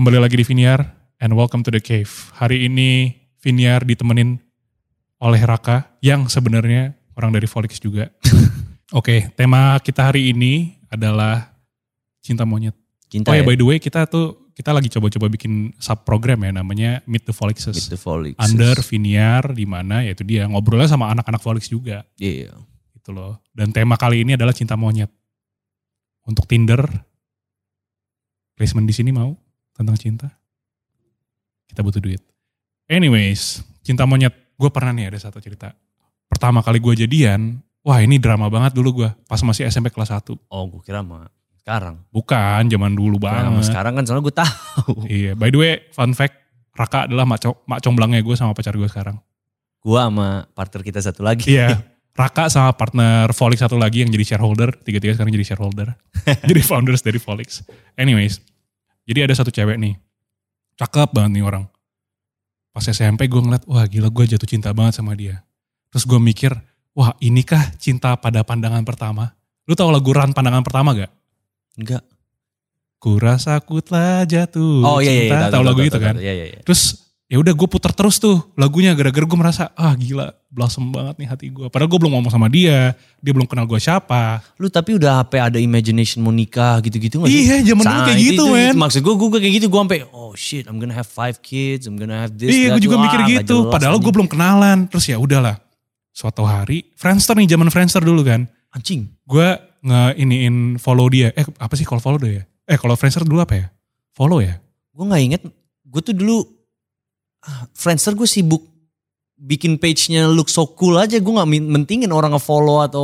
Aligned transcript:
kembali 0.00 0.16
lagi 0.16 0.40
di 0.40 0.48
Viniar 0.48 0.80
and 1.20 1.36
welcome 1.36 1.60
to 1.60 1.68
the 1.68 1.76
cave. 1.76 2.08
Hari 2.40 2.64
ini 2.64 3.20
Viniar 3.36 3.84
ditemenin 3.84 4.40
oleh 5.20 5.44
Raka 5.44 5.92
yang 6.00 6.24
sebenarnya 6.24 6.96
orang 7.20 7.36
dari 7.36 7.44
Volix 7.44 7.76
juga. 7.76 8.08
Oke, 8.96 9.28
tema 9.36 9.76
kita 9.84 10.08
hari 10.08 10.32
ini 10.32 10.80
adalah 10.88 11.52
cinta 12.24 12.48
monyet. 12.48 12.72
Cinta 13.12 13.28
Oh 13.28 13.36
ya 13.36 13.44
ya? 13.44 13.52
by 13.52 13.60
the 13.60 13.66
way 13.68 13.76
kita 13.76 14.08
tuh 14.08 14.48
kita 14.56 14.72
lagi 14.72 14.88
coba-coba 14.88 15.28
bikin 15.28 15.76
sub 15.76 16.00
program 16.08 16.48
ya 16.48 16.52
namanya 16.56 17.04
Meet 17.04 17.28
the 17.28 17.36
Volixes. 17.36 17.76
Meet 17.76 17.92
the 17.92 18.00
Volix. 18.00 18.40
Under 18.40 18.80
Viniar 18.80 19.52
di 19.52 19.68
mana 19.68 20.00
yaitu 20.00 20.24
dia 20.24 20.48
ngobrolnya 20.48 20.88
sama 20.88 21.12
anak-anak 21.12 21.44
Volix 21.44 21.68
juga 21.68 22.08
Iya. 22.16 22.56
gitu 22.96 23.12
loh. 23.12 23.36
Dan 23.52 23.76
tema 23.76 24.00
kali 24.00 24.24
ini 24.24 24.32
adalah 24.32 24.56
cinta 24.56 24.80
monyet. 24.80 25.12
Untuk 26.24 26.48
Tinder, 26.48 26.88
placement 28.56 28.88
di 28.88 28.96
sini 28.96 29.12
mau 29.12 29.49
tentang 29.80 29.96
cinta. 29.96 30.28
Kita 31.64 31.80
butuh 31.80 32.02
duit. 32.02 32.20
Anyways, 32.84 33.64
cinta 33.80 34.04
monyet. 34.04 34.34
Gue 34.60 34.68
pernah 34.68 34.92
nih 34.92 35.08
ada 35.08 35.18
satu 35.18 35.40
cerita. 35.40 35.72
Pertama 36.28 36.60
kali 36.60 36.76
gue 36.78 37.06
jadian, 37.06 37.56
wah 37.80 37.96
ini 37.98 38.20
drama 38.20 38.52
banget 38.52 38.76
dulu 38.76 39.02
gue. 39.02 39.10
Pas 39.24 39.40
masih 39.40 39.64
SMP 39.66 39.88
kelas 39.88 40.12
1. 40.12 40.36
Oh 40.52 40.64
gue 40.68 40.82
kira 40.84 41.00
mah 41.00 41.32
sekarang. 41.56 41.96
Bukan, 42.12 42.68
zaman 42.68 42.92
dulu 42.92 43.16
Kira 43.16 43.40
sama 43.40 43.56
banget. 43.56 43.66
sekarang 43.72 43.92
kan 43.96 44.02
soalnya 44.04 44.24
gue 44.26 44.36
tahu. 44.36 44.92
Iya, 45.08 45.32
by 45.32 45.48
the 45.48 45.58
way, 45.58 45.72
fun 45.90 46.12
fact, 46.12 46.36
Raka 46.76 47.08
adalah 47.08 47.24
mak, 47.24 47.40
co- 47.40 47.60
mak 47.64 47.80
comblangnya 47.80 48.20
gue 48.20 48.36
sama 48.36 48.52
pacar 48.52 48.76
gue 48.76 48.86
sekarang. 48.86 49.16
Gue 49.80 49.96
sama 49.96 50.44
partner 50.52 50.80
kita 50.84 51.00
satu 51.00 51.24
lagi. 51.24 51.56
Iya, 51.56 51.80
Raka 52.20 52.50
sama 52.50 52.74
partner 52.74 53.30
Volix 53.32 53.62
satu 53.62 53.78
lagi 53.78 54.02
yang 54.04 54.10
jadi 54.10 54.34
shareholder, 54.34 54.76
tiga-tiga 54.82 55.14
sekarang 55.16 55.32
jadi 55.32 55.46
shareholder. 55.54 55.88
jadi 56.50 56.60
founders 56.60 57.00
dari 57.00 57.16
Volix. 57.16 57.64
Anyways, 57.96 58.42
jadi 59.10 59.26
ada 59.26 59.34
satu 59.34 59.50
cewek 59.50 59.74
nih, 59.74 59.98
cakep 60.78 61.10
banget 61.10 61.30
nih 61.34 61.42
orang. 61.42 61.66
Pas 62.70 62.86
SMP 62.86 63.26
gue 63.26 63.42
ngeliat, 63.42 63.66
wah 63.66 63.82
gila 63.90 64.06
gue 64.06 64.24
jatuh 64.30 64.46
cinta 64.46 64.70
banget 64.70 65.02
sama 65.02 65.18
dia. 65.18 65.42
Terus 65.90 66.06
gue 66.06 66.22
mikir, 66.22 66.54
wah 66.94 67.18
inikah 67.18 67.74
cinta 67.82 68.14
pada 68.14 68.46
pandangan 68.46 68.86
pertama? 68.86 69.34
Lu 69.66 69.74
tau 69.74 69.90
lagu 69.90 70.14
Ran 70.14 70.30
pandangan 70.30 70.62
pertama 70.62 70.94
gak? 70.94 71.10
Enggak. 71.74 72.06
Ku 73.02 73.18
rasa 73.18 73.58
ku 73.58 73.82
telah 73.82 74.22
jatuh 74.28 74.86
Oh 74.86 75.02
iya 75.02 75.10
iya. 75.10 75.22
cinta. 75.26 75.58
tahu, 75.58 75.64
lagu 75.66 75.82
itu 75.82 75.98
kan? 75.98 76.14
Iya 76.14 76.30
iya 76.30 76.46
iya. 76.54 76.60
Terus 76.62 77.09
ya 77.30 77.38
udah 77.38 77.54
gue 77.54 77.68
puter 77.70 77.94
terus 77.94 78.18
tuh 78.18 78.42
lagunya 78.58 78.90
gara-gara 78.92 79.22
gue 79.22 79.38
merasa 79.38 79.70
ah 79.78 79.94
gila 79.94 80.34
blossom 80.50 80.90
banget 80.90 81.14
nih 81.14 81.28
hati 81.30 81.46
gue. 81.46 81.70
Padahal 81.70 81.86
gue 81.86 81.98
belum 82.02 82.18
ngomong 82.18 82.32
sama 82.34 82.50
dia, 82.50 82.98
dia 83.22 83.30
belum 83.30 83.46
kenal 83.46 83.70
gue 83.70 83.78
siapa. 83.78 84.42
Lu 84.58 84.66
tapi 84.66 84.98
udah 84.98 85.22
apa 85.22 85.46
ada 85.46 85.62
imagination 85.62 86.18
mau 86.20 86.34
nikah 86.34 86.82
gitu-gitu 86.82 87.22
gak 87.22 87.30
sih? 87.30 87.46
Iya 87.46 87.56
zaman 87.70 87.86
dulu 87.86 88.00
kayak 88.02 88.18
itu- 88.18 88.26
gitu 88.34 88.42
itu- 88.42 88.50
men. 88.50 88.74
itu 88.74 88.78
Maksud 88.82 89.00
gue, 89.00 89.14
gue 89.14 89.28
kayak 89.38 89.54
gitu. 89.62 89.66
Gue 89.70 89.78
sampai, 89.78 90.00
oh 90.10 90.34
shit, 90.34 90.66
I'm 90.66 90.82
gonna 90.82 90.90
have 90.92 91.06
five 91.06 91.38
kids, 91.38 91.86
I'm 91.86 91.94
gonna 91.94 92.18
have 92.18 92.34
this. 92.34 92.50
Iya 92.50 92.74
gue 92.74 92.82
juga 92.82 92.98
Wah, 92.98 93.06
mikir 93.06 93.18
nggak 93.22 93.46
gitu. 93.46 93.70
Padahal 93.70 93.96
gue 94.02 94.10
belum 94.10 94.26
kenalan. 94.26 94.90
Terus 94.90 95.06
ya 95.06 95.16
udahlah. 95.22 95.62
Suatu 96.10 96.42
hari 96.42 96.90
Friendster 96.98 97.38
nih 97.38 97.54
zaman 97.54 97.70
Friendster 97.70 98.02
dulu 98.02 98.26
kan. 98.26 98.50
Anjing. 98.74 99.06
Gue 99.22 99.54
nge 99.86 100.18
iniin 100.18 100.82
follow 100.82 101.06
dia. 101.06 101.30
Eh 101.38 101.46
apa 101.62 101.78
sih 101.78 101.86
kalau 101.86 102.02
follow 102.02 102.18
dia 102.18 102.42
ya? 102.42 102.44
Eh 102.66 102.74
kalau 102.74 102.98
Friendster 102.98 103.22
dulu 103.22 103.38
apa 103.38 103.54
ya? 103.54 103.66
Follow 104.10 104.42
ya? 104.42 104.58
Gue 104.90 105.06
gak 105.06 105.22
inget, 105.22 105.42
gue 105.86 106.00
tuh 106.02 106.10
dulu, 106.12 106.42
ah, 107.42 107.64
Friendster 107.70 108.12
gue 108.12 108.24
sibuk 108.24 108.62
bikin 109.34 109.76
page-nya 109.76 110.28
look 110.28 110.46
so 110.46 110.68
cool 110.70 110.94
aja. 110.94 111.16
Gue 111.16 111.32
gak 111.32 111.48
min- 111.48 111.66
mentingin 111.66 112.10
orang 112.10 112.32
nge-follow 112.32 112.82
atau 112.82 113.02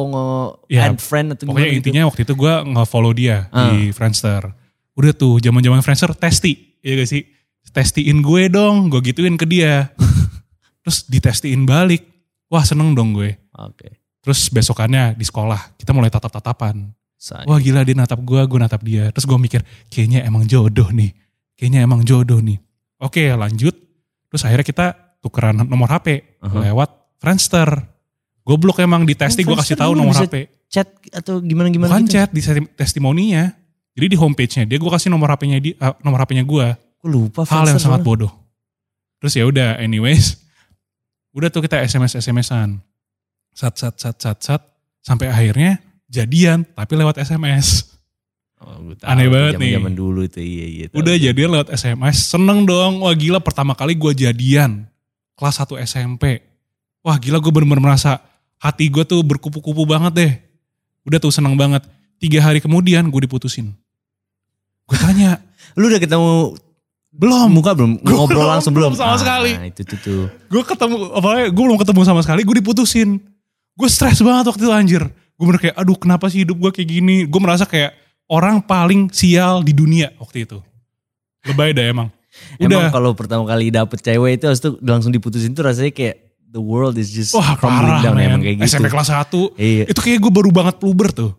Ya, 0.67 0.85
nge-add 0.89 1.01
friend 1.01 1.27
atau 1.33 1.45
Pokoknya 1.47 1.57
gimana 1.63 1.73
gitu. 1.73 1.81
intinya 1.83 2.03
waktu 2.05 2.21
itu 2.23 2.35
gue 2.35 2.55
nge-follow 2.67 3.13
dia 3.13 3.37
Ah. 3.49 3.73
di 3.73 3.89
Friendster. 3.91 4.43
Udah 4.93 5.13
tuh 5.13 5.39
zaman-zaman 5.39 5.81
Friendster 5.81 6.13
testi. 6.13 6.77
Iya 6.81 7.01
gak 7.01 7.09
sih? 7.09 7.23
Testiin 7.67 8.21
gue 8.21 8.49
dong. 8.49 8.89
Gue 8.89 9.01
gituin 9.03 9.35
ke 9.35 9.45
dia. 9.45 9.93
Terus 10.83 11.05
ditestiin 11.05 11.65
balik. 11.65 12.05
Wah 12.47 12.63
seneng 12.63 12.93
dong 12.93 13.13
gue. 13.13 13.37
Oke. 13.59 14.01
Terus 14.21 14.49
besokannya 14.49 15.15
di 15.15 15.23
sekolah 15.23 15.75
kita 15.75 15.91
mulai 15.91 16.09
tatap-tatapan. 16.09 16.89
Say. 17.17 17.43
Wah 17.45 17.57
gila 17.57 17.81
dia 17.81 17.93
natap 17.93 18.21
gue, 18.21 18.39
gue 18.39 18.59
natap 18.59 18.81
dia. 18.81 19.09
Terus 19.09 19.25
gue 19.25 19.35
mikir 19.35 19.61
kayaknya 19.89 20.21
emang 20.23 20.45
jodoh 20.45 20.89
nih. 20.89 21.17
Kayaknya 21.55 21.81
emang 21.81 22.01
jodoh 22.03 22.39
nih. 22.39 22.61
Oke 22.99 23.25
lanjut. 23.29 23.73
Terus 24.37 24.53
akhirnya 24.53 24.69
kita 24.69 24.87
tukeran 25.25 25.65
nomor 25.65 25.89
HP 25.89 26.37
Aha. 26.45 26.69
lewat 26.69 26.93
Friendster. 27.17 27.73
Goblok 28.45 28.85
emang 28.85 29.09
di 29.09 29.17
testing 29.17 29.49
gue 29.49 29.57
kasih 29.57 29.81
tahu 29.81 29.97
nomor 29.97 30.13
bisa 30.13 30.29
HP. 30.29 30.53
Chat 30.69 30.93
atau 31.09 31.41
gimana-gimana 31.41 31.89
Bukan 31.89 32.05
gitu? 32.05 32.21
chat 32.21 32.29
di 32.37 32.45
testimoninya. 32.77 33.49
Jadi 33.97 34.13
di 34.13 34.17
homepage-nya 34.21 34.69
dia 34.69 34.77
gue 34.77 34.93
kasih 34.93 35.09
nomor 35.09 35.33
HP-nya 35.33 35.57
di 35.57 35.73
eh, 35.73 35.95
nomor 36.05 36.21
HP-nya 36.21 36.45
gue. 36.45 36.67
Gue 36.77 37.09
lupa 37.09 37.49
Hal 37.49 37.65
yang 37.65 37.81
sangat 37.81 38.05
bodoh. 38.05 38.29
Terus 39.25 39.33
ya 39.41 39.49
udah 39.49 39.81
anyways. 39.81 40.37
Udah 41.33 41.49
tuh 41.49 41.65
kita 41.65 41.81
SMS 41.81 42.21
SMS-an. 42.21 42.85
Sat 43.57 43.73
sat 43.81 43.97
sat 43.97 44.21
sat 44.21 44.37
sat 44.45 44.63
sampai 45.01 45.33
akhirnya 45.33 45.81
jadian 46.13 46.69
tapi 46.77 46.93
lewat 46.93 47.25
SMS. 47.25 47.96
Oh, 48.57 48.73
tahu 48.97 49.05
Aneh 49.05 49.29
banget 49.29 49.61
nih. 49.61 49.77
Zaman 49.77 49.93
dulu 49.93 50.25
itu 50.25 50.41
iya 50.41 50.65
iya. 50.67 50.85
tahu. 50.89 51.05
Udah 51.05 51.15
jadian 51.15 51.51
lewat 51.53 51.69
SMS, 51.71 52.17
seneng 52.27 52.65
dong. 52.65 53.05
Wah 53.05 53.13
gila 53.13 53.37
pertama 53.39 53.77
kali 53.77 53.93
gue 53.93 54.13
jadian. 54.17 54.89
Kelas 55.37 55.61
1 55.61 55.77
SMP. 55.85 56.41
Wah 57.01 57.21
gila 57.21 57.37
gue 57.37 57.53
bener-bener 57.53 57.85
merasa 57.85 58.17
hati 58.57 58.89
gue 58.89 59.05
tuh 59.05 59.21
berkupu-kupu 59.21 59.85
banget 59.85 60.13
deh. 60.17 60.33
Udah 61.05 61.21
tuh 61.21 61.29
seneng 61.29 61.53
banget. 61.55 61.85
Tiga 62.17 62.41
hari 62.41 62.59
kemudian 62.59 63.05
gue 63.07 63.21
diputusin. 63.23 63.77
Gue 64.89 64.97
tanya, 64.97 65.37
Lu 65.79 65.93
udah 65.93 66.01
ketemu 66.01 66.57
belum. 67.13 67.49
muka 67.53 67.77
belum? 67.77 68.01
Gua 68.01 68.25
Ngobrol 68.25 68.41
belum, 68.41 68.53
langsung 68.57 68.73
belum 68.73 68.93
belum? 68.93 68.99
sama 68.99 69.13
Ah, 69.13 69.21
sekali. 69.21 69.53
itu 69.69 69.83
tuh 69.85 69.99
tuh. 70.01 70.23
Gue 70.49 70.63
ketemu, 70.65 70.97
apa 71.13 71.29
gue 71.47 71.65
belum 71.69 71.77
ketemu 71.77 72.01
sama 72.09 72.21
sekali, 72.25 72.41
gue 72.41 72.57
diputusin. 72.57 73.21
Gue 73.77 73.89
stres 73.93 74.25
banget 74.25 74.49
waktu 74.49 74.65
itu 74.65 74.73
anjir. 74.73 75.03
Gue 75.37 75.45
bener 75.45 75.61
kayak, 75.61 75.77
aduh 75.77 76.01
kenapa 76.01 76.33
sih 76.33 76.49
hidup 76.49 76.57
gue 76.57 76.71
kayak 76.73 76.89
gini. 76.89 77.17
Gue 77.29 77.37
merasa 77.37 77.69
kayak 77.69 77.93
orang 78.27 78.63
paling 78.63 79.11
sial 79.11 79.63
di 79.63 79.73
dunia 79.73 80.13
waktu 80.19 80.47
itu. 80.47 80.59
Lebay 81.47 81.75
dah 81.75 81.87
emang. 81.87 82.09
Udah. 82.61 82.91
Emang 82.91 82.93
kalau 82.93 83.11
pertama 83.17 83.49
kali 83.49 83.73
dapet 83.73 84.03
cewek 84.03 84.37
itu 84.37 84.45
harus 84.45 84.61
tuh 84.61 84.77
langsung 84.85 85.15
diputusin 85.15 85.57
tuh 85.57 85.65
rasanya 85.65 85.95
kayak 85.95 86.37
the 86.53 86.61
world 86.61 86.99
is 87.01 87.09
just 87.09 87.33
Wah 87.33 87.57
parah 87.57 88.05
down 88.05 88.19
emang 88.21 88.45
kayak 88.45 88.61
gitu. 88.61 88.77
SMP 88.77 88.93
kelas 88.93 89.09
1. 89.09 89.57
Iya. 89.57 89.85
Itu 89.89 90.01
kayak 90.05 90.19
gue 90.21 90.33
baru 90.33 90.51
banget 90.53 90.77
puber 90.77 91.11
tuh. 91.15 91.33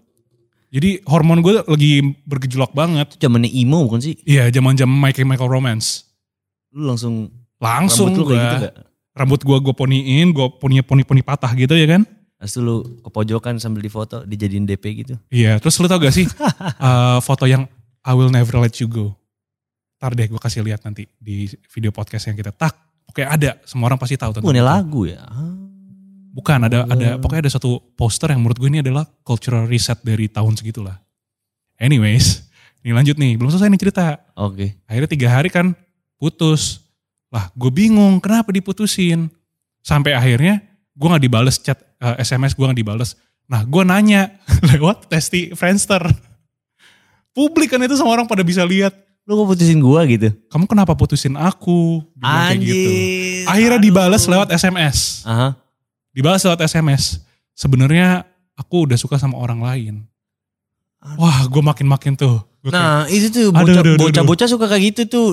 Jadi 0.67 0.99
hormon 1.07 1.39
gue 1.39 1.63
lagi 1.63 2.01
bergejolak 2.27 2.73
banget. 2.73 3.15
Zamannya 3.21 3.51
emo 3.51 3.85
bukan 3.87 4.01
sih? 4.01 4.17
Iya 4.25 4.49
zaman 4.51 4.75
zaman 4.75 4.97
My 4.97 5.13
Chemical 5.13 5.47
Romance. 5.47 6.07
Lu 6.73 6.89
langsung 6.91 7.31
Langsung 7.57 8.13
rambut 8.13 8.21
lu 8.21 8.25
kayak 8.29 8.41
gitu 8.41 8.57
gak? 8.69 8.75
Rambut 9.17 9.41
gue 9.41 9.57
gue 9.65 9.73
poniin, 9.73 10.27
gue 10.29 10.47
poni 10.61 10.85
poni 10.85 11.01
poni 11.01 11.21
patah 11.25 11.49
gitu 11.57 11.73
ya 11.73 11.89
kan. 11.89 12.05
Terus 12.37 12.53
lu 12.61 12.85
ke 13.01 13.09
pojokan 13.09 13.57
sambil 13.57 13.81
difoto 13.81 14.21
dijadiin 14.21 14.69
DP 14.69 15.05
gitu. 15.05 15.15
Iya, 15.33 15.57
terus 15.57 15.77
lu 15.81 15.89
tau 15.89 15.97
gak 15.97 16.13
sih 16.13 16.29
eh, 16.87 17.17
foto 17.25 17.49
yang 17.49 17.65
I 18.05 18.13
will 18.13 18.29
never 18.29 18.61
let 18.61 18.77
you 18.77 18.85
go. 18.85 19.17
Ntar 19.97 20.13
deh 20.13 20.29
gue 20.29 20.37
kasih 20.37 20.61
lihat 20.61 20.85
nanti 20.85 21.09
di 21.17 21.49
video 21.73 21.89
podcast 21.89 22.29
yang 22.29 22.37
kita 22.37 22.53
tak. 22.53 22.77
Oke 23.09 23.25
ada, 23.25 23.57
semua 23.65 23.89
orang 23.89 23.97
pasti 23.97 24.13
tahu 24.13 24.37
tentang 24.37 24.53
itu. 24.53 24.61
lagu 24.61 25.01
ya? 25.09 25.25
Ah. 25.25 25.57
Bukan, 26.37 26.69
ada 26.69 26.85
ada 26.85 27.17
pokoknya 27.17 27.49
ada 27.49 27.53
satu 27.57 27.81
poster 27.97 28.29
yang 28.29 28.45
menurut 28.45 28.61
gue 28.61 28.69
ini 28.69 28.85
adalah 28.85 29.09
cultural 29.25 29.65
reset 29.65 29.97
dari 30.05 30.29
tahun 30.29 30.53
segitulah. 30.53 30.93
Anyways, 31.81 32.45
ini 32.85 32.93
lanjut 32.93 33.17
nih, 33.17 33.41
belum 33.41 33.49
selesai 33.49 33.73
nih 33.73 33.81
cerita. 33.81 34.21
Oke. 34.37 34.77
Akhirnya 34.85 35.09
tiga 35.09 35.27
hari 35.33 35.49
kan 35.49 35.73
putus. 36.21 36.85
Lah 37.33 37.49
gue 37.57 37.73
bingung 37.73 38.21
kenapa 38.21 38.53
diputusin. 38.53 39.33
Sampai 39.81 40.13
akhirnya 40.13 40.61
gue 40.97 41.07
gak 41.07 41.21
dibales 41.21 41.55
chat 41.57 41.77
eh, 41.97 42.15
SMS 42.19 42.51
gue 42.51 42.65
gak 42.65 42.75
dibales. 42.75 43.13
Nah 43.45 43.61
gue 43.61 43.83
nanya 43.83 44.33
lewat 44.73 45.07
testi 45.07 45.53
Friendster. 45.53 46.01
Publik 47.31 47.69
kan 47.69 47.81
itu 47.81 47.93
semua 47.93 48.17
orang 48.17 48.25
pada 48.25 48.41
bisa 48.41 48.65
lihat. 48.65 48.97
Lu 49.27 49.35
kok 49.35 49.53
putusin 49.53 49.77
gua 49.77 50.07
gitu? 50.07 50.31
Kamu 50.47 50.65
kenapa 50.65 50.95
putusin 50.95 51.35
aku? 51.35 51.99
Bilang 52.15 52.47
kayak 52.47 52.63
gitu. 52.63 52.89
Akhirnya 53.45 53.77
dibales 53.77 54.23
lewat 54.23 54.47
SMS. 54.49 55.27
Aha. 55.27 55.51
Dibales 56.15 56.41
lewat 56.41 56.63
SMS. 56.63 57.19
Sebenarnya 57.51 58.23
aku 58.55 58.87
udah 58.87 58.95
suka 58.95 59.19
sama 59.19 59.35
orang 59.35 59.59
lain. 59.59 59.95
Aduh. 61.03 61.19
Wah 61.19 61.43
gue 61.45 61.59
makin-makin 61.61 62.15
tuh. 62.15 62.39
Gua 62.63 62.71
kayak, 62.71 62.79
Nah 62.79 63.03
itu 63.11 63.27
tuh 63.29 63.45
bocah-bocah 63.99 64.47
suka 64.47 64.65
kayak 64.65 64.95
gitu 64.95 65.01
tuh. 65.05 65.27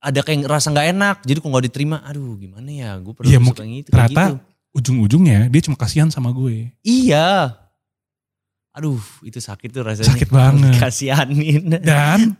Ada 0.00 0.24
kayak 0.24 0.48
rasa 0.48 0.72
nggak 0.72 0.88
enak. 0.96 1.16
Jadi 1.22 1.38
kok 1.38 1.50
nggak 1.52 1.66
diterima, 1.68 1.96
aduh 2.00 2.34
gimana 2.34 2.66
ya? 2.66 2.90
Gue 2.96 3.12
pernah 3.12 3.28
Iya, 3.30 3.38
suka 3.38 3.44
mungkin- 3.44 3.76
gitu. 3.76 3.88
kayak 3.92 4.08
ternyata 4.08 4.22
gitu. 4.24 4.36
Ujung-ujungnya 4.76 5.48
dia 5.48 5.60
cuma 5.64 5.80
kasihan 5.80 6.12
sama 6.12 6.28
gue. 6.36 6.68
Iya. 6.84 7.56
Aduh 8.76 9.00
itu 9.24 9.40
sakit 9.40 9.72
tuh 9.72 9.88
rasanya. 9.88 10.12
Sakit 10.12 10.28
banget. 10.28 10.76
Kasianin. 10.76 11.80
Dan 11.80 12.36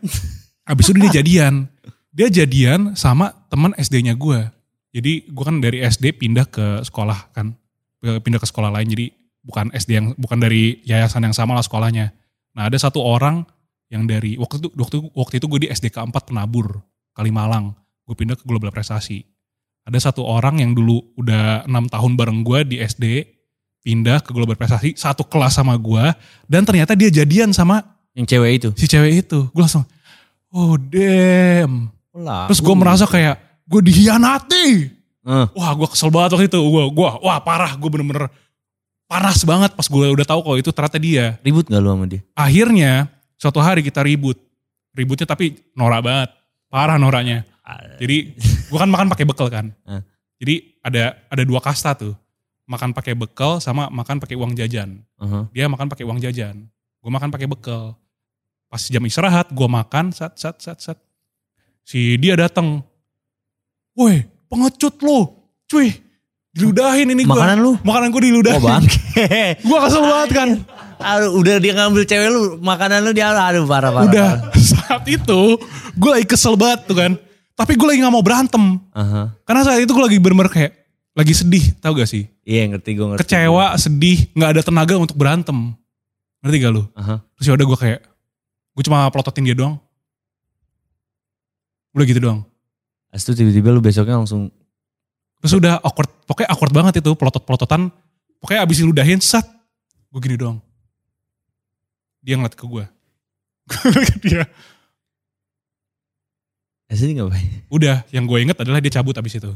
abis 0.69 0.93
itu 0.93 1.01
dia 1.01 1.11
jadian. 1.17 1.65
Dia 2.13 2.29
jadian 2.29 2.93
sama 2.93 3.33
teman 3.49 3.73
SD-nya 3.73 4.13
gue. 4.13 4.45
Jadi 4.93 5.25
gue 5.25 5.43
kan 5.43 5.57
dari 5.57 5.81
SD 5.81 6.13
pindah 6.21 6.45
ke 6.45 6.85
sekolah 6.85 7.33
kan. 7.33 7.57
Pindah 8.01 8.37
ke 8.37 8.45
sekolah 8.45 8.69
lain. 8.69 8.87
Jadi 8.93 9.05
bukan 9.41 9.73
SD 9.73 9.89
yang 9.97 10.07
bukan 10.13 10.37
dari 10.37 10.77
yayasan 10.85 11.25
yang 11.25 11.33
sama 11.33 11.57
lah 11.57 11.65
sekolahnya. 11.65 12.13
Nah 12.53 12.69
ada 12.69 12.77
satu 12.77 13.01
orang 13.01 13.41
yang 13.89 14.05
dari 14.05 14.37
waktu 14.37 14.61
itu 14.61 14.69
waktu 14.77 14.97
waktu 15.15 15.33
itu 15.41 15.45
gue 15.49 15.59
di 15.65 15.69
SDK 15.71 16.11
4 16.11 16.13
Penabur 16.27 16.83
Kalimalang 17.15 17.71
gue 18.03 18.13
pindah 18.13 18.35
ke 18.35 18.43
Global 18.43 18.69
Prestasi 18.69 19.23
ada 19.87 19.99
satu 20.03 20.19
orang 20.27 20.59
yang 20.59 20.75
dulu 20.75 20.99
udah 21.15 21.63
enam 21.63 21.87
tahun 21.87 22.19
bareng 22.19 22.43
gue 22.43 22.59
di 22.67 22.75
SD 22.83 23.23
pindah 23.87 24.19
ke 24.19 24.35
Global 24.35 24.59
Prestasi 24.59 24.99
satu 24.99 25.23
kelas 25.23 25.55
sama 25.55 25.79
gue 25.79 26.11
dan 26.43 26.67
ternyata 26.67 26.91
dia 26.91 27.07
jadian 27.07 27.55
sama 27.55 27.95
Yang 28.11 28.35
cewek 28.35 28.51
itu. 28.59 28.69
si 28.75 28.85
cewek 28.91 29.23
itu. 29.23 29.47
Gue 29.55 29.63
langsung 29.63 29.87
oh 30.51 30.75
damn. 30.75 31.87
Lah. 32.11 32.51
terus 32.51 32.59
gue 32.59 32.75
merasa 32.75 33.07
kayak 33.07 33.39
gue 33.63 33.81
dihianati. 33.87 34.67
Eh, 35.27 35.47
wah 35.55 35.71
gue 35.71 35.87
kesel 35.87 36.11
banget 36.11 36.35
waktu 36.35 36.47
itu. 36.51 36.59
Gue 36.59 36.83
gua 36.91 37.15
wah 37.23 37.39
parah. 37.39 37.71
Gue 37.79 37.87
bener-bener 37.87 38.27
panas 39.07 39.39
banget 39.47 39.71
pas 39.71 39.87
gue 39.87 40.05
udah 40.11 40.25
tahu 40.27 40.43
kalau 40.43 40.57
itu 40.59 40.69
ternyata 40.75 40.99
dia. 40.99 41.39
Ribut 41.39 41.71
gak 41.71 41.79
lu 41.79 41.95
sama 41.95 42.05
dia? 42.11 42.21
akhirnya 42.35 43.07
suatu 43.39 43.63
hari 43.63 43.87
kita 43.87 44.03
ribut. 44.03 44.35
Ributnya 44.91 45.23
tapi 45.23 45.63
norak 45.79 46.03
banget. 46.03 46.29
Parah 46.67 46.99
noraknya 46.99 47.47
jadi 47.99 48.37
gue 48.67 48.77
kan 48.77 48.89
makan 48.89 49.07
pakai 49.07 49.25
bekal 49.25 49.47
kan. 49.47 49.71
Eh. 49.87 50.01
jadi 50.37 50.55
ada 50.83 51.03
ada 51.27 51.43
dua 51.43 51.59
kasta 51.59 51.95
tuh. 51.95 52.13
Makan 52.67 52.91
pakai 52.91 53.15
bekal 53.15 53.63
sama 53.63 53.87
makan 53.87 54.19
pakai 54.19 54.35
uang 54.35 54.51
jajan. 54.51 54.99
Uh-huh. 55.15 55.47
dia 55.55 55.71
makan 55.71 55.87
pakai 55.87 56.03
uang 56.03 56.19
jajan. 56.19 56.67
Gue 56.99 57.11
makan 57.11 57.31
pakai 57.31 57.47
bekal. 57.47 57.95
Pas 58.67 58.83
jam 58.83 58.99
istirahat 59.07 59.47
gue 59.49 59.67
makan 59.67 60.11
sat 60.11 60.35
sat 60.35 60.59
sat 60.59 60.75
sat. 60.77 60.99
Si 61.87 62.19
dia 62.19 62.35
datang 62.35 62.83
woi 63.95 64.27
pengecut 64.51 64.99
lo 64.99 65.47
cuy 65.65 65.95
diludahin 66.51 67.07
ini 67.13 67.23
gue 67.23 67.31
Makanan 67.31 67.57
lu? 67.61 67.71
makanan 67.85 68.07
gue 68.11 68.19
Oh 68.19 68.27
diludahin 68.27 68.59
bangke. 68.59 68.99
gue 69.67 69.77
kesel 69.87 70.03
banget 70.03 70.31
kan. 70.35 70.49
Aduh, 70.97 71.37
udah 71.37 71.61
dia 71.61 71.77
ngambil 71.77 72.03
cewek 72.09 72.29
lu, 72.33 72.57
makanan 72.57 73.05
lu 73.05 73.13
dia 73.13 73.29
aduh 73.29 73.69
parah 73.69 73.93
parah. 73.93 74.09
udah 74.09 74.29
saat 74.57 75.05
itu 75.05 75.41
gue 75.93 76.09
lagi 76.09 76.25
kesel 76.25 76.57
banget 76.57 76.89
tuh 76.89 76.97
kan 76.97 77.11
tapi 77.57 77.73
gue 77.73 77.87
lagi 77.89 77.99
nggak 78.05 78.13
mau 78.13 78.21
berantem. 78.21 78.77
Aha. 78.93 79.33
karena 79.41 79.61
saat 79.65 79.81
itu 79.81 79.89
gue 79.89 80.05
lagi 80.05 80.17
bener-bener 80.21 80.53
kayak 80.53 80.71
lagi 81.17 81.33
sedih 81.33 81.73
tau 81.81 81.97
gak 81.97 82.05
sih? 82.05 82.29
Iya 82.45 82.77
ngerti 82.77 82.93
gue 82.93 83.05
ngerti. 83.09 83.21
kecewa 83.25 83.73
sedih 83.81 84.29
nggak 84.37 84.49
ada 84.53 84.61
tenaga 84.61 84.95
untuk 85.01 85.17
berantem. 85.17 85.73
Ngerti 86.45 86.55
gak 86.61 86.71
lu? 86.77 86.85
Aha. 86.93 87.17
terus 87.33 87.45
ya 87.49 87.57
udah 87.57 87.65
gue 87.65 87.77
kayak 87.81 87.99
gue 88.77 88.83
cuma 88.85 89.09
pelototin 89.09 89.41
dia 89.41 89.57
doang. 89.57 89.81
Udah 91.97 92.05
gitu 92.05 92.21
doang. 92.21 92.45
Terus 93.09 93.33
tiba-tiba 93.33 93.73
lu 93.73 93.81
besoknya 93.81 94.21
langsung 94.21 94.53
terus 95.41 95.53
udah 95.57 95.81
awkward 95.81 96.09
pokoknya 96.29 96.49
awkward 96.53 96.73
banget 96.73 96.93
itu 97.01 97.13
pelotot-pelototan 97.17 97.89
pokoknya 98.41 98.61
abis 98.65 98.77
diludahin 98.85 99.17
sat 99.17 99.45
gue 100.13 100.19
gini 100.21 100.37
doang. 100.37 100.61
Dia 102.21 102.37
ngeliat 102.37 102.53
ke 102.53 102.65
gue 102.69 102.85
dia 104.23 104.45
Asli 106.87 107.13
ngapain? 107.13 107.67
udah 107.67 108.07
yang 108.09 108.23
gue 108.23 108.39
inget 108.41 108.57
adalah 108.57 108.79
dia 108.79 108.91
cabut 108.91 109.11
abis 109.13 109.37
itu 109.37 109.51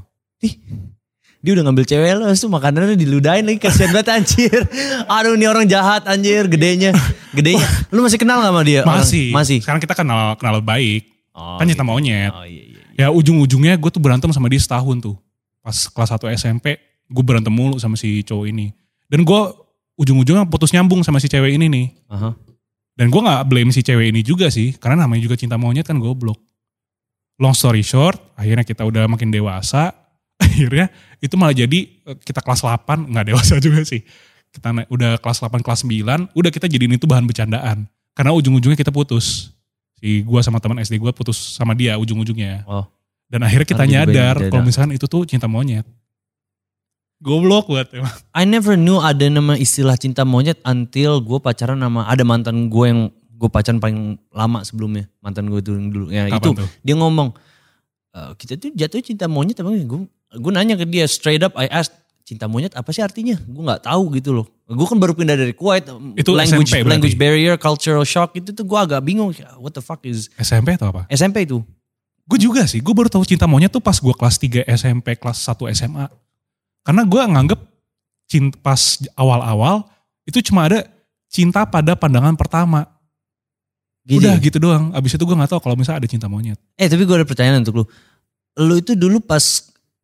Dia 1.42 1.58
udah 1.58 1.66
ngambil 1.66 1.86
cewek 1.86 2.12
lu, 2.14 2.24
terus 2.28 2.38
tuh 2.38 2.54
makanannya 2.54 2.94
diludahin 2.94 3.42
lagi 3.42 3.58
kasihan 3.58 3.90
banget 3.90 4.14
anjir. 4.14 4.62
Aduh 5.10 5.34
ini 5.34 5.50
orang 5.50 5.66
jahat 5.66 6.06
anjir, 6.06 6.46
gedenya. 6.46 6.94
Gedenya. 7.34 7.66
Lu 7.90 8.06
masih 8.06 8.22
kenal 8.22 8.46
gak 8.46 8.54
sama 8.54 8.62
dia? 8.62 8.86
Orang- 8.86 9.02
masih 9.02 9.34
Masih. 9.34 9.58
sekarang 9.58 9.82
kita 9.82 9.98
kenal 9.98 10.38
kenal 10.38 10.62
baik 10.62 11.10
Oh, 11.32 11.58
kan 11.58 11.66
cinta 11.66 11.82
gitu. 11.82 11.88
monyet 11.88 12.30
Oh 12.30 12.44
iya 12.44 12.62
iya. 12.68 12.80
iya. 12.94 13.08
ya 13.08 13.16
ujung-ujungnya 13.16 13.74
gue 13.74 13.88
tuh 13.88 13.98
berantem 13.98 14.28
sama 14.30 14.52
dia 14.52 14.60
setahun 14.60 15.00
tuh 15.00 15.16
pas 15.64 15.74
kelas 15.74 16.10
1 16.12 16.28
SMP 16.36 16.76
gue 17.08 17.24
berantem 17.24 17.48
mulu 17.50 17.80
sama 17.80 17.96
si 17.96 18.20
cowok 18.20 18.46
ini 18.46 18.76
dan 19.08 19.24
gue 19.24 19.42
ujung-ujungnya 19.96 20.44
putus 20.46 20.70
nyambung 20.70 21.00
sama 21.00 21.18
si 21.18 21.26
cewek 21.26 21.56
ini 21.56 21.72
nih 21.72 21.86
Aha. 22.06 22.36
dan 22.94 23.08
gue 23.08 23.16
nggak 23.18 23.48
blame 23.48 23.72
si 23.72 23.80
cewek 23.80 24.12
ini 24.12 24.20
juga 24.20 24.52
sih 24.52 24.76
karena 24.76 25.08
namanya 25.08 25.24
juga 25.24 25.40
cinta 25.40 25.56
monyet 25.56 25.88
kan 25.88 25.96
goblok 25.98 26.36
long 27.40 27.56
story 27.56 27.86
short 27.86 28.20
akhirnya 28.36 28.66
kita 28.66 28.84
udah 28.84 29.06
makin 29.08 29.32
dewasa 29.32 29.94
akhirnya 30.42 30.90
itu 31.22 31.34
malah 31.38 31.54
jadi 31.54 31.80
eh, 31.86 32.18
kita 32.18 32.42
kelas 32.42 32.66
8 32.66 33.14
nggak 33.14 33.26
dewasa 33.32 33.54
juga 33.66 33.86
sih. 33.86 34.02
Kita 34.52 34.68
udah 34.92 35.16
kelas 35.22 35.40
8 35.40 35.64
kelas 35.64 35.88
9 35.88 36.36
udah 36.36 36.52
kita 36.52 36.68
jadiin 36.68 36.98
itu 36.98 37.08
bahan 37.08 37.24
bercandaan. 37.24 37.88
Karena 38.12 38.36
ujung-ujungnya 38.36 38.76
kita 38.76 38.92
putus. 38.92 39.56
Si 40.02 40.26
gue 40.26 40.40
sama 40.44 40.60
teman 40.60 40.82
SD 40.82 41.00
gue 41.00 41.14
putus 41.16 41.38
sama 41.56 41.78
dia 41.78 41.96
ujung-ujungnya. 41.96 42.66
Oh. 42.68 42.86
dan 43.32 43.48
akhirnya 43.48 43.64
kita 43.64 43.88
Nanti 43.88 43.96
nyadar 43.96 44.36
kalau 44.52 44.68
misalkan 44.68 44.92
itu 44.92 45.08
tuh 45.08 45.24
cinta 45.24 45.48
monyet. 45.48 45.88
Goblok 47.24 47.72
buat 47.72 47.88
emang. 47.96 48.12
I 48.36 48.44
never 48.44 48.76
knew 48.76 49.00
ada 49.00 49.24
nama 49.32 49.56
istilah 49.56 49.96
cinta 49.96 50.28
monyet 50.28 50.60
until 50.68 51.24
gue 51.24 51.40
pacaran 51.40 51.80
sama 51.80 52.04
ada 52.12 52.28
mantan 52.28 52.68
gue 52.68 52.86
yang 52.92 53.08
gue 53.42 53.50
pacaran 53.50 53.78
paling 53.78 53.98
lama 54.30 54.62
sebelumnya 54.62 55.10
mantan 55.18 55.50
gue 55.50 55.58
dulu 55.60 55.78
dulu 55.84 56.06
ya 56.08 56.30
Kapan 56.30 56.38
itu 56.38 56.50
tuh? 56.56 56.70
dia 56.80 56.94
ngomong 56.94 57.34
"Eh, 58.12 58.32
kita 58.38 58.54
tuh 58.56 58.70
jatuh 58.72 59.02
cinta 59.02 59.26
monyet 59.26 59.58
apa 59.58 59.74
gue 59.74 60.00
gue 60.32 60.52
nanya 60.52 60.76
ke 60.76 60.86
dia 60.86 61.04
straight 61.04 61.42
up 61.42 61.52
I 61.56 61.66
asked 61.68 61.98
cinta 62.22 62.46
monyet 62.46 62.72
apa 62.72 62.88
sih 62.90 63.02
artinya 63.02 63.34
gue 63.36 63.64
nggak 63.64 63.84
tahu 63.84 64.14
gitu 64.14 64.32
loh 64.32 64.46
gue 64.64 64.86
kan 64.86 64.96
baru 64.96 65.12
pindah 65.12 65.34
dari 65.34 65.52
Kuwait 65.52 65.84
Itu 66.14 66.32
language 66.32 66.70
SMP 66.70 66.80
berarti? 66.80 66.92
language 66.94 67.18
barrier 67.18 67.56
cultural 67.58 68.06
shock 68.06 68.32
itu 68.34 68.54
tuh 68.54 68.62
gue 68.62 68.78
agak 68.78 69.02
bingung 69.02 69.34
what 69.58 69.74
the 69.74 69.82
fuck 69.82 70.00
is 70.04 70.30
SMP 70.38 70.78
atau 70.78 70.88
apa 70.88 71.10
SMP 71.10 71.44
itu 71.44 71.60
Gue 72.22 72.40
juga 72.40 72.64
sih, 72.64 72.80
gue 72.80 72.96
baru 72.96 73.12
tahu 73.12 73.28
cinta 73.28 73.44
monyet 73.44 73.68
tuh 73.68 73.84
pas 73.84 73.92
gue 73.92 74.14
kelas 74.14 74.40
3 74.40 74.64
SMP, 74.72 75.20
kelas 75.20 75.36
1 75.44 75.68
SMA. 75.76 76.08
Karena 76.82 77.04
gue 77.04 77.20
nganggep 77.20 77.60
cinta 78.24 78.56
pas 78.56 78.80
awal-awal 79.14 79.84
itu 80.24 80.40
cuma 80.42 80.64
ada 80.64 80.88
cinta 81.28 81.68
pada 81.68 81.92
pandangan 81.92 82.32
pertama. 82.34 82.88
Gitu 84.02 84.18
Udah 84.18 84.34
gitu 84.42 84.58
doang. 84.58 84.90
Abis 84.98 85.14
itu 85.14 85.24
gue 85.24 85.36
gak 85.38 85.52
tahu 85.54 85.62
kalau 85.62 85.76
misalnya 85.78 86.02
ada 86.02 86.10
cinta 86.10 86.26
monyet. 86.26 86.58
Eh 86.74 86.90
tapi 86.90 87.06
gue 87.06 87.16
ada 87.16 87.28
pertanyaan 87.28 87.62
untuk 87.62 87.82
lu. 87.82 87.86
Lu 88.66 88.74
itu 88.82 88.98
dulu 88.98 89.22
pas 89.22 89.42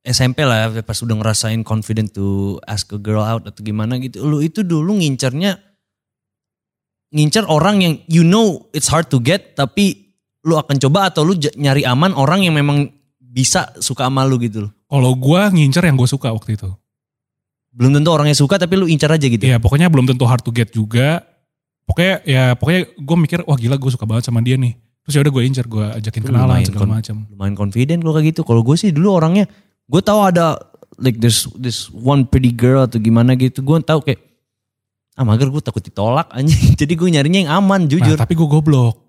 SMP 0.07 0.47
lah, 0.47 0.71
pas 0.85 0.95
udah 0.95 1.15
ngerasain 1.19 1.59
confident 1.67 2.13
to 2.15 2.55
ask 2.63 2.88
a 2.95 2.99
girl 3.01 3.25
out 3.25 3.44
atau 3.44 3.59
gimana 3.59 3.99
gitu. 3.99 4.23
Lu 4.23 4.39
itu 4.39 4.63
dulu 4.63 4.95
ngincernya, 4.95 5.59
ngincer 7.11 7.44
orang 7.49 7.83
yang 7.83 7.94
you 8.07 8.23
know 8.23 8.71
it's 8.71 8.88
hard 8.88 9.11
to 9.11 9.19
get 9.19 9.57
tapi 9.57 10.15
lu 10.47 10.55
akan 10.55 10.79
coba 10.79 11.11
atau 11.11 11.27
lu 11.27 11.35
nyari 11.35 11.83
aman 11.83 12.15
orang 12.15 12.47
yang 12.47 12.55
memang 12.55 12.88
bisa 13.19 13.75
suka 13.83 14.07
sama 14.07 14.23
lu 14.23 14.39
gitu 14.39 14.69
loh. 14.69 14.71
Kalau 14.88 15.11
gue 15.19 15.41
ngincer 15.59 15.83
yang 15.83 15.99
gue 15.99 16.07
suka 16.07 16.31
waktu 16.31 16.55
itu. 16.55 16.71
Belum 17.75 17.91
tentu 17.91 18.09
orangnya 18.15 18.33
suka 18.33 18.55
tapi 18.55 18.79
lu 18.79 18.88
incer 18.88 19.11
aja 19.11 19.27
gitu. 19.27 19.44
Iya 19.44 19.59
pokoknya 19.59 19.91
belum 19.91 20.07
tentu 20.07 20.23
hard 20.23 20.41
to 20.41 20.55
get 20.55 20.71
juga. 20.71 21.26
Pokoknya 21.88 22.16
ya 22.28 22.44
pokoknya 22.54 22.81
gue 22.94 23.18
mikir 23.18 23.39
wah 23.48 23.56
gila 23.56 23.80
gue 23.80 23.89
suka 23.89 24.04
banget 24.04 24.28
sama 24.28 24.44
dia 24.44 24.60
nih. 24.60 24.75
Terus 25.07 25.13
ya 25.16 25.22
udah 25.24 25.34
gue 25.34 25.44
incer, 25.48 25.66
gue 25.66 25.85
ajakin 26.04 26.21
kenalan 26.21 26.47
lumayan 26.52 26.68
segala 26.68 26.83
kon- 26.83 26.94
macam. 26.94 27.16
Lumayan 27.31 27.56
confident 27.56 28.00
kalau 28.04 28.14
kayak 28.14 28.28
gitu. 28.35 28.42
Kalau 28.44 28.61
gue 28.61 28.76
sih 28.76 28.92
dulu 28.92 29.07
orangnya, 29.16 29.47
gue 29.88 30.02
tahu 30.04 30.19
ada 30.19 30.59
like 31.00 31.16
there's 31.18 31.47
this 31.56 31.88
one 31.88 32.28
pretty 32.28 32.52
girl 32.52 32.83
atau 32.83 33.00
gimana 33.00 33.40
gitu. 33.40 33.64
Gue 33.64 33.80
tahu 33.80 34.04
kayak 34.04 34.19
ah 35.16 35.23
mager 35.23 35.47
gue 35.47 35.64
takut 35.64 35.80
ditolak 35.80 36.28
anjing. 36.30 36.76
Jadi 36.81 36.94
gue 36.94 37.07
nyarinya 37.07 37.40
yang 37.47 37.52
aman 37.56 37.88
Nah 37.88 37.90
jujur. 37.90 38.19
tapi 38.19 38.35
gue 38.35 38.44
goblok. 38.45 39.00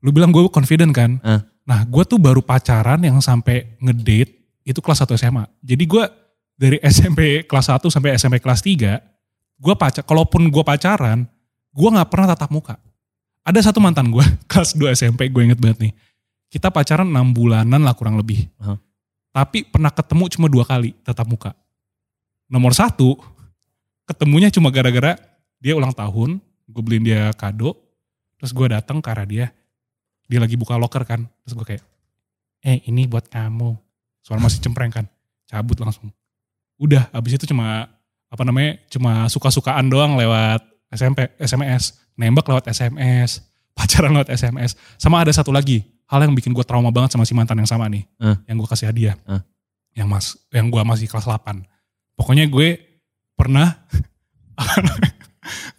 Lu 0.00 0.08
bilang 0.10 0.32
gue 0.32 0.40
confident 0.48 0.90
kan? 0.90 1.20
Ah. 1.20 1.44
Nah 1.62 1.84
gue 1.84 2.02
tuh 2.02 2.16
baru 2.16 2.40
pacaran 2.40 2.98
yang 3.04 3.20
sampai 3.20 3.76
ngedate 3.78 4.32
itu 4.64 4.80
kelas 4.80 5.04
1 5.04 5.20
SMA. 5.20 5.44
Jadi 5.60 5.84
gue 5.84 6.04
dari 6.56 6.80
SMP 6.96 7.44
kelas 7.44 7.68
1 7.68 7.92
sampai 7.92 8.16
SMP 8.16 8.40
kelas 8.40 8.64
3, 8.64 8.98
gue 9.60 9.74
pacar, 9.76 10.02
kalaupun 10.02 10.48
gue 10.48 10.64
pacaran, 10.64 11.28
gue 11.72 11.88
gak 11.88 12.08
pernah 12.12 12.36
tatap 12.36 12.52
muka. 12.52 12.76
Ada 13.42 13.72
satu 13.72 13.82
mantan 13.82 14.12
gue, 14.12 14.22
kelas 14.50 14.76
2 14.76 14.92
SMP, 14.94 15.32
gue 15.32 15.42
inget 15.42 15.58
banget 15.58 15.90
nih. 15.90 15.92
Kita 16.52 16.68
pacaran 16.68 17.08
6 17.08 17.32
bulanan 17.32 17.80
lah 17.80 17.96
kurang 17.96 18.20
lebih. 18.20 18.46
Aha. 18.60 18.76
Tapi 19.32 19.64
pernah 19.64 19.88
ketemu 19.88 20.28
cuma 20.36 20.46
dua 20.52 20.68
kali 20.68 20.92
tatap 21.00 21.24
muka. 21.24 21.56
Nomor 22.52 22.76
satu, 22.76 23.16
ketemunya 24.04 24.52
cuma 24.52 24.68
gara-gara 24.68 25.16
dia 25.56 25.72
ulang 25.72 25.96
tahun, 25.96 26.36
gue 26.68 26.82
beliin 26.84 27.00
dia 27.08 27.32
kado, 27.32 27.72
terus 28.36 28.52
gue 28.52 28.68
datang 28.68 29.00
ke 29.00 29.08
arah 29.08 29.24
dia, 29.24 29.48
dia 30.28 30.36
lagi 30.36 30.52
buka 30.60 30.76
loker 30.76 31.08
kan, 31.08 31.24
terus 31.40 31.56
gue 31.56 31.64
kayak, 31.64 31.84
eh 32.60 32.84
ini 32.92 33.08
buat 33.08 33.24
kamu, 33.32 33.72
suara 34.20 34.36
masih 34.36 34.60
cempreng 34.68 34.92
kan, 34.92 35.08
cabut 35.48 35.80
langsung. 35.80 36.12
Udah, 36.76 37.08
abis 37.16 37.40
itu 37.40 37.48
cuma 37.48 37.88
apa 38.28 38.42
namanya, 38.44 38.76
cuma 38.92 39.24
suka-sukaan 39.32 39.88
doang 39.88 40.20
lewat 40.20 40.60
SMP, 40.92 41.32
SMS, 41.40 41.96
nembak 42.14 42.44
lewat 42.46 42.68
SMS, 42.68 43.40
pacaran 43.76 44.12
lewat 44.12 44.28
SMS, 44.28 44.76
sama 45.00 45.24
ada 45.24 45.32
satu 45.32 45.50
lagi 45.50 45.82
hal 46.12 46.28
yang 46.28 46.36
bikin 46.36 46.52
gue 46.52 46.60
trauma 46.62 46.92
banget 46.92 47.16
sama 47.16 47.24
si 47.24 47.32
mantan 47.32 47.56
yang 47.56 47.68
sama 47.68 47.88
nih, 47.88 48.04
Eh. 48.20 48.36
yang 48.52 48.60
gue 48.60 48.68
kasih 48.68 48.92
hadiah, 48.92 49.16
Eh. 49.24 49.40
yang 49.96 50.08
mas, 50.12 50.36
yang 50.52 50.68
gue 50.68 50.82
masih 50.84 51.08
kelas 51.08 51.24
8. 51.24 51.64
Pokoknya 52.12 52.44
gue 52.46 52.76
pernah 53.32 53.80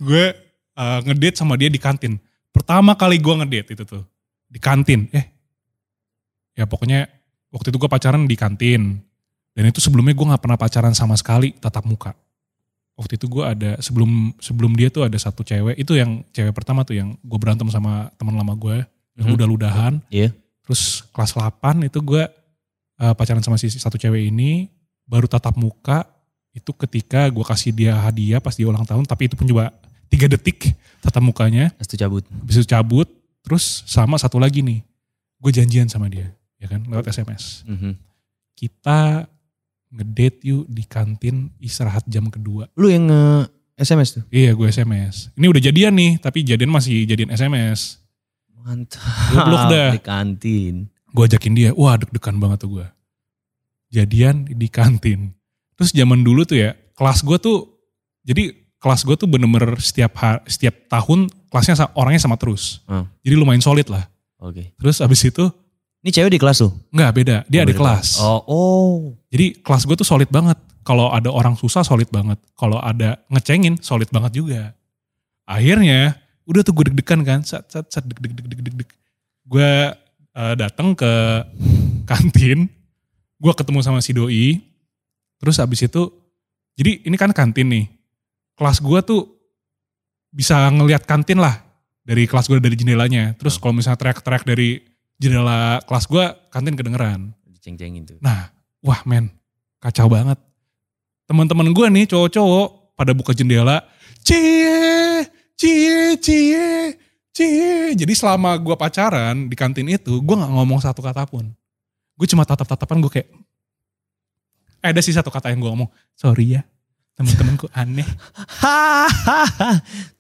gue 0.02 0.24
uh, 0.76 1.00
ngedate 1.06 1.38
sama 1.38 1.54
dia 1.56 1.70
di 1.70 1.78
kantin. 1.78 2.18
Pertama 2.50 2.98
kali 2.98 3.22
gue 3.22 3.34
ngedate 3.34 3.78
itu 3.78 3.84
tuh 3.86 4.04
di 4.50 4.58
kantin. 4.58 5.10
Eh, 5.14 5.26
ya 6.58 6.66
pokoknya 6.66 7.06
waktu 7.54 7.70
itu 7.70 7.78
gue 7.78 7.90
pacaran 7.90 8.26
di 8.26 8.34
kantin. 8.38 9.02
Dan 9.54 9.70
itu 9.70 9.78
sebelumnya 9.78 10.18
gue 10.18 10.28
nggak 10.34 10.42
pernah 10.42 10.58
pacaran 10.58 10.98
sama 10.98 11.14
sekali 11.14 11.54
tatap 11.54 11.86
muka. 11.86 12.18
Waktu 12.94 13.18
itu 13.18 13.26
gue 13.26 13.44
ada 13.44 13.72
sebelum 13.80 14.10
sebelum 14.38 14.72
dia 14.74 14.88
tuh 14.88 15.04
ada 15.04 15.18
satu 15.18 15.42
cewek 15.42 15.76
itu 15.76 15.94
yang 15.94 16.22
cewek 16.30 16.54
pertama 16.54 16.82
tuh 16.82 16.94
yang 16.94 17.18
gue 17.18 17.38
berantem 17.38 17.66
sama 17.68 18.14
teman 18.16 18.34
lama 18.34 18.54
gue 18.54 18.86
yang 19.14 19.28
Mhm. 19.30 19.36
udah 19.36 19.48
ludahan 19.48 19.94
Iya. 20.08 20.30
terus 20.62 21.02
kelas 21.10 21.34
8 21.34 21.84
itu 21.84 21.98
gue 22.00 22.24
eh, 22.96 23.14
pacaran 23.14 23.42
sama 23.42 23.58
si 23.58 23.68
satu 23.68 23.98
cewek 23.98 24.30
ini 24.30 24.70
baru 25.04 25.26
tatap 25.26 25.58
muka 25.58 26.06
itu 26.54 26.70
ketika 26.78 27.26
gue 27.28 27.42
kasih 27.42 27.74
dia 27.74 27.98
hadiah 27.98 28.38
pas 28.38 28.54
dia 28.54 28.70
ulang 28.70 28.86
tahun 28.86 29.04
tapi 29.04 29.26
itu 29.26 29.34
pun 29.34 29.44
juga 29.44 29.74
tiga 30.06 30.30
detik 30.30 30.70
tatap 31.02 31.20
mukanya 31.20 31.74
Pas 31.74 31.84
itu 31.84 31.98
cabut. 31.98 32.22
habis 32.22 32.56
itu 32.56 32.68
cabut 32.68 33.10
terus 33.42 33.82
sama 33.84 34.16
satu 34.16 34.38
lagi 34.38 34.62
nih 34.62 34.86
gue 35.42 35.52
janjian 35.52 35.90
sama 35.90 36.06
dia 36.08 36.30
ya 36.56 36.70
kan 36.70 36.86
lewat 36.86 37.10
SMS 37.10 37.66
Mhm. 37.66 37.98
kita 38.54 39.26
ngedate 39.94 40.42
yuk 40.44 40.66
di 40.66 40.84
kantin 40.84 41.36
istirahat 41.58 42.02
jam 42.06 42.26
kedua 42.28 42.66
Lu 42.74 42.90
yang 42.90 43.06
nge 43.06 43.48
SMS 43.76 44.10
tuh? 44.12 44.24
iya 44.30 44.52
gue 44.52 44.66
SMS 44.66 45.30
ini 45.34 45.46
udah 45.46 45.62
jadian 45.62 45.94
nih 45.94 46.18
tapi 46.18 46.42
jadian 46.42 46.70
masih 46.70 47.06
jadian 47.06 47.30
SMS 47.30 48.02
Mantap. 48.58 49.04
Goblok 49.30 49.64
dah. 49.76 49.92
Di 49.92 50.00
kantin. 50.00 50.76
gue 51.10 51.24
ajakin 51.24 51.54
dia 51.54 51.70
wah 51.74 51.94
deg-degan 51.94 52.38
banget 52.38 52.58
tuh 52.60 52.70
gue 52.74 52.88
jadian 53.90 54.48
di 54.48 54.66
kantin 54.66 55.30
terus 55.74 55.92
zaman 55.92 56.22
dulu 56.22 56.42
tuh 56.44 56.58
ya 56.60 56.74
kelas 56.94 57.22
gue 57.22 57.38
tuh 57.38 57.70
jadi 58.22 58.54
kelas 58.78 59.04
gue 59.04 59.16
tuh 59.16 59.28
bener-bener 59.28 59.78
setiap 59.78 60.18
setiap 60.44 60.76
tahun 60.88 61.30
kelasnya 61.48 61.94
orangnya 61.94 62.18
sama 62.20 62.36
terus 62.36 62.82
Hmm. 62.86 63.06
jadi 63.22 63.36
lumayan 63.36 63.62
solid 63.62 63.86
lah 63.88 64.10
Oke. 64.38 64.74
terus 64.76 65.00
abis 65.00 65.22
itu 65.24 65.46
Ini 66.04 66.12
cewek 66.12 66.36
di 66.36 66.40
kelas 66.44 66.60
tuh? 66.60 66.72
nggak 66.92 67.12
beda. 67.16 67.38
Dia 67.48 67.64
Oh, 67.64 67.66
ada 67.66 67.74
kelas. 67.74 68.08
Oh, 68.20 68.42
oh. 68.52 68.96
jadi 69.32 69.56
kelas 69.56 69.88
gue 69.88 69.96
tuh 69.96 70.04
solid 70.04 70.28
banget. 70.28 70.60
Kalau 70.84 71.08
ada 71.08 71.32
orang 71.32 71.56
susah 71.56 71.80
solid 71.80 72.12
banget. 72.12 72.36
Kalau 72.60 72.76
ada 72.76 73.24
ngecengin 73.32 73.80
solid 73.80 74.12
banget 74.12 74.44
juga. 74.44 74.76
Akhirnya 75.48 76.20
udah 76.44 76.60
tuh 76.60 76.76
gue 76.76 76.92
deg-degan 76.92 77.24
kan. 77.24 77.40
Sat 77.48 77.72
sat 77.72 77.88
sat 77.88 78.04
deg 78.04 78.20
deg 78.20 78.36
deg 78.36 78.46
deg 78.52 78.60
deg 78.60 78.76
deg. 78.84 78.90
Gue 79.48 79.96
eh, 80.36 80.54
datang 80.60 80.92
ke 80.92 81.12
kantin. 82.04 82.68
Gue 83.40 83.54
ketemu 83.56 83.80
sama 83.80 84.04
si 84.04 84.12
doi. 84.12 84.60
Terus 85.40 85.56
abis 85.64 85.88
itu 85.88 86.12
jadi 86.76 87.00
ini 87.08 87.16
kan 87.16 87.32
kantin 87.32 87.72
nih. 87.72 87.88
Kelas 88.60 88.84
gue 88.84 89.00
tuh 89.08 89.24
bisa 90.36 90.68
ngelihat 90.68 91.08
kantin 91.08 91.40
lah. 91.40 91.64
Dari 92.04 92.28
kelas 92.28 92.52
gue 92.52 92.60
dari 92.60 92.76
jendelanya. 92.76 93.40
Terus 93.40 93.56
kalau 93.56 93.72
misalnya 93.72 94.04
teriak-teriak 94.04 94.44
dari 94.44 94.84
jendela 95.24 95.80
kelas 95.88 96.06
gue 96.12 96.26
kantin 96.52 96.76
kedengeran 96.76 97.32
Diceng-cengin 97.64 98.04
tuh. 98.04 98.20
Nah, 98.20 98.52
wah 98.84 99.00
men, 99.08 99.32
kacau 99.80 100.12
banget. 100.12 100.36
Teman-teman 101.24 101.72
gue 101.72 101.88
nih 101.88 102.06
cowok-cowok 102.12 103.00
pada 103.00 103.16
buka 103.16 103.32
jendela, 103.32 103.88
cie, 104.20 105.24
cie, 105.56 106.20
cie, 106.20 106.68
cie. 107.32 107.96
Jadi 107.96 108.14
selama 108.20 108.60
gue 108.60 108.76
pacaran 108.76 109.48
di 109.48 109.56
kantin 109.56 109.88
itu, 109.88 110.20
gue 110.20 110.36
nggak 110.36 110.52
ngomong 110.52 110.84
satu 110.84 111.00
kata 111.00 111.24
pun. 111.24 111.56
Gue 112.20 112.28
cuma 112.28 112.44
tatap-tatapan 112.44 113.00
gue 113.00 113.12
kayak, 113.16 113.30
eh, 114.84 114.92
ada 114.92 115.00
sih 115.00 115.16
satu 115.16 115.32
kata 115.32 115.56
yang 115.56 115.64
gue 115.64 115.72
ngomong, 115.72 115.90
sorry 116.20 116.60
ya, 116.60 116.68
temen-temenku 117.14 117.70
aneh. 117.74 118.08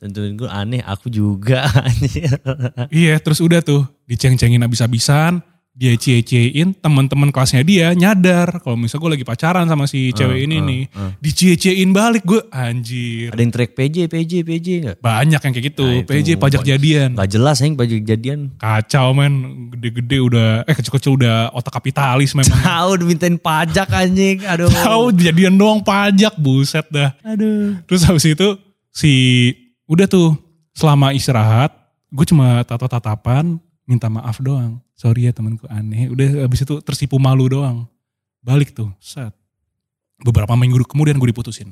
Gue 0.38 0.50
aneh, 0.50 0.81
aku 0.85 1.09
juga. 1.09 1.65
anjir. 1.89 2.38
iya, 2.93 3.17
terus 3.17 3.41
udah 3.41 3.62
tuh, 3.65 3.85
diceng-cengin 4.05 4.62
abis-abisan, 4.62 5.41
dia 5.74 5.98
cie-ciein, 5.98 6.70
teman-teman 6.72 7.27
kelasnya 7.27 7.62
dia 7.62 7.89
nyadar 7.92 8.62
kalau 8.62 8.77
misalnya 8.77 9.01
gue 9.01 9.12
lagi 9.12 9.25
pacaran 9.25 9.65
sama 9.65 9.84
si 9.84 10.10
cewek 10.10 10.46
ini 10.46 10.56
Ah, 10.56 10.62
nih. 10.62 10.82
ah. 10.94 11.12
dicie-ciein 11.18 11.89
balik 11.89 12.22
gue 12.22 12.46
anjir 12.48 13.30
Ada 13.30 13.42
yang 13.42 13.50
track 13.51 13.72
PJ, 13.74 13.96
PJ, 14.06 14.32
PJ 14.44 14.68
gak? 14.84 14.96
banyak 15.00 15.39
yang 15.39 15.50
kayak 15.51 15.65
gitu 15.68 15.82
Nah, 15.84 16.06
PJ 16.06 16.27
pajak 16.38 16.62
jadian 16.62 17.10
Gak 17.15 17.25
jelas 17.27 17.58
yang 17.58 17.74
baju 17.74 17.89
kejadian. 17.96 18.39
kacau 18.56 19.08
men 19.12 19.34
gede-gede 19.72 20.18
udah 20.22 20.48
eh 20.63 20.75
kecil-kecil 20.75 21.18
udah 21.18 21.50
otak 21.51 21.74
kapitalis 21.74 22.32
memang 22.32 22.53
Tahu 22.63 22.92
dimintain 23.00 23.36
pajak 23.36 23.89
anjing. 23.89 24.46
Aduh. 24.46 24.70
tahu 24.70 25.10
jadian 25.12 25.53
doang 25.53 25.82
pajak 25.82 26.38
buset 26.38 26.86
dah 26.88 27.18
Aduh. 27.24 27.82
terus 27.84 28.06
habis 28.06 28.24
itu 28.24 28.46
si 28.88 29.12
udah 29.84 30.06
tuh 30.06 30.38
selama 30.72 31.12
istirahat 31.12 31.74
gue 32.08 32.25
cuma 32.25 32.62
tatap-tatapan 32.62 33.58
minta 33.83 34.07
maaf 34.07 34.39
doang. 34.39 34.79
Sorry 34.93 35.27
ya 35.27 35.31
temanku 35.31 35.67
aneh. 35.67 36.07
Udah 36.07 36.47
habis 36.47 36.63
itu 36.63 36.79
tersipu 36.81 37.19
malu 37.19 37.47
doang. 37.47 37.87
Balik 38.39 38.71
tuh 38.71 38.91
set. 38.99 39.31
Beberapa 40.19 40.53
minggu 40.55 40.79
kemudian 40.87 41.19
gue 41.19 41.29
diputusin. 41.29 41.71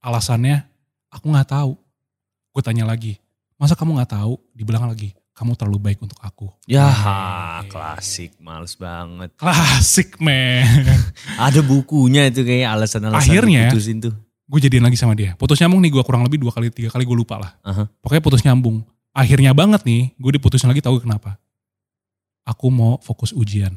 Alasannya 0.00 0.64
aku 1.12 1.26
nggak 1.28 1.48
tahu. 1.50 1.72
Gue 2.50 2.62
tanya 2.66 2.82
lagi 2.88 3.18
masa 3.54 3.76
kamu 3.76 4.00
nggak 4.00 4.16
tahu? 4.16 4.40
Dibilang 4.56 4.88
lagi 4.88 5.12
kamu 5.36 5.52
terlalu 5.56 5.78
baik 5.80 5.98
untuk 6.00 6.16
aku. 6.20 6.48
Ya 6.64 6.88
klasik, 7.68 8.36
males 8.40 8.72
banget. 8.76 9.30
klasik 9.36 10.16
men. 10.20 10.64
Ada 11.40 11.60
bukunya 11.60 12.28
itu 12.28 12.40
kayak 12.44 12.76
alasan-alasan 12.76 13.20
Akhirnya- 13.20 13.68
diputusin 13.72 14.00
tuh. 14.00 14.14
gue 14.50 14.58
jadian 14.58 14.82
lagi 14.82 14.98
sama 14.98 15.14
dia. 15.14 15.38
Putus 15.38 15.62
nyambung 15.62 15.78
nih 15.78 15.94
gue 15.94 16.02
kurang 16.02 16.26
lebih 16.26 16.42
dua 16.42 16.50
kali 16.50 16.74
tiga 16.74 16.90
kali 16.90 17.06
gue 17.06 17.14
lupa 17.14 17.38
lah. 17.38 17.54
Aha. 17.62 17.86
pokoknya 18.02 18.18
putus 18.24 18.42
nyambung 18.42 18.82
akhirnya 19.10 19.50
banget 19.52 19.82
nih 19.82 20.14
gue 20.14 20.30
diputusin 20.34 20.66
lagi 20.66 20.80
tahu 20.80 21.00
kenapa 21.00 21.36
aku 22.42 22.66
mau 22.68 22.96
fokus 22.98 23.30
ujian 23.30 23.74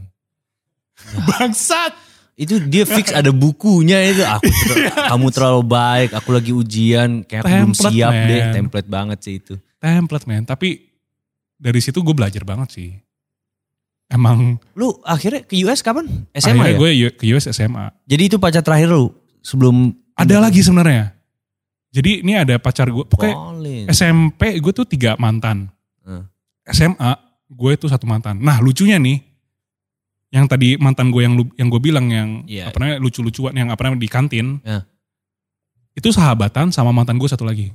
bangsat 1.25 1.93
Itu 2.33 2.57
dia 2.65 2.81
fix 2.81 3.13
ada 3.13 3.29
bukunya 3.29 4.09
itu. 4.09 4.25
Aku 4.33 4.49
ter- 4.49 4.89
kamu 4.89 5.29
terlalu 5.29 5.61
baik, 5.69 6.17
aku 6.17 6.33
lagi 6.33 6.49
ujian, 6.49 7.21
kayak 7.21 7.45
belum 7.45 7.77
siap 7.77 8.09
man. 8.09 8.25
deh. 8.25 8.41
Template 8.57 8.89
banget 8.89 9.17
sih 9.21 9.33
itu. 9.37 9.53
template 9.77 10.25
men 10.25 10.41
tapi 10.41 10.89
dari 11.53 11.77
situ 11.77 12.01
gue 12.01 12.15
belajar 12.17 12.41
banget 12.41 12.73
sih 12.73 12.89
emang 14.09 14.57
Lu 14.73 14.97
akhirnya 15.03 15.45
ke 15.45 15.61
US 15.61 15.85
kapan? 15.85 16.09
SMA 16.33 16.57
akhirnya 16.57 16.73
ya? 16.73 16.79
gue 16.79 16.89
ke 17.13 17.25
US 17.35 17.45
SMA 17.51 17.85
Jadi 18.07 18.23
itu 18.25 18.37
pacar 18.39 18.65
terakhir 18.65 18.89
lu 18.89 19.13
sebelum 19.43 19.91
ada 20.15 20.39
lagi 20.39 20.63
sebenarnya 20.63 21.13
jadi 21.93 22.11
ini 22.19 22.33
ada 22.35 22.57
pacar 22.57 22.89
gue 22.89 23.05
pokoknya 23.05 23.35
Colin. 23.35 23.85
SMP 23.87 24.57
gue 24.57 24.73
tuh 24.73 24.83
tiga 24.83 25.13
mantan 25.15 25.69
Hmm. 26.01 26.27
SMA 26.65 27.15
gue 27.47 27.71
tuh 27.77 27.87
satu 27.87 28.03
mantan 28.03 28.35
nah 28.35 28.59
lucunya 28.59 28.97
nih 28.97 29.23
yang 30.29 30.43
tadi 30.43 30.75
mantan 30.75 31.07
gue 31.07 31.21
yang 31.21 31.37
yang 31.53 31.69
gue 31.69 31.79
bilang 31.79 32.09
yang 32.09 32.29
Iya. 32.43 32.67
apa 32.67 32.77
namanya 32.77 32.97
lucu-lucuan 32.99 33.53
yang 33.53 33.69
apa 33.69 33.79
namanya 33.81 34.01
di 34.01 34.09
kantin 34.09 34.47
Ya. 34.59 34.83
itu 35.93 36.09
sahabatan 36.09 36.69
sama 36.69 36.89
mantan 36.89 37.15
gue 37.15 37.25
satu 37.25 37.45
lagi 37.45 37.71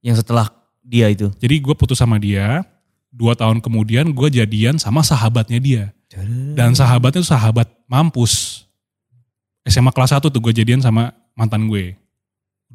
Yang 0.00 0.22
setelah 0.22 0.48
dia 0.80 1.06
itu. 1.06 1.28
jadi 1.36 1.58
gue 1.58 1.74
putus 1.74 1.98
sama 1.98 2.16
dia 2.16 2.64
dua 3.08 3.34
tahun 3.34 3.60
kemudian 3.60 4.08
gue 4.08 4.28
jadian 4.32 4.78
sama 4.78 5.02
sahabatnya 5.02 5.58
dia 5.58 5.84
dan 6.52 6.72
sahabatnya 6.72 7.20
tuh 7.20 7.30
sahabat 7.30 7.68
mampus 7.84 8.64
SMA 9.62 9.88
kelas 9.88 10.12
1 10.12 10.24
tuh 10.24 10.40
gue 10.40 10.52
jadian 10.54 10.80
sama 10.80 11.12
mantan 11.32 11.66
gue 11.66 11.94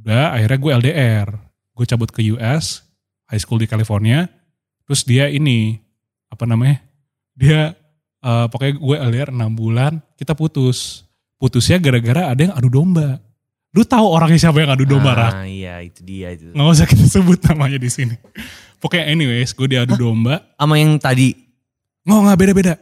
udah 0.01 0.37
akhirnya 0.37 0.59
gue 0.59 0.71
LDR 0.85 1.27
gue 1.77 1.85
cabut 1.85 2.09
ke 2.09 2.25
US 2.33 2.81
high 3.29 3.41
school 3.41 3.61
di 3.61 3.69
California. 3.69 4.25
Terus 4.87 5.03
dia 5.03 5.27
ini 5.29 5.77
apa 6.31 6.47
namanya 6.47 6.81
dia 7.37 7.75
eh, 8.23 8.45
pokoknya 8.49 8.73
gue 8.79 8.95
LDR 9.13 9.29
6 9.29 9.37
bulan 9.53 10.01
kita 10.17 10.33
putus. 10.33 11.05
Putusnya 11.37 11.77
gara-gara 11.77 12.33
ada 12.33 12.41
yang 12.49 12.55
adu 12.57 12.65
domba. 12.65 13.21
Lu 13.77 13.85
tahu 13.85 14.09
orangnya 14.09 14.49
siapa 14.49 14.57
yang 14.57 14.73
adu 14.73 14.89
domba 14.89 15.13
Rak? 15.13 15.33
Ah 15.37 15.45
iya 15.45 15.85
itu 15.85 16.01
dia 16.01 16.33
itu. 16.33 16.49
nggak 16.49 16.65
usah 16.65 16.87
kita 16.89 17.05
sebut 17.05 17.37
namanya 17.45 17.77
di 17.77 17.93
sini. 17.93 18.17
Pokoknya 18.81 19.05
anyways 19.13 19.53
gue 19.53 19.69
diadu 19.69 19.93
domba. 19.93 20.41
Sama 20.57 20.81
yang 20.81 20.97
tadi? 20.97 21.37
Nggak 22.09 22.19
nggak 22.25 22.37
beda-beda. 22.41 22.73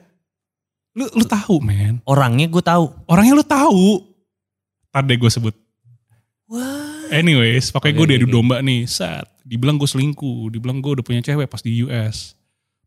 Lu 0.95 1.03
lu 1.12 1.27
tahu 1.27 1.60
men. 1.60 2.00
Orangnya 2.07 2.48
gue 2.48 2.63
tahu. 2.63 2.86
orangnya 3.12 3.34
lu 3.36 3.43
tahu. 3.43 3.88
Tadi 4.88 5.13
gue 5.19 5.31
sebut. 5.36 5.51
Wah. 6.48 6.75
Anyways 7.12 7.69
pokoknya 7.69 7.93
Oke, 7.93 8.00
gue 8.00 8.07
diadu 8.15 8.27
domba 8.29 8.62
nih 8.62 8.85
saat 8.85 9.25
dibilang 9.45 9.77
gue 9.77 9.85
selingkuh 9.85 10.50
dibilang 10.50 10.81
gue 10.81 10.97
udah 10.97 11.05
punya 11.05 11.21
cewek 11.21 11.45
pas 11.45 11.62
di 11.62 11.85
US 11.85 12.33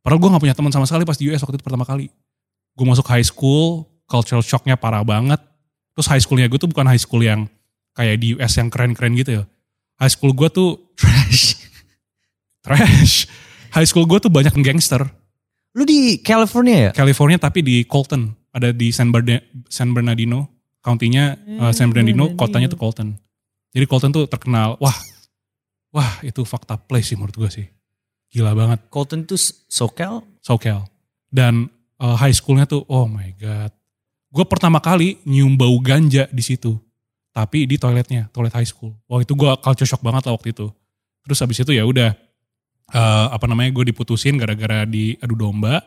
padahal 0.02 0.18
gue 0.18 0.30
nggak 0.32 0.42
punya 0.42 0.56
teman 0.56 0.72
sama 0.72 0.87
sekali 0.88 1.04
pas 1.04 1.18
di 1.18 1.28
US 1.30 1.42
waktu 1.44 1.58
itu 1.60 1.64
pertama 1.66 1.84
kali. 1.84 2.08
Gue 2.72 2.87
masuk 2.87 3.04
high 3.10 3.26
school 3.26 3.84
cultural 4.06 4.40
shocknya 4.40 4.78
parah 4.78 5.02
banget. 5.02 5.42
Terus 5.92 6.06
high 6.08 6.22
schoolnya 6.22 6.46
gue 6.46 6.56
tuh 6.56 6.70
bukan 6.70 6.87
high 6.87 7.02
school 7.02 7.20
yang 7.20 7.50
kayak 7.92 8.22
di 8.22 8.38
US 8.38 8.54
yang 8.54 8.70
keren-keren 8.70 9.18
gitu 9.18 9.42
ya. 9.42 9.44
High 9.98 10.14
school 10.14 10.30
gue 10.32 10.48
tuh 10.48 10.78
Trash. 11.02 11.58
trash. 12.62 13.26
High 13.75 13.84
school 13.84 14.06
gue 14.06 14.16
tuh 14.22 14.30
banyak 14.30 14.54
gangster. 14.62 15.02
Lu 15.75 15.82
di 15.84 16.22
California 16.22 16.88
ya? 16.88 16.90
California 16.94 17.37
tapi 17.37 17.60
di 17.66 17.82
Colton. 17.84 18.30
Ada 18.54 18.72
di 18.72 18.88
San, 18.94 19.12
Berne- 19.12 19.44
San 19.68 19.92
Bernardino 19.92 20.48
county-nya 20.80 21.37
uh, 21.60 21.72
San 21.75 21.90
Bernardino. 21.92 22.32
kotanya 22.38 22.70
tuh 22.70 22.80
Colton 22.80 23.12
jadi 23.75 23.84
Colton 23.84 24.12
tuh 24.14 24.25
terkenal 24.28 24.76
wah 24.78 24.96
wah 25.94 26.20
itu 26.25 26.44
fakta 26.44 26.76
place 26.76 27.12
sih 27.12 27.16
menurut 27.16 27.37
gue 27.37 27.50
sih 27.50 27.66
gila 28.28 28.52
banget 28.52 28.92
Colton 28.92 29.25
tuh 29.25 29.40
SoCal? 29.68 30.20
SoCal 30.44 30.84
dan 31.32 31.68
uh, 32.00 32.16
high 32.16 32.32
schoolnya 32.34 32.68
tuh 32.68 32.84
oh 32.88 33.08
my 33.08 33.32
god 33.40 33.72
gue 34.28 34.44
pertama 34.44 34.80
kali 34.80 35.20
nyium 35.25 35.56
bau 35.56 35.76
ganja 35.80 36.28
di 36.28 36.44
situ 36.44 36.76
tapi 37.38 37.70
di 37.70 37.78
toiletnya, 37.78 38.26
toilet 38.34 38.50
high 38.50 38.66
school. 38.66 38.98
Wah 39.06 39.22
itu 39.22 39.38
gue 39.38 39.46
culture 39.62 39.87
shock 39.87 40.02
banget 40.02 40.26
lah 40.26 40.34
waktu 40.34 40.50
itu. 40.50 40.66
Terus 41.22 41.38
habis 41.38 41.62
itu 41.62 41.70
ya 41.70 41.87
udah 41.87 42.10
eh, 42.90 43.26
apa 43.30 43.46
namanya 43.46 43.70
gue 43.78 43.94
diputusin 43.94 44.34
gara-gara 44.34 44.82
diadu 44.82 45.38
domba 45.38 45.78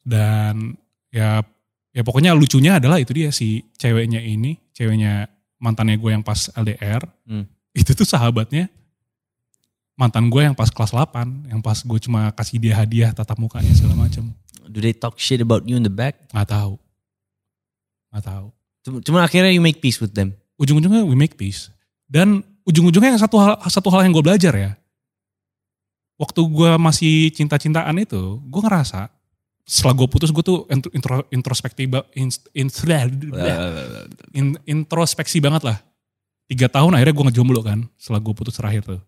dan 0.00 0.72
ya 1.12 1.44
ya 1.92 2.00
pokoknya 2.00 2.32
lucunya 2.32 2.80
adalah 2.80 2.96
itu 2.96 3.12
dia 3.12 3.28
si 3.28 3.60
ceweknya 3.76 4.24
ini, 4.24 4.56
ceweknya 4.72 5.28
mantannya 5.58 5.96
gue 5.96 6.10
yang 6.12 6.24
pas 6.24 6.50
LDR, 6.54 7.02
Hmm. 7.24 7.44
itu 7.74 7.94
tuh 7.94 8.06
sahabatnya 8.06 8.68
mantan 9.94 10.26
gue 10.26 10.42
yang 10.42 10.54
pas 10.58 10.68
kelas 10.70 10.90
8, 10.90 11.46
yang 11.50 11.62
pas 11.62 11.78
gue 11.78 11.98
cuma 12.02 12.34
kasih 12.34 12.58
dia 12.58 12.74
hadiah 12.74 13.14
tatap 13.14 13.38
mukanya 13.38 13.70
segala 13.74 13.94
macam. 13.94 14.34
Do 14.66 14.82
they 14.82 14.90
talk 14.96 15.20
shit 15.20 15.38
about 15.38 15.62
you 15.68 15.78
in 15.78 15.84
the 15.86 15.92
back? 15.92 16.18
Nggak 16.34 16.50
tahu. 16.50 16.74
Nggak 18.10 18.24
tahu. 18.26 18.46
Cuma, 19.04 19.24
akhirnya 19.24 19.54
you 19.54 19.62
make 19.64 19.80
peace 19.80 19.98
with 20.02 20.12
them. 20.12 20.34
ujung-ujungnya 20.54 21.02
we 21.02 21.18
make 21.18 21.34
peace. 21.34 21.66
Dan 22.06 22.46
ujung-ujungnya 22.62 23.18
yang 23.18 23.22
satu 23.22 23.36
hal 23.42 23.58
satu 23.66 23.90
hal 23.90 24.06
yang 24.06 24.14
gue 24.14 24.22
belajar 24.22 24.54
ya. 24.54 24.78
Waktu 26.14 26.40
gue 26.46 26.70
masih 26.78 27.34
cinta-cintaan 27.34 27.98
itu, 27.98 28.38
gue 28.38 28.60
ngerasa 28.62 29.10
setelah 29.64 29.96
gue 29.96 30.08
putus 30.08 30.28
gue 30.28 30.44
tuh 30.44 30.68
intro, 30.68 30.92
intro- 30.92 31.28
introspektif 31.32 31.88
in, 32.12 32.28
in- 32.52 32.70
in- 34.32 34.60
introspeksi 34.64 35.40
banget 35.40 35.64
lah. 35.64 35.78
Tiga 36.44 36.68
tahun 36.68 36.92
akhirnya 36.92 37.16
gue 37.16 37.24
ngejomblo 37.32 37.60
kan 37.64 37.88
setelah 37.96 38.20
gue 38.20 38.34
putus 38.36 38.54
terakhir 38.54 38.84
tuh. 38.84 39.00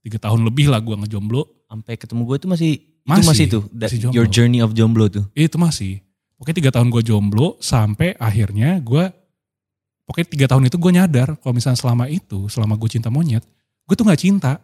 Tiga 0.00 0.22
tahun 0.22 0.46
lebih 0.46 0.70
lah 0.70 0.78
gue 0.78 0.94
ngejomblo. 0.94 1.66
Sampai 1.66 1.98
ketemu 1.98 2.22
gue 2.24 2.36
itu 2.38 2.46
masih, 2.46 2.70
itu 2.78 3.02
Masih, 3.02 3.26
masih 3.26 3.44
itu. 3.50 3.60
That- 3.74 3.90
masih 3.90 3.98
jomblo. 3.98 4.14
your 4.14 4.28
journey 4.30 4.60
of 4.62 4.70
jomblo 4.72 5.10
tuh. 5.10 5.24
Itu 5.34 5.58
masih. 5.58 5.98
Pokoknya 6.38 6.56
tiga 6.62 6.70
tahun 6.70 6.88
gue 6.94 7.02
jomblo 7.02 7.58
sampai 7.58 8.14
akhirnya 8.14 8.78
gue, 8.78 9.04
pokoknya 10.06 10.26
tiga 10.30 10.46
tahun 10.46 10.70
itu 10.70 10.76
gue 10.78 10.92
nyadar 10.92 11.28
kalau 11.38 11.52
misalnya 11.52 11.78
selama 11.78 12.06
itu, 12.06 12.46
selama 12.46 12.78
gue 12.78 12.86
cinta 12.86 13.10
monyet, 13.10 13.42
gue 13.82 13.94
tuh 13.94 14.06
gak 14.06 14.20
cinta. 14.20 14.62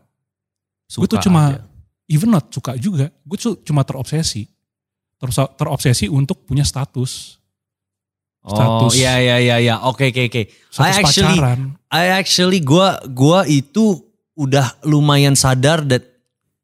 Gue 0.93 1.09
tuh 1.09 1.19
cuma- 1.23 1.59
aja. 1.59 1.67
even 2.07 2.31
not 2.31 2.51
suka 2.51 2.75
juga, 2.75 3.11
gue 3.11 3.37
tuh 3.37 3.59
cuma 3.63 3.83
terobsesi. 3.83 4.47
Ter- 5.21 5.53
terobsesi 5.55 6.09
untuk 6.09 6.49
punya 6.49 6.65
status. 6.65 7.37
Oh 8.41 8.57
status. 8.57 8.97
iya 8.97 9.21
iya 9.21 9.37
iya 9.37 9.57
iya. 9.61 9.75
Oke 9.85 10.09
oke 10.09 10.33
oke. 10.33 10.43
Status 10.73 10.81
I 10.81 11.01
actually 11.05 11.37
pacaran. 11.37 11.61
I 11.93 12.05
actually 12.17 12.61
gua 12.65 12.97
gua 13.05 13.45
itu 13.45 14.01
udah 14.33 14.81
lumayan 14.89 15.37
sadar 15.37 15.85
that 15.85 16.09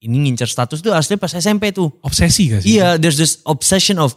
ini 0.00 0.24
ngincer 0.24 0.48
status 0.48 0.80
tuh 0.80 0.96
asli 0.96 1.20
pas 1.20 1.28
SMP 1.30 1.76
tuh. 1.76 1.92
Obsesi 2.00 2.48
gak 2.48 2.64
sih? 2.64 2.80
Iya, 2.80 2.96
there's 2.96 3.20
this 3.20 3.44
obsession 3.44 4.00
of 4.00 4.16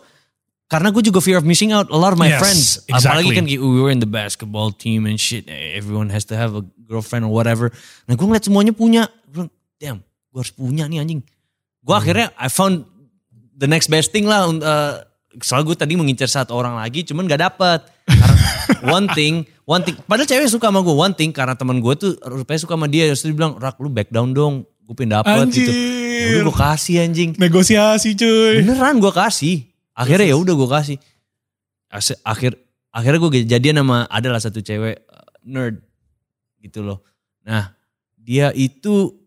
karena 0.69 0.93
gue 0.93 1.01
juga 1.01 1.17
fear 1.17 1.41
of 1.41 1.43
missing 1.43 1.73
out 1.73 1.89
a 1.89 1.97
lot 1.97 2.13
of 2.13 2.19
my 2.21 2.29
Yes, 2.29 2.37
friends. 2.39 2.65
exactly. 2.85 3.25
Apalagi 3.25 3.29
kan 3.33 3.45
we 3.49 3.79
were 3.81 3.89
in 3.89 3.97
the 3.97 4.07
basketball 4.07 4.69
team 4.69 5.09
and 5.09 5.17
shit. 5.17 5.49
Everyone 5.49 6.13
has 6.13 6.23
to 6.29 6.37
have 6.37 6.53
a 6.53 6.61
girlfriend 6.85 7.25
or 7.25 7.33
whatever. 7.33 7.73
Nah 8.05 8.13
gue 8.13 8.21
ngeliat 8.21 8.45
semuanya 8.45 8.71
punya. 8.71 9.09
Gue 9.27 9.33
bilang, 9.43 9.51
damn, 9.81 9.99
gue 10.29 10.39
harus 10.39 10.53
punya 10.53 10.85
nih 10.85 11.01
anjing. 11.01 11.21
Gue 11.81 11.91
Hmm. 11.91 12.01
akhirnya 12.05 12.27
I 12.37 12.47
found 12.47 12.85
the 13.59 13.67
next 13.67 13.91
best 13.91 14.15
thing 14.15 14.23
lah. 14.23 14.47
Uh, 14.47 15.03
soalnya 15.43 15.67
gue 15.67 15.77
tadi 15.77 15.93
mengincar 15.99 16.31
satu 16.31 16.55
orang 16.55 16.79
lagi, 16.79 17.03
cuman 17.03 17.27
gak 17.27 17.43
dapet. 17.43 17.79
Karena 18.07 18.33
one 18.95 19.07
thing, 19.11 19.43
one 19.67 19.83
thing. 19.83 19.99
Padahal 20.07 20.25
cewek 20.25 20.47
suka 20.47 20.71
sama 20.71 20.79
gue. 20.79 20.95
One 20.95 21.11
thing 21.11 21.35
karena 21.35 21.53
teman 21.59 21.83
gue 21.83 21.93
tuh 21.99 22.15
rupanya 22.23 22.59
suka 22.63 22.79
sama 22.79 22.87
dia. 22.87 23.11
Terus 23.11 23.27
dia 23.27 23.35
bilang, 23.35 23.59
Rak 23.59 23.77
lu 23.83 23.91
back 23.91 24.09
down 24.09 24.31
dong. 24.31 24.63
Gue 24.87 24.95
pengen 24.95 25.21
dapet 25.21 25.51
gitu. 25.53 25.69
Anjir. 25.69 26.33
Udah 26.33 26.41
gue 26.49 26.55
kasih 26.57 26.95
anjing. 27.05 27.29
Negosiasi 27.37 28.17
cuy. 28.17 28.63
Beneran 28.65 28.97
gue 28.97 29.13
kasih. 29.13 29.67
Akhirnya 29.93 30.31
ya 30.31 30.37
udah 30.39 30.53
gue 30.55 30.69
kasih. 30.71 30.97
As- 31.91 32.21
Akhir 32.23 32.55
akhirnya 32.89 33.19
gue 33.21 33.31
jadian 33.45 33.85
sama 33.85 34.09
adalah 34.09 34.41
satu 34.41 34.63
cewek 34.65 35.05
uh, 35.05 35.29
nerd 35.45 35.83
gitu 36.63 36.81
loh. 36.81 37.05
Nah 37.45 37.77
dia 38.17 38.49
itu 38.55 39.18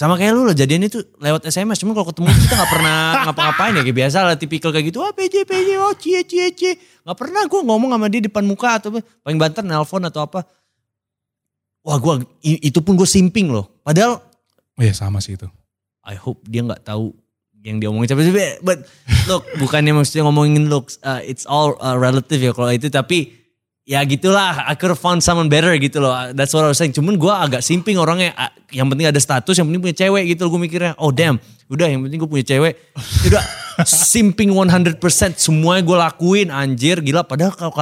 sama 0.00 0.16
kayak 0.16 0.32
lu 0.32 0.48
lah 0.48 0.56
jadian 0.56 0.88
itu 0.88 1.04
lewat 1.20 1.44
SMS. 1.44 1.76
Cuman 1.84 1.92
kalau 1.92 2.08
ketemu 2.08 2.32
kita 2.32 2.56
nggak 2.56 2.72
pernah 2.72 2.96
ngapa-ngapain 3.28 3.76
ya 3.76 3.82
kayak 3.84 3.98
biasa 4.00 4.18
lah 4.24 4.36
tipikal 4.40 4.72
kayak 4.72 4.88
gitu. 4.88 5.04
Ah 5.04 5.12
PJ 5.12 5.44
PJ 5.44 5.68
oh 5.76 5.92
cie 5.92 6.24
cie 6.24 6.48
cie. 6.56 6.72
Gak 7.04 7.16
pernah 7.20 7.44
gue 7.44 7.60
ngomong 7.60 7.92
sama 7.92 8.08
dia 8.08 8.24
depan 8.24 8.40
muka 8.48 8.80
atau 8.80 8.96
paling 8.96 9.36
banter 9.36 9.60
nelpon 9.60 10.00
atau 10.08 10.24
apa. 10.24 10.48
Wah 11.84 12.00
gue 12.00 12.24
itu 12.40 12.80
pun 12.80 12.96
gue 12.96 13.04
simping 13.04 13.52
loh. 13.52 13.68
Padahal 13.84 14.24
Oh 14.80 14.82
iya 14.82 14.96
sama 14.96 15.20
sih 15.20 15.36
itu. 15.36 15.44
I 16.08 16.16
hope 16.16 16.40
dia 16.48 16.64
nggak 16.64 16.88
tahu 16.88 17.12
yang 17.60 17.76
dia 17.76 17.92
omongin 17.92 18.08
tapi 18.08 18.32
but 18.64 18.88
look 19.28 19.44
bukannya 19.60 19.92
maksudnya 19.92 20.24
ngomongin 20.24 20.72
looks 20.72 20.96
uh, 21.04 21.20
it's 21.20 21.44
all 21.44 21.76
uh, 21.84 21.92
relative 21.92 22.40
ya 22.40 22.56
kalau 22.56 22.72
itu 22.72 22.88
tapi 22.88 23.36
ya 23.90 23.98
gitulah 24.06 24.70
I 24.70 24.78
could 24.78 24.94
have 24.94 25.02
found 25.02 25.18
someone 25.18 25.50
better 25.50 25.74
gitu 25.82 25.98
loh 25.98 26.14
that's 26.30 26.54
what 26.54 26.62
I 26.62 26.70
was 26.70 26.78
saying 26.78 26.94
cuman 26.94 27.18
gue 27.18 27.32
agak 27.34 27.66
simping 27.66 27.98
orangnya 27.98 28.30
yang 28.70 28.86
penting 28.86 29.10
ada 29.10 29.18
status 29.18 29.58
yang 29.58 29.66
penting 29.66 29.82
punya 29.82 29.96
cewek 30.06 30.30
gitu 30.30 30.46
loh 30.46 30.54
gue 30.54 30.70
mikirnya 30.70 30.94
oh 31.02 31.10
damn 31.10 31.42
udah 31.66 31.90
yang 31.90 32.06
penting 32.06 32.22
gue 32.22 32.30
punya 32.30 32.46
cewek 32.46 32.78
udah 33.26 33.42
simping 33.82 34.54
100% 34.54 35.02
semuanya 35.42 35.82
gue 35.82 35.96
lakuin 35.98 36.48
anjir 36.54 37.02
gila 37.02 37.26
padahal 37.26 37.50
kalau 37.50 37.74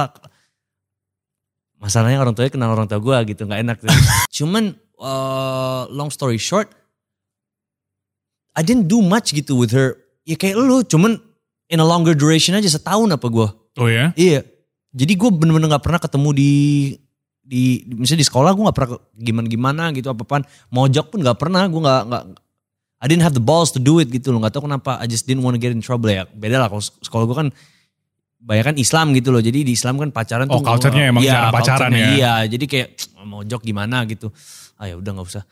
masalahnya 1.77 2.17
orang 2.17 2.33
tuanya 2.33 2.51
kenal 2.57 2.73
orang 2.73 2.89
tua 2.89 2.97
gue 2.97 3.17
gitu 3.37 3.45
nggak 3.45 3.61
enak 3.61 3.77
tuh. 3.77 3.93
cuman 4.41 4.73
uh, 4.97 5.85
long 5.93 6.09
story 6.09 6.41
short 6.41 6.73
I 8.57 8.61
didn't 8.65 8.91
do 8.91 8.99
much 8.99 9.31
gitu 9.31 9.55
with 9.55 9.71
her. 9.71 9.95
Ya 10.27 10.35
kayak 10.35 10.59
lu, 10.59 10.83
cuman 10.83 11.15
in 11.71 11.79
a 11.79 11.87
longer 11.87 12.11
duration 12.11 12.57
aja 12.59 12.67
setahun 12.67 13.07
apa 13.07 13.23
gue. 13.31 13.47
Oh 13.79 13.87
ya? 13.87 14.11
Iya. 14.19 14.43
Jadi 14.89 15.13
gue 15.13 15.29
bener-bener 15.29 15.69
gak 15.69 15.85
pernah 15.85 16.01
ketemu 16.01 16.29
di 16.33 16.51
di 17.49 17.61
misalnya 17.89 18.21
di 18.21 18.27
sekolah 18.29 18.53
gue 18.53 18.63
gak 18.69 18.77
pernah 18.77 18.91
gimana-gimana 19.13 19.83
gitu 19.93 20.09
apa-apaan. 20.09 20.45
Mojok 20.69 21.13
pun 21.13 21.19
gak 21.21 21.37
pernah, 21.37 21.65
gue 21.65 21.81
gak, 21.81 22.01
gak 22.09 22.23
I 22.99 23.07
didn't 23.07 23.23
have 23.23 23.31
the 23.31 23.41
balls 23.41 23.71
to 23.73 23.79
do 23.79 24.01
it 24.01 24.09
gitu 24.09 24.33
loh. 24.33 24.41
Gak 24.41 24.57
tau 24.57 24.65
kenapa, 24.65 24.97
I 24.97 25.05
just 25.05 25.23
didn't 25.23 25.45
want 25.45 25.55
to 25.55 25.61
get 25.61 25.71
in 25.71 25.79
trouble 25.79 26.09
ya. 26.09 26.25
Beda 26.29 26.57
lah 26.57 26.67
kalau 26.67 26.81
sekolah 26.81 27.25
gue 27.29 27.37
kan 27.37 27.49
banyak 28.39 28.65
kan 28.71 28.75
Islam 28.79 29.11
gitu 29.13 29.29
loh. 29.29 29.39
Jadi 29.39 29.67
di 29.67 29.73
Islam 29.73 29.99
kan 29.99 30.09
pacaran 30.09 30.47
Oh, 30.47 30.59
tuh. 30.59 30.67
culture-nya 30.67 31.11
emang 31.11 31.21
jarang 31.21 31.53
pacaran 31.53 31.91
ya. 31.91 32.07
Iya, 32.15 32.33
jadi 32.49 32.65
kayak 32.65 32.87
mojok 33.23 33.61
gimana 33.61 34.03
gitu. 34.07 34.31
Ah 34.75 34.87
ya 34.87 34.95
udah 34.97 35.11
gak 35.15 35.27
usah. 35.27 35.43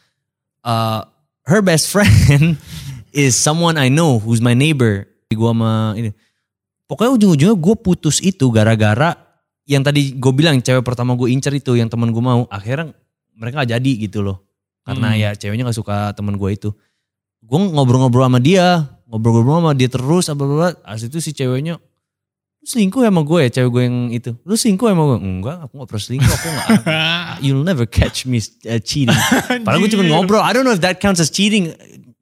Uh, 0.63 1.03
her 1.45 1.61
best 1.61 1.87
friend 1.87 2.57
is 3.13 3.37
someone 3.37 3.77
I 3.77 3.87
know 3.87 4.17
who's 4.17 4.41
my 4.41 4.55
neighbor. 4.55 5.05
Gue 5.27 5.49
sama 5.51 5.95
ini. 5.95 6.11
Pokoknya 6.87 7.11
ujung-ujungnya 7.19 7.55
gue 7.59 7.75
putus 7.75 8.23
itu 8.23 8.47
gara-gara 8.47 9.26
yang 9.67 9.83
tadi 9.83 10.15
gue 10.15 10.31
bilang 10.31 10.57
cewek 10.57 10.81
pertama 10.81 11.13
gue 11.13 11.27
incer 11.27 11.51
itu 11.51 11.75
yang 11.75 11.91
teman 11.91 12.09
gue 12.09 12.23
mau. 12.23 12.47
Akhirnya 12.47 12.95
mereka 13.35 13.61
gak 13.61 13.75
jadi 13.75 13.91
gitu 13.99 14.23
loh. 14.23 14.41
Karena 14.81 15.11
Hmm. 15.11 15.19
ya 15.19 15.29
ceweknya 15.35 15.67
gak 15.67 15.75
suka 15.75 16.15
teman 16.15 16.39
gue 16.39 16.49
itu. 16.49 16.69
Gue 17.43 17.59
ngobrol-ngobrol 17.61 18.25
sama 18.25 18.39
dia. 18.39 18.87
Ngobrol-ngobrol 19.05 19.59
sama 19.61 19.73
dia 19.75 19.91
terus. 19.91 20.25
Apa 20.27 20.41
-apa. 20.41 20.67
Abis 20.81 21.11
itu 21.11 21.19
si 21.19 21.31
ceweknya 21.31 21.75
"Lu 22.57 22.65
selingkuh 22.65 23.03
sama 23.03 23.21
gue 23.21 23.39
ya 23.43 23.49
cewek 23.53 23.69
gue 23.69 23.83
yang 23.83 23.97
itu. 24.09 24.31
Lu 24.41 24.55
selingkuh 24.55 24.87
sama 24.87 25.03
gue? 25.11 25.17
Enggak 25.19 25.57
aku 25.67 25.73
gak 25.77 25.87
pernah 25.91 26.03
selingkuh. 26.03 26.31
Aku 26.33 26.47
gak, 26.47 26.67
you'll 27.43 27.67
never 27.67 27.83
catch 27.83 28.23
me 28.23 28.39
uh, 28.65 28.79
cheating. 28.79 29.11
Padahal 29.67 29.83
gue 29.83 29.91
cuma 29.91 30.07
ngobrol. 30.07 30.39
I 30.39 30.55
don't 30.55 30.63
know 30.63 30.71
if 30.71 30.79
that 30.79 30.97
counts 30.97 31.19
as 31.19 31.27
cheating. 31.27 31.75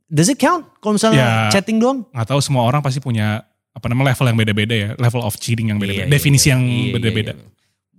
Does 0.06 0.30
it 0.30 0.38
count? 0.38 0.66
Kalau 0.82 0.98
misalnya 0.98 1.50
Ya. 1.50 1.54
chatting 1.54 1.78
doang? 1.78 2.06
Nggak 2.10 2.28
tahu 2.30 2.42
semua 2.42 2.66
orang 2.66 2.82
pasti 2.82 2.98
punya 2.98 3.42
apa 3.76 3.86
namanya 3.92 4.16
level 4.16 4.26
yang 4.32 4.40
beda-beda 4.40 4.76
ya. 4.76 4.90
Level 4.96 5.22
of 5.22 5.36
cheating 5.36 5.70
yang 5.70 5.78
beda-beda. 5.78 6.08
Iya, 6.08 6.08
iya, 6.08 6.16
Definisi 6.16 6.48
iya. 6.48 6.54
yang 6.56 6.62
Iya, 6.64 6.80
iya, 6.80 6.94
beda-beda. 6.96 7.34
iya. 7.36 7.54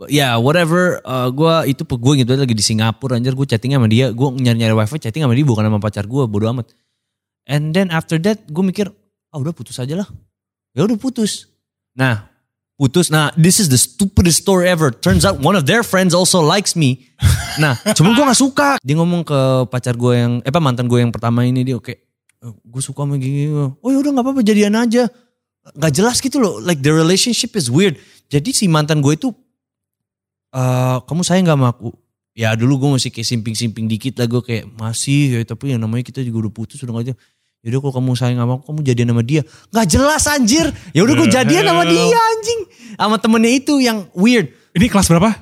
Ya 0.08 0.28
whatever, 0.36 1.00
uh, 1.04 1.28
gue 1.32 1.72
itu 1.72 1.80
gue 1.84 2.12
gitu 2.20 2.32
lagi 2.36 2.52
di 2.52 2.60
Singapura 2.60 3.16
anjir 3.16 3.32
gue 3.32 3.48
chatting 3.48 3.72
sama 3.72 3.88
dia, 3.88 4.12
gue 4.12 4.28
nyari-nyari 4.28 4.76
wifi 4.76 5.00
chatting 5.00 5.24
sama 5.24 5.32
dia 5.32 5.44
bukan 5.44 5.64
sama 5.64 5.80
pacar 5.80 6.04
gue, 6.04 6.22
bodo 6.28 6.48
amat. 6.52 6.68
And 7.48 7.72
then 7.72 7.88
after 7.88 8.20
that 8.20 8.44
gue 8.44 8.60
mikir, 8.60 8.92
ah 9.32 9.38
udah 9.40 9.56
putus 9.56 9.80
aja 9.80 10.04
lah. 10.04 10.08
Ya 10.76 10.84
udah 10.84 11.00
putus. 11.00 11.48
Nah 11.96 12.28
putus, 12.76 13.08
nah 13.08 13.32
this 13.40 13.56
is 13.56 13.72
the 13.72 13.80
stupidest 13.80 14.44
story 14.44 14.68
ever. 14.68 14.92
Turns 14.92 15.24
out 15.24 15.40
one 15.40 15.56
of 15.56 15.64
their 15.64 15.80
friends 15.80 16.12
also 16.12 16.44
likes 16.44 16.76
me. 16.76 17.08
Nah 17.56 17.72
cuman 17.96 18.12
gue 18.12 18.24
gak 18.28 18.36
suka. 18.36 18.68
Dia 18.84 19.00
ngomong 19.00 19.24
ke 19.24 19.40
pacar 19.72 19.96
gue 19.96 20.12
yang, 20.12 20.32
eh 20.44 20.52
apa 20.52 20.60
mantan 20.60 20.92
gue 20.92 21.00
yang 21.00 21.08
pertama 21.08 21.40
ini 21.40 21.64
dia 21.64 21.72
oke, 21.72 21.96
gue 22.44 22.82
suka 22.84 23.08
sama 23.08 23.16
gini. 23.16 23.48
Oh 23.80 23.88
ya 23.88 23.96
udah 23.96 24.12
nggak 24.12 24.24
apa-apa 24.28 24.44
jadian 24.44 24.76
aja. 24.76 25.08
Gak 25.74 25.92
jelas 25.98 26.22
gitu 26.22 26.38
loh, 26.38 26.62
like 26.62 26.78
the 26.78 26.94
relationship 26.94 27.58
is 27.58 27.66
weird. 27.66 27.98
Jadi 28.30 28.54
si 28.54 28.70
mantan 28.70 29.02
gue 29.02 29.18
itu 29.18 29.34
eh 30.54 30.96
kamu 31.02 31.22
sayang 31.26 31.46
gak 31.46 31.58
sama 31.58 31.68
aku? 31.74 31.90
Ya 32.36 32.52
dulu 32.52 32.76
gue 32.78 33.00
masih 33.00 33.10
kayak 33.10 33.26
simping-simping 33.26 33.88
dikit 33.88 34.20
lah 34.20 34.28
gue 34.28 34.42
kayak 34.44 34.68
masih 34.76 35.40
ya 35.40 35.40
tapi 35.42 35.72
yang 35.72 35.80
namanya 35.80 36.04
kita 36.04 36.20
juga 36.20 36.46
udah 36.46 36.52
putus 36.52 36.78
udah 36.84 37.00
gak 37.00 37.04
aja. 37.10 37.14
Yaudah 37.66 37.82
kalau 37.82 37.94
kamu 37.98 38.10
sayang 38.14 38.38
sama 38.38 38.52
aku 38.60 38.64
kamu 38.70 38.80
jadian 38.86 39.08
sama 39.10 39.22
dia. 39.26 39.42
Gak 39.74 39.86
jelas 39.90 40.22
anjir. 40.30 40.70
Ya 40.94 41.02
udah 41.02 41.14
gue 41.18 41.28
jadian 41.32 41.64
sama 41.66 41.82
dia 41.82 42.14
anjing. 42.14 42.60
Sama 42.94 43.16
temennya 43.18 43.52
itu 43.58 43.74
yang 43.82 44.06
weird. 44.14 44.54
Ini 44.76 44.86
kelas 44.86 45.10
berapa? 45.10 45.34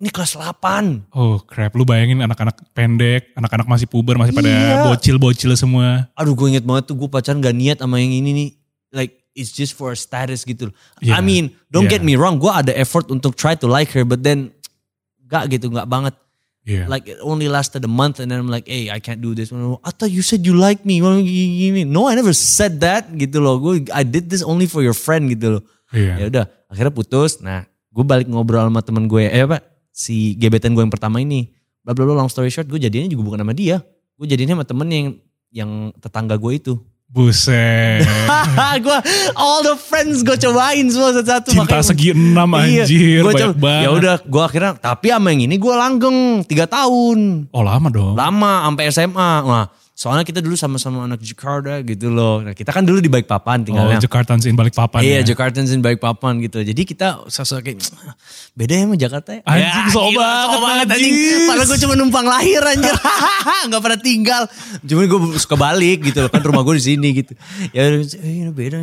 Ini 0.00 0.08
kelas 0.08 0.32
8. 0.36 1.12
Oh 1.12 1.40
crap, 1.44 1.76
lu 1.76 1.84
bayangin 1.84 2.24
anak-anak 2.24 2.56
pendek, 2.72 3.36
anak-anak 3.36 3.68
masih 3.68 3.84
puber, 3.84 4.16
masih 4.16 4.32
pada 4.32 4.48
Iya. 4.48 4.88
bocil-bocil 4.88 5.52
semua. 5.60 6.08
Aduh 6.16 6.32
gue 6.32 6.56
inget 6.56 6.64
banget 6.64 6.88
tuh 6.88 6.96
gue 6.96 7.08
pacaran 7.08 7.36
gak 7.40 7.52
niat 7.52 7.78
sama 7.80 8.00
yang 8.00 8.12
ini 8.12 8.32
nih. 8.32 8.48
Like 8.90 9.19
it's 9.32 9.50
just 9.50 9.74
for 9.74 9.94
a 9.94 9.98
status 9.98 10.42
gitu. 10.42 10.70
loh. 10.70 10.74
I 11.10 11.20
mean 11.20 11.54
don't 11.68 11.86
Iya. 11.86 11.98
get 11.98 12.02
me 12.02 12.18
wrong. 12.18 12.38
Gue 12.38 12.50
ada 12.50 12.74
effort 12.74 13.08
untuk 13.08 13.34
try 13.34 13.54
to 13.54 13.66
like 13.66 13.90
her 13.94 14.02
but 14.02 14.22
then 14.22 14.50
gak 15.26 15.50
gitu 15.50 15.70
gak 15.70 15.86
banget. 15.86 16.14
Iya. 16.66 16.84
Like 16.86 17.08
it 17.08 17.16
only 17.24 17.48
lasted 17.48 17.80
a 17.82 17.90
month 17.90 18.20
and 18.20 18.28
then 18.28 18.36
I'm 18.36 18.50
like, 18.52 18.68
hey, 18.68 18.92
I 18.92 19.00
can't 19.00 19.22
do 19.24 19.32
this. 19.32 19.48
I 19.50 19.90
thought 19.90 20.12
you 20.12 20.20
said 20.20 20.44
you 20.44 20.52
like 20.52 20.84
me. 20.84 21.00
No, 21.88 22.06
I 22.06 22.14
never 22.14 22.36
said 22.36 22.84
that 22.84 23.08
gitu 23.16 23.40
loh. 23.40 23.56
Gue 23.58 23.88
I 23.90 24.04
did 24.04 24.28
this 24.28 24.44
only 24.44 24.68
for 24.68 24.84
your 24.84 24.92
friend 24.94 25.30
gitu 25.32 25.58
loh. 25.58 25.62
Iya. 25.90 26.14
Ya 26.20 26.24
udah, 26.30 26.44
akhirnya 26.70 26.92
putus. 26.94 27.40
Nah, 27.42 27.64
gue 27.90 28.04
balik 28.06 28.28
ngobrol 28.30 28.62
sama 28.68 28.84
temen 28.84 29.08
gue, 29.10 29.26
eh 29.26 29.42
apa? 29.42 29.58
Si 29.90 30.38
gebetan 30.38 30.76
gue 30.76 30.84
yang 30.84 30.92
pertama 30.92 31.18
ini. 31.18 31.50
Bla 31.82 31.96
bla 31.96 32.04
bla 32.06 32.14
long 32.14 32.28
story 32.30 32.52
short, 32.52 32.68
gue 32.68 32.78
jadinya 32.78 33.08
juga 33.08 33.24
bukan 33.24 33.40
sama 33.42 33.56
dia. 33.56 33.80
Gue 34.14 34.28
jadinya 34.28 34.54
sama 34.60 34.66
temen 34.68 34.86
yang 34.92 35.06
yang 35.50 35.70
tetangga 35.98 36.36
gue 36.38 36.52
itu. 36.54 36.74
Buset. 37.10 38.06
gue 38.86 38.98
all 39.34 39.66
the 39.66 39.74
friends 39.74 40.22
gue 40.22 40.38
cobain 40.38 40.86
semua 40.86 41.10
satu-satu. 41.10 41.50
Cinta 41.50 41.66
Makanya- 41.66 41.88
segi 41.90 42.08
enam 42.14 42.48
Iya, 42.54 42.86
anjir. 42.86 43.20
gua 43.20 43.32
banyak 43.34 43.54
banget. 43.58 43.82
Ya 43.82 43.90
udah, 43.90 44.16
gue 44.22 44.42
akhirnya 44.42 44.72
tapi 44.78 45.06
sama 45.10 45.28
yang 45.34 45.42
ini 45.50 45.56
gue 45.58 45.74
langgeng 45.74 46.18
tiga 46.46 46.70
tahun. 46.70 47.50
Oh 47.50 47.66
lama 47.66 47.90
dong. 47.90 48.14
Lama 48.14 48.62
sampai 48.64 48.84
SMA. 48.94 49.30
Nah, 49.42 49.66
soalnya 50.00 50.24
kita 50.24 50.40
dulu 50.40 50.56
sama-sama 50.56 51.04
anak 51.04 51.20
Jakarta 51.20 51.84
gitu 51.84 52.08
loh. 52.08 52.40
Nah, 52.40 52.56
kita 52.56 52.72
kan 52.72 52.88
dulu 52.88 53.04
di 53.04 53.12
Balikpapan 53.12 53.60
Oh, 53.60 53.64
tinggalnya. 53.68 54.00
Jakartans 54.00 54.48
in 54.48 54.56
Balikpapan 54.56 55.04
Iya, 55.04 55.20
ya. 55.20 55.28
Jakartans 55.28 55.68
in 55.76 55.84
Balikpapan 55.84 56.40
gitu. 56.40 56.64
Jadi 56.64 56.88
kita 56.88 57.28
sosok 57.28 57.68
kayak 57.68 57.84
beda 58.56 58.80
ya 58.80 58.84
sama 58.88 58.96
Jakarta 58.96 59.30
ya. 59.36 59.42
Anjing, 59.44 59.60
Ya, 59.60 59.72
gila, 59.92 60.16
banget, 60.16 60.48
sok 60.48 60.60
banget 60.64 60.86
anjing. 60.96 61.14
Padahal 61.44 61.66
gue 61.68 61.78
cuma 61.84 61.94
numpang 62.00 62.24
lahir 62.24 62.62
anjir. 62.64 62.96
Gak 63.76 63.80
pernah 63.84 64.00
tinggal. 64.00 64.42
Cuma 64.88 65.04
gue 65.04 65.20
suka 65.36 65.56
balik 65.60 65.98
gitu 66.08 66.24
loh. 66.24 66.30
Kan 66.32 66.48
rumah 66.48 66.64
gue 66.64 66.80
di 66.80 66.84
sini 66.96 67.08
gitu. 67.20 67.36
Ya 67.76 68.00
eh, 68.00 68.48
beda. 68.48 68.76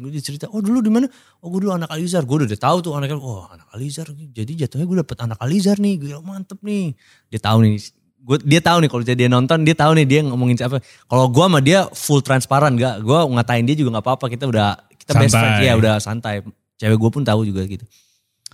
Gue 0.00 0.16
cerita, 0.24 0.48
oh 0.48 0.64
dulu 0.64 0.80
di 0.80 0.88
mana? 0.88 1.12
Oh 1.44 1.52
gue 1.52 1.60
dulu 1.60 1.76
anak 1.76 1.92
Alizar. 1.92 2.24
Gue 2.24 2.40
udah, 2.40 2.48
udah 2.48 2.56
tahu 2.64 2.76
tuh 2.80 2.96
anaknya. 2.96 3.20
Oh 3.20 3.44
anak 3.52 3.68
Alizar. 3.76 4.08
Jadi 4.16 4.64
jatuhnya 4.64 4.88
gue 4.88 4.96
dapet 5.04 5.20
anak 5.20 5.36
Alizar 5.44 5.76
nih. 5.76 6.00
Gue 6.00 6.16
mantep 6.24 6.56
nih. 6.64 6.96
Dia 7.28 7.52
tahu 7.52 7.68
nih. 7.68 7.76
Gue 8.24 8.40
dia 8.40 8.64
tahu 8.64 8.80
nih 8.80 8.88
kalau 8.88 9.02
dia 9.04 9.28
nonton 9.28 9.58
dia 9.68 9.76
tahu 9.76 9.92
nih 10.00 10.06
dia 10.08 10.20
ngomongin 10.24 10.56
siapa. 10.56 10.80
Kalau 10.80 11.28
gue 11.28 11.44
sama 11.44 11.60
dia 11.60 11.84
full 11.92 12.24
transparan 12.24 12.72
gak. 12.80 13.04
Gue 13.04 13.18
ngatain 13.36 13.68
dia 13.68 13.76
juga 13.76 14.00
nggak 14.00 14.04
apa-apa. 14.08 14.32
Kita 14.32 14.48
udah 14.48 14.80
kita 14.96 15.12
best 15.20 15.36
Santai. 15.36 15.40
friends 15.44 15.60
ya 15.60 15.72
udah 15.76 15.94
santai. 16.00 16.34
Cewek 16.80 16.96
gue 16.96 17.10
pun 17.12 17.22
tahu 17.22 17.44
juga 17.44 17.68
gitu. 17.68 17.84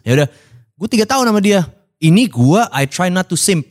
Ya 0.02 0.18
udah, 0.18 0.26
gue 0.74 0.88
tiga 0.90 1.06
tahun 1.06 1.30
sama 1.30 1.40
dia. 1.40 1.64
Ini 2.02 2.26
gue 2.26 2.60
I 2.74 2.84
try 2.90 3.08
not 3.12 3.30
to 3.30 3.36
simp. 3.38 3.70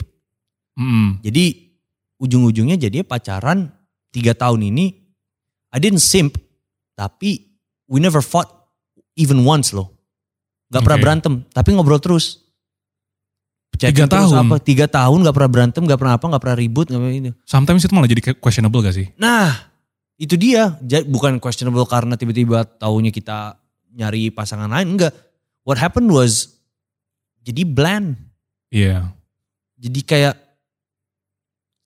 Mm. 0.79 1.19
Jadi 1.19 1.75
ujung-ujungnya 2.21 2.79
jadi 2.79 3.03
pacaran 3.03 3.67
tiga 4.15 4.31
tahun 4.31 4.71
ini. 4.71 4.95
I 5.69 5.77
didn't 5.77 6.01
simp, 6.01 6.39
tapi 6.97 7.45
we 7.85 8.01
never 8.01 8.25
fought 8.25 8.49
even 9.13 9.45
once 9.45 9.69
loh. 9.69 9.93
Gak 10.73 10.81
pernah 10.81 10.97
Oke. 10.97 11.05
berantem, 11.05 11.33
tapi 11.53 11.77
ngobrol 11.77 12.01
terus. 12.01 12.48
Tiga 13.79 14.05
tahun? 14.11 14.51
Apa, 14.51 14.55
tiga 14.59 14.85
tahun 14.91 15.23
gak 15.23 15.35
pernah 15.39 15.51
berantem, 15.51 15.81
gak 15.87 15.99
pernah 15.99 16.19
apa, 16.19 16.25
gak 16.27 16.43
pernah 16.43 16.57
ribut, 16.59 16.85
gak 16.91 16.99
pernah 16.99 17.15
ini. 17.15 17.31
Sometimes 17.47 17.81
itu 17.87 17.95
malah 17.95 18.11
jadi 18.11 18.35
questionable 18.35 18.83
gak 18.83 18.99
sih? 18.99 19.07
Nah, 19.15 19.55
itu 20.19 20.35
dia. 20.35 20.75
Bukan 21.07 21.39
questionable 21.39 21.87
karena 21.87 22.19
tiba-tiba 22.19 22.67
taunya 22.67 23.09
kita 23.09 23.55
nyari 23.95 24.29
pasangan 24.29 24.67
lain. 24.67 24.99
Enggak. 24.99 25.15
What 25.63 25.79
happened 25.79 26.11
was 26.11 26.59
jadi 27.41 27.63
bland. 27.63 28.19
Iya. 28.69 29.15
Jadi 29.79 29.99
kayak 30.03 30.35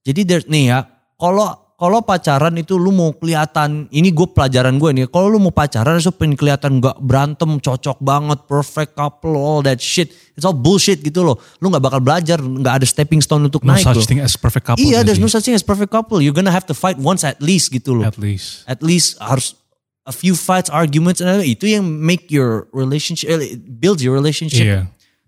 jadi 0.04 0.22
there, 0.28 0.44
nih 0.52 0.76
ya, 0.76 0.84
kalau 1.16 1.63
kalau 1.84 2.00
pacaran 2.00 2.56
itu 2.56 2.80
lu 2.80 2.96
mau 2.96 3.12
kelihatan, 3.12 3.92
ini 3.92 4.08
gue 4.16 4.24
pelajaran 4.32 4.80
gue 4.80 4.90
nih, 4.96 5.06
kalau 5.12 5.28
lu 5.28 5.44
mau 5.44 5.52
pacaran 5.52 6.00
itu 6.00 6.16
pengen 6.16 6.40
kelihatan 6.40 6.80
gak 6.80 6.96
berantem, 7.04 7.60
cocok 7.60 8.00
banget, 8.00 8.40
perfect 8.48 8.96
couple, 8.96 9.36
all 9.36 9.60
that 9.60 9.84
shit. 9.84 10.16
It's 10.32 10.48
all 10.48 10.56
bullshit 10.56 11.04
gitu 11.04 11.28
loh. 11.28 11.36
Lu 11.60 11.68
gak 11.68 11.84
bakal 11.84 12.00
belajar, 12.00 12.40
gak 12.40 12.80
ada 12.80 12.88
stepping 12.88 13.20
stone 13.20 13.44
untuk 13.44 13.68
No 13.68 13.76
naik 13.76 13.84
such 13.84 14.00
loh. 14.00 14.08
thing 14.08 14.24
as 14.24 14.40
perfect 14.40 14.64
couple. 14.64 14.80
Iya, 14.80 15.04
there's 15.04 15.20
no 15.20 15.28
such 15.28 15.44
thing 15.44 15.60
as 15.60 15.66
perfect 15.66 15.92
couple. 15.92 16.24
You're 16.24 16.32
gonna 16.32 16.56
have 16.56 16.64
to 16.72 16.76
fight 16.78 16.96
once 16.96 17.28
at 17.28 17.44
least 17.44 17.68
gitu 17.68 18.00
loh. 18.00 18.08
At 18.08 18.16
least. 18.16 18.64
At 18.64 18.80
least 18.80 19.20
harus 19.20 19.60
a 20.08 20.16
few 20.16 20.40
fights, 20.40 20.72
arguments, 20.72 21.20
and 21.20 21.44
itu 21.44 21.68
yang 21.68 21.84
make 21.84 22.32
your 22.32 22.72
relationship, 22.72 23.28
eh, 23.28 23.60
build 23.60 24.00
your 24.00 24.16
relationship 24.16 24.64
Iya. 24.64 24.82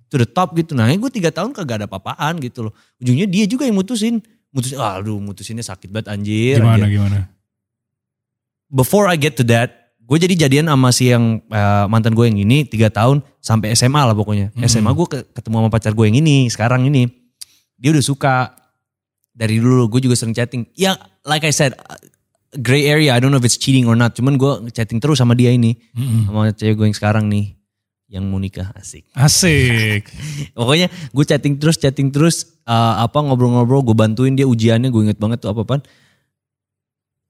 to 0.08 0.16
the 0.16 0.28
top 0.28 0.56
gitu. 0.56 0.72
Nah 0.72 0.88
gue 0.88 1.12
tiga 1.12 1.36
tahun 1.36 1.52
kagak 1.52 1.84
ada 1.84 1.86
apa-apaan 1.92 2.40
gitu 2.40 2.72
loh. 2.72 2.74
Ujungnya 3.04 3.28
dia 3.28 3.44
juga 3.44 3.68
yang 3.68 3.76
mutusin. 3.76 4.24
Mutusin, 4.56 4.80
aduh 4.80 5.20
mutusinnya 5.20 5.62
sakit 5.62 5.92
banget 5.92 6.08
anjir. 6.10 6.64
Gimana 6.64 6.80
anjir. 6.80 6.96
gimana? 6.96 7.20
Before 8.72 9.06
I 9.06 9.20
get 9.20 9.36
to 9.38 9.46
that, 9.52 9.94
gue 10.00 10.18
jadi 10.18 10.48
jadian 10.48 10.72
sama 10.72 10.90
si 10.90 11.12
yang 11.12 11.44
eh, 11.44 11.86
mantan 11.86 12.16
gue 12.16 12.26
yang 12.26 12.40
ini 12.40 12.64
tiga 12.64 12.88
tahun 12.88 13.20
sampai 13.38 13.76
SMA 13.76 14.02
lah 14.02 14.16
pokoknya. 14.16 14.56
Mm-mm. 14.56 14.66
SMA 14.66 14.92
gue 14.92 15.08
ke- 15.08 15.26
ketemu 15.32 15.56
sama 15.60 15.70
pacar 15.70 15.92
gue 15.92 16.06
yang 16.08 16.18
ini 16.18 16.48
sekarang 16.48 16.88
ini. 16.88 17.06
Dia 17.76 17.92
udah 17.92 18.02
suka 18.02 18.34
dari 19.36 19.60
dulu 19.60 19.92
gue 19.92 20.02
juga 20.02 20.16
sering 20.16 20.32
chatting. 20.32 20.66
Ya 20.74 20.96
like 21.24 21.44
I 21.44 21.52
said, 21.52 21.76
uh, 21.76 22.00
gray 22.56 22.88
area. 22.88 23.12
I 23.12 23.20
don't 23.20 23.30
know 23.30 23.40
if 23.40 23.46
it's 23.46 23.60
cheating 23.60 23.86
or 23.86 23.94
not. 23.94 24.16
Cuman 24.16 24.40
gue 24.40 24.72
chatting 24.72 24.98
terus 24.98 25.20
sama 25.20 25.36
dia 25.36 25.52
ini. 25.52 25.76
Mm-mm. 25.94 26.32
Sama 26.32 26.56
cewek 26.56 26.74
gue 26.74 26.86
yang 26.88 26.98
sekarang 26.98 27.28
nih. 27.28 27.54
Yang 28.06 28.24
mau 28.30 28.38
nikah 28.38 28.70
asik. 28.78 29.10
Asik. 29.18 30.10
Pokoknya 30.58 30.88
gue 30.90 31.26
chatting 31.26 31.58
terus, 31.58 31.78
chatting 31.82 32.14
terus, 32.14 32.62
uh, 32.70 33.02
apa 33.02 33.18
ngobrol-ngobrol, 33.18 33.82
gue 33.82 33.98
bantuin 33.98 34.38
dia 34.38 34.46
ujiannya, 34.46 34.94
gue 34.94 35.02
inget 35.10 35.18
banget 35.18 35.42
tuh 35.42 35.50
apa 35.50 35.66
apaan. 35.66 35.82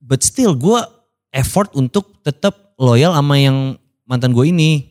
But 0.03 0.21
still 0.27 0.53
gue 0.59 0.83
effort 1.31 1.71
untuk 1.79 2.19
tetap 2.27 2.75
loyal 2.75 3.15
sama 3.15 3.39
yang 3.39 3.79
mantan 4.03 4.35
gue 4.35 4.51
ini. 4.51 4.83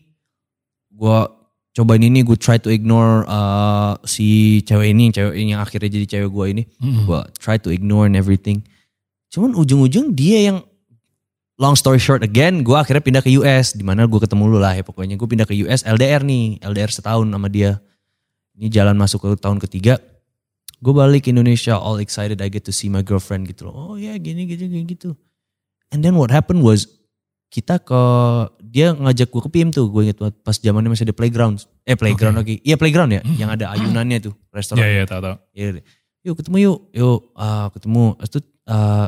Gue 0.88 1.28
cobain 1.76 2.00
ini, 2.00 2.24
gue 2.24 2.38
try 2.40 2.56
to 2.56 2.72
ignore 2.72 3.28
uh, 3.28 4.00
si 4.08 4.60
cewek 4.64 4.94
ini, 4.94 5.12
cewek 5.12 5.36
ini 5.36 5.52
yang 5.52 5.62
akhirnya 5.62 5.90
jadi 6.00 6.06
cewek 6.06 6.30
gue 6.32 6.46
ini. 6.48 6.62
Mm-mm. 6.80 7.04
Gue 7.04 7.20
try 7.36 7.60
to 7.60 7.68
ignore 7.68 8.08
and 8.08 8.16
everything. 8.16 8.64
Cuman 9.28 9.52
ujung-ujung 9.52 10.14
dia 10.16 10.48
yang 10.48 10.58
long 11.58 11.74
story 11.78 12.02
short 12.02 12.26
again, 12.26 12.66
gue 12.66 12.74
akhirnya 12.74 13.02
pindah 13.02 13.22
ke 13.22 13.30
US. 13.42 13.74
Di 13.74 13.84
mana 13.86 14.06
gue 14.06 14.20
ketemu 14.20 14.44
lu 14.50 14.58
lah 14.58 14.74
ya 14.74 14.82
pokoknya. 14.82 15.14
Gue 15.14 15.28
pindah 15.30 15.46
ke 15.46 15.54
US 15.66 15.86
LDR 15.86 16.22
nih, 16.26 16.62
LDR 16.62 16.90
setahun 16.90 17.26
sama 17.26 17.48
dia. 17.50 17.78
Ini 18.54 18.70
jalan 18.70 18.94
masuk 18.98 19.22
ke 19.22 19.28
tahun 19.38 19.58
ketiga. 19.62 19.98
Gue 20.78 20.92
balik 20.92 21.26
ke 21.26 21.32
Indonesia 21.32 21.78
all 21.78 21.98
excited 22.02 22.38
I 22.44 22.52
get 22.52 22.66
to 22.68 22.74
see 22.74 22.92
my 22.92 23.00
girlfriend 23.00 23.48
gitu 23.48 23.70
loh. 23.70 23.74
Oh 23.74 23.94
ya 23.96 24.14
gini 24.20 24.44
gini 24.44 24.68
gini 24.68 24.84
gitu. 24.84 25.16
And 25.94 26.02
then 26.02 26.18
what 26.18 26.34
happened 26.34 26.62
was 26.62 26.90
kita 27.54 27.78
ke 27.78 28.02
dia 28.66 28.90
ngajak 28.98 29.30
gue 29.30 29.42
ke 29.46 29.50
PIM 29.54 29.70
tuh 29.70 29.86
gue 29.86 30.10
inget 30.10 30.18
banget 30.18 30.34
pas 30.42 30.58
zamannya 30.58 30.90
masih 30.90 31.06
ada 31.06 31.14
playground 31.14 31.62
eh 31.86 31.94
playground 31.94 32.34
lagi 32.34 32.58
iya 32.66 32.74
playground 32.74 33.14
ya 33.14 33.22
yang 33.38 33.46
ada 33.54 33.70
ayunannya 33.70 34.18
tuh 34.18 34.34
restoran 34.56 34.82
Iya 34.82 34.90
iya 34.90 35.04
tahu 35.06 35.20
tahu. 35.22 35.36
Iya, 35.54 35.68
deh. 35.78 35.84
yuk 36.26 36.34
ketemu 36.40 36.56
yuk, 36.66 36.78
yuk 36.90 37.20
ah, 37.38 37.70
ketemu. 37.70 38.04
Tuh 38.26 38.42
ah, 38.66 39.06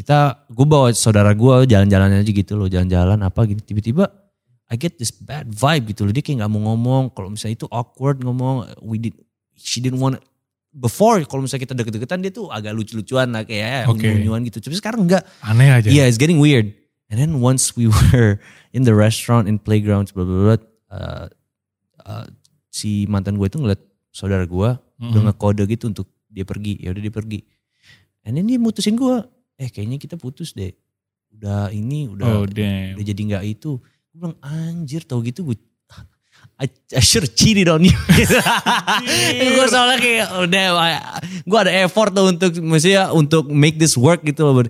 kita, 0.00 0.48
gue 0.48 0.66
bawa 0.66 0.88
saudara 0.96 1.36
gue 1.36 1.68
jalan-jalan 1.68 2.24
aja 2.24 2.32
gitu 2.32 2.56
loh, 2.56 2.66
jalan-jalan 2.72 3.20
apa 3.20 3.40
gitu. 3.44 3.60
Tiba-tiba 3.60 4.08
I 4.70 4.78
get 4.78 4.96
this 4.96 5.10
bad 5.10 5.50
vibe 5.50 5.92
gitu 5.92 6.06
loh. 6.06 6.12
Dia 6.14 6.22
kayak 6.22 6.46
gak 6.46 6.50
mau 6.50 6.72
ngomong. 6.72 7.10
Kalau 7.12 7.28
misalnya 7.34 7.58
itu 7.58 7.66
awkward 7.68 8.22
ngomong, 8.22 8.70
we 8.80 9.02
did, 9.02 9.18
she 9.58 9.82
didn't 9.82 9.98
want 9.98 10.22
before 10.70 11.18
kalau 11.26 11.42
misalnya 11.42 11.66
kita 11.66 11.74
deket-deketan 11.74 12.22
dia 12.22 12.30
tuh 12.30 12.46
agak 12.46 12.70
lucu-lucuan 12.78 13.34
lah 13.34 13.42
kayak 13.42 13.90
Oke. 13.90 14.06
unyu-unyuan 14.06 14.46
gitu. 14.46 14.62
Tapi 14.62 14.78
sekarang 14.78 15.10
enggak. 15.10 15.26
Aneh 15.42 15.74
aja. 15.74 15.90
Yeah, 15.90 16.06
it's 16.06 16.18
getting 16.18 16.38
weird. 16.38 16.70
And 17.10 17.18
then 17.18 17.42
once 17.42 17.74
we 17.74 17.90
were 17.94 18.38
in 18.70 18.86
the 18.86 18.94
restaurant 18.94 19.50
in 19.50 19.58
playgrounds, 19.58 20.14
blah 20.14 20.22
blah 20.22 20.38
blah, 20.54 20.60
uh, 20.94 21.26
uh, 22.06 22.26
si 22.70 23.10
mantan 23.10 23.34
gue 23.34 23.50
itu 23.50 23.58
ngeliat 23.58 23.82
saudara 24.14 24.46
gue 24.46 24.70
Mm-mm. 24.78 25.10
udah 25.10 25.22
ngekode 25.30 25.66
gitu 25.66 25.90
untuk 25.90 26.06
dia 26.30 26.46
pergi. 26.46 26.78
Ya 26.78 26.94
udah 26.94 27.02
dia 27.02 27.14
pergi. 27.14 27.42
And 28.22 28.38
then 28.38 28.46
dia 28.46 28.62
mutusin 28.62 28.94
gue, 28.94 29.26
eh 29.60 29.68
kayaknya 29.68 30.00
kita 30.00 30.16
putus 30.16 30.56
deh. 30.56 30.72
Udah 31.30 31.68
ini 31.70 32.08
udah 32.08 32.26
Oh 32.42 32.44
damn. 32.48 32.96
udah 32.96 33.04
jadi 33.04 33.20
nggak 33.20 33.44
itu. 33.44 33.76
Gue 34.10 34.16
bilang 34.16 34.36
anjir 34.40 35.04
tau 35.04 35.20
gitu 35.20 35.44
gue 35.44 35.60
I, 36.64 36.66
I 36.96 37.02
should 37.04 37.28
have 37.28 37.36
cheated 37.36 37.68
on 37.68 37.84
you. 37.84 37.92
gue 39.56 39.66
soalnya 39.68 39.98
kayak 40.00 40.28
udah 40.48 40.64
gue 41.44 41.58
ada 41.60 41.72
effort 41.84 42.10
tuh 42.16 42.32
untuk 42.32 42.56
maksudnya 42.64 43.12
untuk 43.12 43.52
make 43.52 43.76
this 43.76 43.94
work 44.00 44.24
gitu 44.24 44.48
loh. 44.48 44.64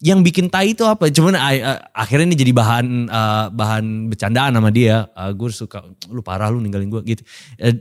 Yang 0.00 0.20
bikin 0.32 0.46
tai 0.48 0.72
itu 0.72 0.80
apa? 0.88 1.12
Cuman 1.12 1.36
I- 1.36 1.60
uh, 1.60 1.76
akhirnya 1.92 2.32
ini 2.32 2.36
jadi 2.36 2.52
bahan 2.56 2.86
uh, 3.12 3.46
bahan 3.52 4.08
bercandaan 4.08 4.56
sama 4.56 4.72
dia. 4.72 5.08
Uh, 5.12 5.32
gue 5.36 5.48
suka 5.52 5.84
lu 6.08 6.24
parah 6.24 6.48
lu 6.48 6.60
ninggalin 6.60 6.88
gue 6.88 7.00
gitu. 7.04 7.22
Uh, 7.60 7.76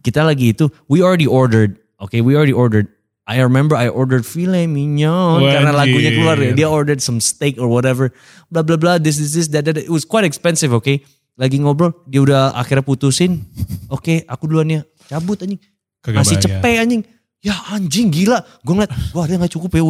kita 0.00 0.24
lagi 0.24 0.56
itu 0.56 0.68
we 0.88 1.04
already 1.04 1.28
ordered. 1.28 1.76
Okay, 2.00 2.24
we 2.24 2.32
already 2.32 2.56
ordered. 2.56 2.88
I 3.22 3.38
remember 3.38 3.78
I 3.78 3.86
ordered 3.86 4.26
filet 4.26 4.66
mignon 4.66 5.46
karena 5.46 5.70
lagunya 5.70 6.10
keluar 6.10 6.34
ya. 6.42 6.50
Wajib. 6.50 6.58
Dia 6.58 6.68
ordered 6.68 6.98
some 6.98 7.22
steak 7.22 7.54
or 7.54 7.70
whatever. 7.70 8.10
Blah 8.50 8.66
blah 8.66 8.74
blah. 8.74 8.98
This 8.98 9.22
this 9.22 9.38
this 9.38 9.46
that, 9.54 9.62
that. 9.70 9.78
It 9.78 9.92
was 9.94 10.02
quite 10.02 10.26
expensive. 10.26 10.74
Okay, 10.74 11.06
lagi 11.38 11.62
ngobrol 11.62 11.94
dia 12.10 12.18
udah 12.18 12.50
akhirnya 12.58 12.82
putusin. 12.82 13.46
Oke, 13.94 14.26
aku 14.26 14.50
duluan 14.50 14.74
ya. 14.74 14.82
Cabut 15.06 15.38
anjing. 15.38 15.62
Kagak 16.02 16.18
Masih 16.18 16.36
cepet 16.42 16.74
anjing. 16.82 17.02
Ya 17.42 17.54
anjing 17.70 18.10
gila. 18.10 18.42
Gue 18.66 18.74
ngeliat, 18.74 18.92
wah 19.14 19.26
dia 19.26 19.38
gak 19.38 19.54
cukup 19.54 19.70
ya. 19.74 19.82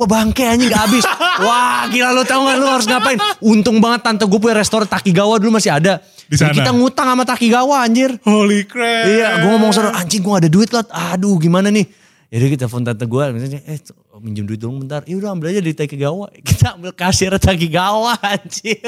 Wah 0.00 0.08
bangke 0.08 0.44
anjing 0.44 0.68
gak 0.72 0.84
habis. 0.88 1.04
Wah 1.44 1.88
gila 1.88 2.12
lu 2.12 2.24
tau 2.24 2.44
gak 2.44 2.56
lu 2.60 2.68
harus 2.68 2.84
ngapain. 2.84 3.16
Untung 3.40 3.80
banget 3.80 4.04
tante 4.04 4.24
gue 4.28 4.40
punya 4.40 4.60
restoran 4.60 4.84
Takigawa 4.84 5.40
dulu 5.40 5.56
masih 5.56 5.72
ada. 5.76 6.04
Di 6.28 6.36
Jadi 6.36 6.52
sana. 6.52 6.56
kita 6.56 6.70
ngutang 6.76 7.08
sama 7.08 7.24
Takigawa 7.24 7.84
anjir. 7.84 8.16
Holy 8.24 8.64
crap. 8.68 9.08
Iya, 9.08 9.44
gue 9.44 9.50
ngomong 9.52 9.72
sama 9.72 9.92
anjing 9.96 10.20
gue 10.20 10.32
gak 10.32 10.44
ada 10.44 10.52
duit 10.52 10.70
lah. 10.72 10.84
Aduh, 11.16 11.36
gimana 11.40 11.68
nih? 11.72 11.84
Jadi 12.30 12.46
kita 12.46 12.64
telepon 12.64 12.86
tante 12.86 13.04
gue, 13.04 13.24
misalnya, 13.34 13.60
eh 13.66 13.78
minjem 14.22 14.46
duit 14.46 14.56
dong 14.56 14.78
bentar. 14.78 15.02
Ya 15.02 15.18
udah 15.18 15.34
ambil 15.34 15.50
aja 15.50 15.58
dari 15.58 15.74
Takigawa. 15.74 16.30
Kita 16.46 16.78
ambil 16.78 16.94
kasir 16.94 17.34
Takigawa 17.34 18.14
anjir. 18.38 18.78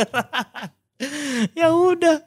ya 1.58 1.74
udah. 1.74 2.22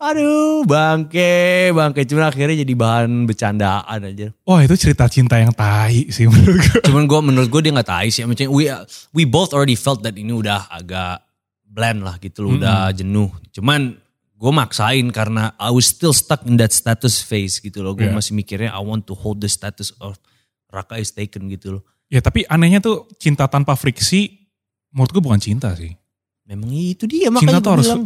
Aduh, 0.00 0.64
bangke, 0.64 1.68
bangke. 1.70 2.08
Cuma 2.08 2.32
akhirnya 2.32 2.64
jadi 2.64 2.72
bahan 2.72 3.28
bercandaan 3.28 4.00
aja. 4.08 4.32
Wah 4.48 4.64
itu 4.64 4.72
cerita 4.80 5.04
cinta 5.08 5.36
yang 5.36 5.52
tai 5.52 6.08
sih 6.08 6.24
menurut 6.32 6.56
gue. 6.56 6.80
Cuman 6.88 7.04
gue 7.04 7.20
menurut 7.20 7.48
gue 7.52 7.60
dia 7.60 7.72
nggak 7.76 7.90
tahu 7.92 8.08
sih. 8.08 8.24
Maksudnya 8.24 8.48
we 8.48 8.64
we 9.12 9.22
both 9.28 9.52
already 9.52 9.76
felt 9.76 10.00
that 10.00 10.16
ini 10.16 10.32
udah 10.32 10.64
agak 10.72 11.20
bland 11.68 12.00
lah 12.00 12.16
gitu 12.16 12.46
loh, 12.46 12.56
udah 12.56 12.88
jenuh. 12.96 13.28
Cuman 13.52 14.00
gue 14.34 14.52
maksain 14.54 15.12
karena 15.12 15.52
I 15.60 15.68
was 15.68 15.84
still 15.84 16.16
stuck 16.16 16.48
in 16.48 16.56
that 16.56 16.72
status 16.72 17.20
phase 17.20 17.60
gitu 17.60 17.84
loh. 17.84 17.92
Gue 17.92 18.08
Yeah. 18.08 18.16
masih 18.16 18.32
mikirnya 18.32 18.72
I 18.72 18.80
want 18.80 19.04
to 19.08 19.14
hold 19.14 19.44
the 19.44 19.50
status 19.50 19.92
of 20.00 20.16
Raka 20.74 20.98
is 20.98 21.10
taken 21.10 21.46
gitu 21.48 21.78
loh. 21.78 21.82
Ya 22.06 22.18
tapi 22.18 22.42
anehnya 22.44 22.78
tuh 22.78 23.06
cinta 23.16 23.46
tanpa 23.46 23.72
friksi 23.74 24.50
menurut 24.90 25.10
gue 25.10 25.22
bukan 25.22 25.38
cinta 25.38 25.70
sih. 25.72 25.94
Memang 26.44 26.68
itu 26.68 27.06
dia 27.06 27.30
Cinta 27.30 27.38
makanya 27.38 27.56
tuh 27.56 27.64
gue 27.64 27.72
harus, 27.72 27.88
bilang. 27.88 28.04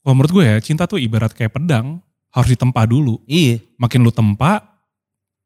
kalau 0.00 0.14
menurut 0.16 0.32
gue 0.32 0.44
ya 0.44 0.56
cinta 0.58 0.84
tuh 0.84 0.96
ibarat 0.96 1.30
kayak 1.30 1.52
pedang. 1.52 2.00
Harus 2.28 2.52
ditempa 2.52 2.84
dulu. 2.84 3.24
Iya. 3.24 3.56
Makin 3.76 4.00
lu 4.00 4.12
tempa, 4.12 4.60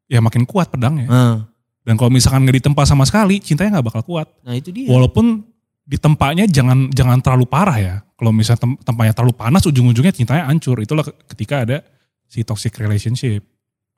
ya 0.05 0.19
makin 0.19 0.43
kuat 0.43 0.67
pedangnya. 0.67 1.07
Nah, 1.07 1.37
Dan 1.79 1.95
kalau 1.95 2.07
misalkan 2.07 2.43
nggak 2.43 2.59
ditempa 2.59 2.83
sama 2.83 3.03
sekali, 3.03 3.39
cintanya 3.39 3.79
nggak 3.79 3.87
bakal 3.87 4.03
kuat. 4.03 4.27
nah 4.41 4.51
itu 4.51 4.71
dia. 4.71 4.87
Walaupun 4.87 5.43
ditempanya 5.83 6.47
jangan 6.47 6.87
jangan 6.89 7.19
terlalu 7.19 7.43
parah 7.43 7.75
ya. 7.75 7.95
Kalau 8.15 8.31
misalnya 8.31 8.63
tem- 8.63 8.79
tempanya 8.79 9.11
terlalu 9.11 9.31
panas, 9.31 9.63
ujung-ujungnya 9.63 10.11
cintanya 10.11 10.47
hancur. 10.47 10.79
Itulah 10.79 11.03
ke- 11.03 11.15
ketika 11.31 11.63
ada 11.63 11.77
si 12.23 12.43
toxic 12.43 12.71
relationship. 12.75 13.43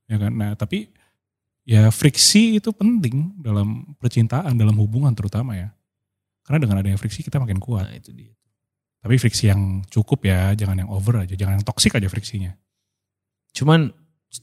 Ya 0.05 0.17
kan? 0.17 0.33
Nah 0.33 0.53
tapi 0.53 0.89
ya 1.65 1.89
friksi 1.89 2.61
itu 2.61 2.69
penting 2.71 3.35
dalam 3.41 3.97
percintaan, 3.97 4.55
dalam 4.55 4.77
hubungan 4.77 5.11
terutama 5.17 5.57
ya. 5.57 5.73
Karena 6.45 6.61
dengan 6.61 6.85
adanya 6.85 6.97
friksi 7.01 7.25
kita 7.25 7.41
makin 7.41 7.57
kuat. 7.57 7.89
Nah 7.89 7.97
itu 7.97 8.13
dia. 8.13 8.31
Tapi 9.01 9.17
friksi 9.17 9.49
yang 9.49 9.81
cukup 9.89 10.25
ya, 10.25 10.53
jangan 10.53 10.81
yang 10.85 10.89
over 10.89 11.21
aja, 11.21 11.33
jangan 11.33 11.61
yang 11.61 11.65
toxic 11.65 11.93
aja 11.93 12.09
friksinya. 12.09 12.53
Cuman 13.53 13.93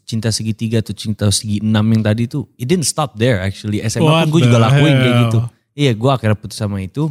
cinta 0.06 0.30
segitiga 0.30 0.82
atau 0.82 0.94
cinta 0.94 1.30
segi 1.34 1.62
enam 1.62 1.82
yang 1.94 2.02
tadi 2.02 2.30
tuh, 2.30 2.46
it 2.58 2.66
didn't 2.66 2.86
stop 2.86 3.18
there 3.18 3.42
actually. 3.42 3.82
SMA 3.86 4.06
What 4.06 4.30
pun 4.30 4.38
gue 4.38 4.40
juga 4.50 4.58
lakuin 4.62 4.94
kayak 4.98 5.14
hell? 5.14 5.22
gitu. 5.26 5.38
Iya, 5.72 5.92
gue 5.96 6.10
akhirnya 6.10 6.36
putus 6.38 6.58
sama 6.58 6.78
itu. 6.78 7.10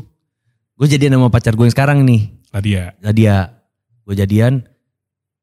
Gue 0.80 0.88
jadian 0.88 1.18
sama 1.18 1.28
pacar 1.28 1.54
gue 1.56 1.66
yang 1.66 1.76
sekarang 1.76 2.08
nih. 2.08 2.22
Lah 2.52 2.62
dia, 2.64 2.84
Lah 3.00 3.14
dia, 3.14 3.36
gue 4.08 4.16
jadian. 4.16 4.64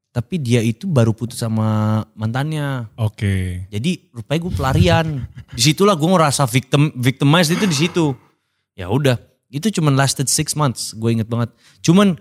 Tapi 0.09 0.35
dia 0.37 0.59
itu 0.59 0.85
baru 0.85 1.13
putus 1.13 1.37
sama 1.37 2.01
mantannya. 2.13 2.89
oke. 2.95 3.65
Jadi 3.69 4.09
rupanya 4.09 4.39
gue 4.41 4.53
pelarian. 4.53 5.07
Di 5.49 5.61
situlah 5.63 5.93
gue 5.93 6.07
ngerasa 6.07 6.43
victim 6.45 6.89
victimized 6.93 7.51
itu 7.51 7.63
di 7.63 7.77
situ. 7.77 8.05
Ya 8.73 8.87
udah, 8.87 9.21
itu 9.47 9.69
cuman 9.69 9.93
lasted 9.93 10.25
six 10.25 10.53
months. 10.53 10.91
Gue 10.91 11.13
inget 11.13 11.27
banget. 11.27 11.53
Cuman 11.79 12.17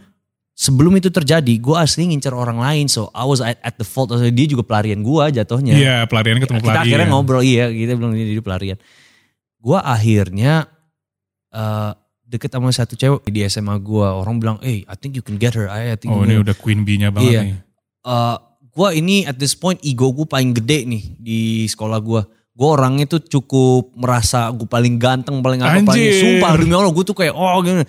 sebelum 0.53 0.95
itu 0.95 1.09
terjadi, 1.09 1.49
gue 1.55 1.75
asli 1.75 2.05
ngincer 2.05 2.31
orang 2.31 2.59
lain. 2.59 2.87
So 2.87 3.09
I 3.11 3.25
was 3.25 3.41
at, 3.41 3.57
at 3.63 3.75
the 3.75 3.85
fault. 3.85 4.13
Dia 4.13 4.47
juga 4.47 4.63
pelarian 4.63 5.01
gue 5.01 5.25
jatuhnya. 5.33 5.73
Iya, 5.73 5.97
pelarian 6.05 6.39
ketemu 6.39 6.59
kita 6.59 6.67
pelarian. 6.69 6.85
akhirnya 6.85 7.09
ngobrol 7.09 7.41
iya 7.41 7.71
kita 7.71 7.93
bilang 7.95 8.13
ini 8.13 8.37
dia 8.37 8.45
pelarian 8.45 8.79
gue 9.59 9.75
akhirnya 9.75 10.71
eh 11.51 11.91
deket 12.23 12.53
sama 12.53 12.69
satu 12.69 12.93
cewek 12.93 13.25
di 13.27 13.41
SMA 13.43 13.81
gue 13.81 14.05
orang 14.05 14.37
bilang 14.37 14.57
eh 14.61 14.85
I 14.85 14.95
think 14.95 15.17
you 15.17 15.25
can 15.25 15.35
get 15.35 15.57
her 15.57 15.67
I, 15.67 15.91
I 15.91 15.99
think 15.99 16.13
Oh 16.13 16.23
ini 16.23 16.37
udah 16.37 16.53
queen 16.55 16.85
bee-nya 16.85 17.09
banget 17.09 17.33
Iya. 17.33 17.41
nih. 17.43 17.57
Eh, 18.01 18.37
gue 18.69 18.89
ini 18.95 19.27
at 19.27 19.35
this 19.35 19.53
point 19.53 19.77
ego 19.83 20.15
gue 20.15 20.23
paling 20.23 20.55
gede 20.55 20.87
nih 20.87 21.03
di 21.19 21.41
sekolah 21.67 21.99
gue 21.99 22.21
gue 22.55 22.69
orangnya 22.69 23.07
tuh 23.07 23.19
cukup 23.21 23.95
merasa 23.95 24.51
gue 24.51 24.67
paling 24.67 24.95
ganteng 24.97 25.39
paling 25.39 25.59
apa 25.61 25.83
paling 25.83 26.11
sumpah. 26.15 26.51
Demi 26.55 26.75
Allah 26.75 26.91
gue 26.91 27.05
tuh 27.05 27.15
kayak 27.15 27.35
oh 27.35 27.59
gini. 27.61 27.83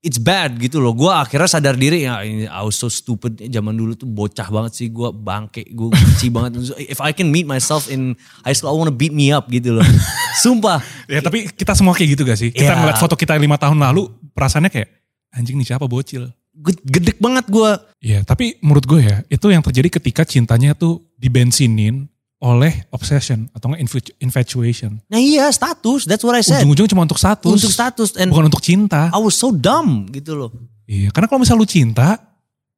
It's 0.00 0.16
bad 0.16 0.56
gitu 0.56 0.80
loh. 0.80 0.96
Gue 0.96 1.12
akhirnya 1.12 1.44
sadar 1.44 1.76
diri 1.76 2.08
ya 2.08 2.24
ini 2.24 2.48
I 2.48 2.64
was 2.64 2.72
so 2.74 2.88
stupid. 2.88 3.36
Zaman 3.36 3.76
dulu 3.76 3.92
tuh 3.92 4.08
bocah 4.08 4.48
banget 4.48 4.72
sih 4.72 4.88
gue 4.88 5.12
bangke 5.12 5.68
gue 5.68 5.88
benci 5.88 6.28
banget. 6.36 6.56
If 6.80 7.04
I 7.04 7.12
can 7.12 7.28
meet 7.28 7.44
myself 7.44 7.92
in 7.92 8.16
high 8.40 8.56
school 8.56 8.72
I 8.72 8.76
wanna 8.76 8.92
beat 8.92 9.12
me 9.12 9.28
up 9.28 9.48
gitu 9.48 9.76
loh. 9.76 9.84
Sumpah. 10.44 10.80
Ya 11.04 11.20
tapi 11.20 11.52
kita 11.52 11.76
semua 11.76 11.92
kayak 11.92 12.16
gitu 12.16 12.24
gak 12.24 12.40
sih? 12.40 12.48
Kita 12.48 12.72
Iya. 12.72 12.80
ngeliat 12.80 12.96
foto 12.96 13.12
kita 13.12 13.36
lima 13.36 13.60
tahun 13.60 13.76
lalu, 13.76 14.08
perasaannya 14.32 14.72
kayak 14.72 14.88
anjing 15.36 15.60
nih 15.60 15.68
siapa 15.68 15.84
bocil. 15.84 16.32
Ged- 16.60 16.84
gedek 16.84 17.18
banget 17.18 17.48
gue 17.48 17.70
Iya, 18.00 18.20
tapi 18.22 18.56
menurut 18.60 18.84
gue 18.84 19.00
ya, 19.00 19.20
itu 19.26 19.46
yang 19.48 19.60
terjadi 19.60 20.00
ketika 20.00 20.24
cintanya 20.24 20.72
tuh 20.72 21.04
dibensinin 21.16 22.08
oleh 22.36 22.88
obsession 22.88 23.52
atau 23.52 23.68
infatuation. 24.16 24.96
nah 25.06 25.20
iya 25.20 25.44
status 25.48 26.08
that's 26.08 26.24
what 26.24 26.32
I 26.32 26.40
said 26.40 26.64
Ujung-ujungnya 26.64 26.92
cuma 26.92 27.04
untuk 27.04 27.20
status, 27.20 27.52
untuk 27.52 27.68
status 27.68 28.16
and 28.16 28.32
bukan 28.32 28.48
untuk 28.48 28.64
cinta. 28.64 29.12
I 29.12 29.20
was 29.20 29.36
so 29.36 29.52
dumb 29.52 30.08
gitu 30.08 30.32
loh 30.34 30.50
Iya, 30.84 31.12
karena 31.12 31.28
kalau 31.28 31.38
misalnya 31.38 31.60
lu 31.60 31.68
cinta, 31.68 32.08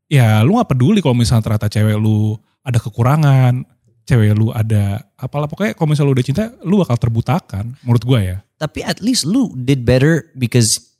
ya 0.04 0.42
lu 0.42 0.60
gak 0.60 0.68
peduli 0.68 1.00
kalau 1.00 1.14
misalnya 1.14 1.48
ternyata 1.48 1.70
cewek 1.70 1.96
lu 1.96 2.36
ada 2.60 2.76
kekurangan, 2.76 3.64
cewek 4.04 4.36
lu 4.36 4.52
ada 4.52 5.00
apalah 5.16 5.48
pokoknya 5.48 5.72
kalau 5.72 5.88
misalnya 5.88 6.08
lu 6.10 6.16
udah 6.18 6.26
cinta, 6.26 6.44
lu 6.60 6.76
bakal 6.76 7.00
terbutakan 7.00 7.72
menurut 7.80 8.04
gue 8.04 8.20
ya. 8.20 8.36
Tapi 8.60 8.84
at 8.84 9.00
least 9.00 9.24
lu 9.24 9.56
did 9.56 9.82
better 9.82 10.28
because 10.36 10.91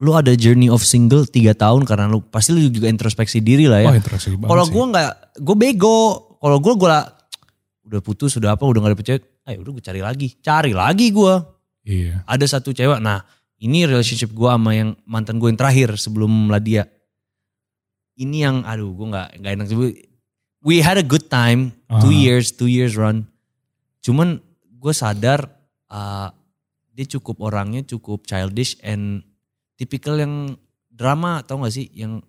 lu 0.00 0.16
ada 0.16 0.32
journey 0.32 0.72
of 0.72 0.80
single 0.80 1.28
tiga 1.28 1.52
tahun 1.52 1.84
karena 1.84 2.08
lu 2.08 2.24
pasti 2.24 2.56
lu 2.56 2.64
juga 2.72 2.88
introspeksi 2.88 3.44
diri 3.44 3.68
lah 3.68 3.84
ya. 3.84 3.92
Banget 3.92 4.08
Kalau 4.48 4.64
gue 4.64 4.84
nggak, 4.96 5.10
gue 5.44 5.56
bego. 5.56 5.98
Kalau 6.40 6.56
gue 6.56 6.72
gue 6.72 6.88
udah 7.90 8.00
putus 8.00 8.32
udah 8.40 8.56
apa 8.56 8.64
udah 8.64 8.80
gak 8.80 8.92
dapet 8.96 9.06
cewek, 9.06 9.24
ayo 9.44 9.58
udah 9.60 9.72
gue 9.76 9.84
cari 9.84 10.00
lagi, 10.00 10.28
cari 10.40 10.72
lagi 10.72 11.12
gue. 11.12 11.34
Iya. 11.84 12.24
Ada 12.24 12.56
satu 12.56 12.72
cewek, 12.72 12.96
nah 13.02 13.20
ini 13.60 13.84
relationship 13.84 14.32
gue 14.32 14.48
sama 14.48 14.72
yang 14.72 14.96
mantan 15.04 15.36
gue 15.36 15.52
yang 15.52 15.60
terakhir 15.60 16.00
sebelum 16.00 16.48
Ladia. 16.48 16.88
Ini 18.16 18.36
yang, 18.40 18.56
aduh 18.64 18.92
gue 18.96 19.06
nggak 19.10 19.28
nggak 19.36 19.52
enak 19.52 19.66
sebut. 19.68 19.92
We 20.60 20.80
had 20.84 20.96
a 20.96 21.04
good 21.04 21.28
time, 21.32 21.72
two 22.04 22.12
Ah. 22.12 22.24
years, 22.24 22.52
two 22.52 22.68
years 22.68 22.96
run. 22.96 23.28
Cuman 24.00 24.40
gue 24.80 24.92
sadar 24.96 25.48
uh, 25.92 26.32
dia 26.92 27.06
cukup 27.08 27.40
orangnya 27.44 27.84
cukup 27.84 28.24
childish 28.24 28.80
and 28.80 29.24
tipikal 29.80 30.20
yang 30.20 30.52
drama 30.92 31.40
tau 31.40 31.64
gak 31.64 31.72
sih? 31.72 31.88
Yang 31.96 32.20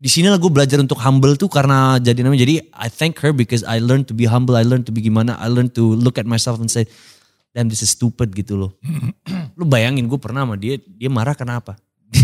di 0.00 0.08
sini 0.08 0.32
lah 0.32 0.40
gue 0.40 0.48
belajar 0.48 0.80
untuk 0.80 0.96
humble 1.04 1.36
tuh 1.36 1.52
karena 1.52 2.00
jadi 2.00 2.24
namanya. 2.24 2.48
Jadi 2.48 2.54
I 2.72 2.88
thank 2.88 3.20
her 3.20 3.36
because 3.36 3.60
I 3.68 3.84
learned 3.84 4.08
to 4.08 4.16
be 4.16 4.24
humble 4.24 4.56
I 4.56 4.64
learned 4.64 4.88
to 4.88 4.92
be 4.96 5.04
gimana 5.04 5.36
I 5.36 5.52
learned 5.52 5.76
to 5.76 5.84
look 5.92 6.16
at 6.16 6.24
myself 6.24 6.56
and 6.56 6.72
say 6.72 6.88
damn 7.52 7.68
this 7.68 7.84
is 7.84 7.92
stupid 7.92 8.32
gitu 8.32 8.56
loh. 8.56 8.72
Lu 9.60 9.68
bayangin 9.68 10.08
gue 10.08 10.16
pernah 10.16 10.48
sama 10.48 10.56
dia 10.56 10.80
dia 10.80 11.12
marah 11.12 11.36
kenapa 11.36 11.76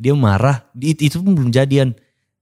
dia 0.00 0.16
marah 0.16 0.64
itu 0.80 1.20
pun 1.20 1.36
belum 1.36 1.52
jadian. 1.52 1.92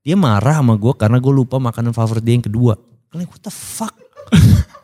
Dia 0.07 0.15
marah 0.15 0.63
sama 0.63 0.79
gue 0.79 0.95
karena 0.95 1.19
gue 1.19 1.35
lupa 1.35 1.59
makanan 1.59 1.91
favorit 1.91 2.23
dia 2.23 2.39
yang 2.39 2.47
kedua. 2.47 2.79
Kalian 3.11 3.27
what 3.27 3.43
the 3.43 3.51
fuck 3.51 3.91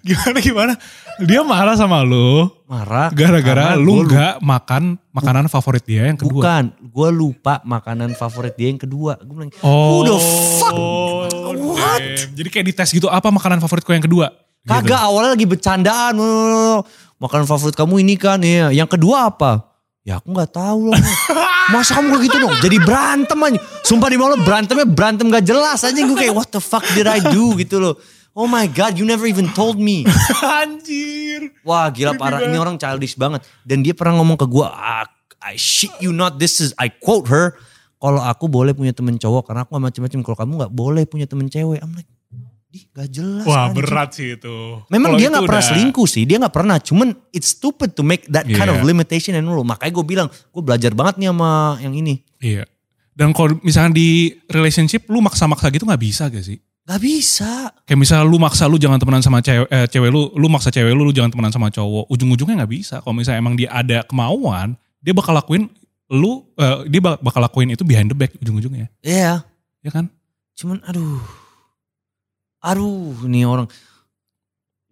Gimana 0.00 0.38
gimana? 0.38 0.72
Dia 1.20 1.40
marah 1.40 1.76
sama 1.76 2.02
lu 2.02 2.50
marah 2.66 3.12
gara-gara 3.12 3.76
lu 3.76 4.02
nggak 4.02 4.42
makan 4.42 4.98
makanan 5.12 5.46
favorit 5.46 5.84
dia 5.84 6.10
yang 6.10 6.18
kedua. 6.18 6.42
bukan 6.42 6.64
gue 6.74 7.08
lupa 7.10 7.62
makanan 7.62 8.18
favorit 8.18 8.58
dia 8.58 8.66
yang 8.66 8.80
kedua 8.80 9.14
gue 9.22 9.30
bilang 9.30 9.52
Oh. 9.62 10.02
who 10.02 10.10
the 10.10 10.16
fuck 10.58 10.74
what 11.54 12.00
damn. 12.02 12.34
Jadi 12.34 12.48
kayak 12.50 12.66
dites 12.66 12.90
gitu 12.90 13.06
apa 13.06 13.30
makanan 13.30 13.60
favoritku 13.60 13.90
yang 13.90 14.02
kedua? 14.02 14.34
Gitu. 14.64 14.72
Kagak 14.72 15.00
awalnya 15.04 15.36
lagi 15.36 15.46
bercandaan. 15.46 16.16
Makanan 17.14 17.46
favorit 17.46 17.76
kamu 17.76 17.94
ini 18.00 18.14
kan 18.16 18.40
ya. 18.40 18.72
Yang 18.72 18.98
kedua 18.98 19.28
apa? 19.28 19.70
Ya 20.02 20.18
aku 20.18 20.32
nggak 20.32 20.50
tahu 20.50 20.90
loh. 20.90 20.96
Masa 21.72 21.96
kamu 21.96 22.12
kayak 22.12 22.24
gitu 22.26 22.36
dong? 22.42 22.54
Jadi 22.60 22.76
berantem 22.76 23.38
aja. 23.40 23.58
Sumpah 23.80 24.08
di 24.08 24.18
malam 24.20 24.40
berantemnya 24.40 24.84
berantem 24.84 25.32
gak 25.32 25.44
jelas 25.44 25.80
aja. 25.80 25.96
Gue 25.96 26.12
kayak 26.12 26.34
what 26.34 26.52
the 26.52 26.60
fuck 26.60 26.84
did 26.92 27.08
I 27.08 27.24
do 27.24 27.56
gitu 27.56 27.80
loh. 27.80 27.96
Oh 28.34 28.44
my 28.44 28.66
god 28.66 28.98
you 28.98 29.06
never 29.06 29.24
even 29.24 29.46
told 29.50 29.78
me. 29.78 30.02
Anjir. 30.60 31.54
Wah 31.62 31.86
gila 31.88 32.18
parah. 32.18 32.42
Ini 32.42 32.58
orang 32.58 32.74
childish 32.74 33.14
banget. 33.14 33.46
Dan 33.62 33.80
dia 33.80 33.94
pernah 33.94 34.18
ngomong 34.18 34.34
ke 34.34 34.46
gue. 34.46 34.66
Ah, 34.66 35.06
I 35.38 35.54
shit 35.54 35.94
you 36.02 36.10
not. 36.10 36.36
This 36.36 36.58
is 36.58 36.74
I 36.74 36.90
quote 36.90 37.30
her. 37.30 37.54
Kalau 37.96 38.18
aku 38.18 38.50
boleh 38.50 38.74
punya 38.74 38.90
temen 38.90 39.16
cowok. 39.16 39.46
Karena 39.46 39.62
aku 39.62 39.78
gak 39.78 39.84
macem-macem. 39.86 40.20
Kalau 40.20 40.36
kamu 40.36 40.52
gak 40.66 40.72
boleh 40.74 41.04
punya 41.06 41.30
temen 41.30 41.46
cewek. 41.46 41.78
I'm 41.78 41.94
like. 41.94 42.10
Ih 42.74 42.90
gak 42.90 43.06
jelas. 43.06 43.46
Wah 43.46 43.70
anjing." 43.70 43.78
berat 43.78 44.10
sih 44.18 44.34
itu. 44.34 44.82
Memang 44.90 45.14
Kalau 45.14 45.18
dia 45.22 45.30
itu 45.30 45.34
nggak 45.38 45.46
pernah 45.46 45.62
udah- 45.62 45.70
selingkuh 45.70 46.06
sih, 46.10 46.26
dia 46.26 46.42
nggak 46.42 46.50
pernah. 46.50 46.76
Cuman 46.82 47.08
it's 47.30 47.54
stupid 47.54 47.94
to 47.94 48.02
make 48.02 48.26
that 48.26 48.42
kind 48.50 48.66
Iya. 48.66 48.74
of 48.74 48.82
limitation 48.82 49.38
and 49.38 49.46
rule. 49.46 49.62
Makanya 49.62 49.94
gue 49.94 50.02
bilang, 50.02 50.26
gue 50.26 50.58
belajar 50.58 50.90
banget 50.90 51.22
nih 51.22 51.30
sama 51.30 51.78
yang 51.78 51.94
ini. 51.94 52.18
Iya. 52.42 52.66
Dan 53.14 53.30
kalau 53.30 53.54
misalnya 53.62 53.94
di 53.94 54.34
relationship 54.50 55.06
lu 55.06 55.22
maksa-maksa 55.22 55.70
gitu 55.70 55.86
nggak 55.86 56.02
bisa 56.02 56.26
gak 56.26 56.42
sih? 56.42 56.58
Gak 56.84 57.00
bisa. 57.00 57.72
Kayak 57.88 58.00
misalnya 58.04 58.24
lu 58.28 58.36
maksa 58.36 58.68
lu 58.68 58.76
jangan 58.76 59.00
temenan 59.00 59.24
sama 59.24 59.40
cewek, 59.40 59.68
eh, 59.72 59.88
cewek 59.88 60.10
lu, 60.12 60.28
lu 60.36 60.46
maksa 60.52 60.68
cewek 60.68 60.92
lu, 60.92 61.08
lu 61.08 61.16
jangan 61.16 61.32
temenan 61.32 61.48
sama 61.48 61.72
cowok. 61.72 62.12
Ujung-ujungnya 62.12 62.60
nggak 62.60 62.72
bisa. 62.76 63.00
Kalau 63.00 63.16
misalnya 63.16 63.40
emang 63.40 63.56
dia 63.56 63.72
ada 63.72 64.04
kemauan, 64.04 64.76
dia 65.00 65.16
bakal 65.16 65.32
lakuin 65.32 65.72
lu, 66.12 66.44
eh, 66.60 66.84
dia 66.92 67.00
bak- 67.00 67.24
bakal 67.24 67.40
lakuin 67.40 67.72
itu 67.72 67.88
behind 67.88 68.12
the 68.12 68.16
back 68.16 68.36
ujung-ujungnya. 68.36 68.92
Iya. 69.00 69.48
Ya 69.80 69.90
kan? 69.90 70.12
Cuman 70.52 70.84
aduh. 70.84 71.24
Aduh 72.60 73.16
nih 73.24 73.48
orang. 73.48 73.68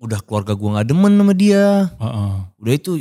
Udah 0.01 0.19
keluarga 0.25 0.57
gue 0.57 0.69
gak 0.73 0.89
demen 0.89 1.13
sama 1.15 1.33
dia. 1.37 1.93
Heeh. 2.01 2.33
Udah 2.57 2.73
itu. 2.73 2.93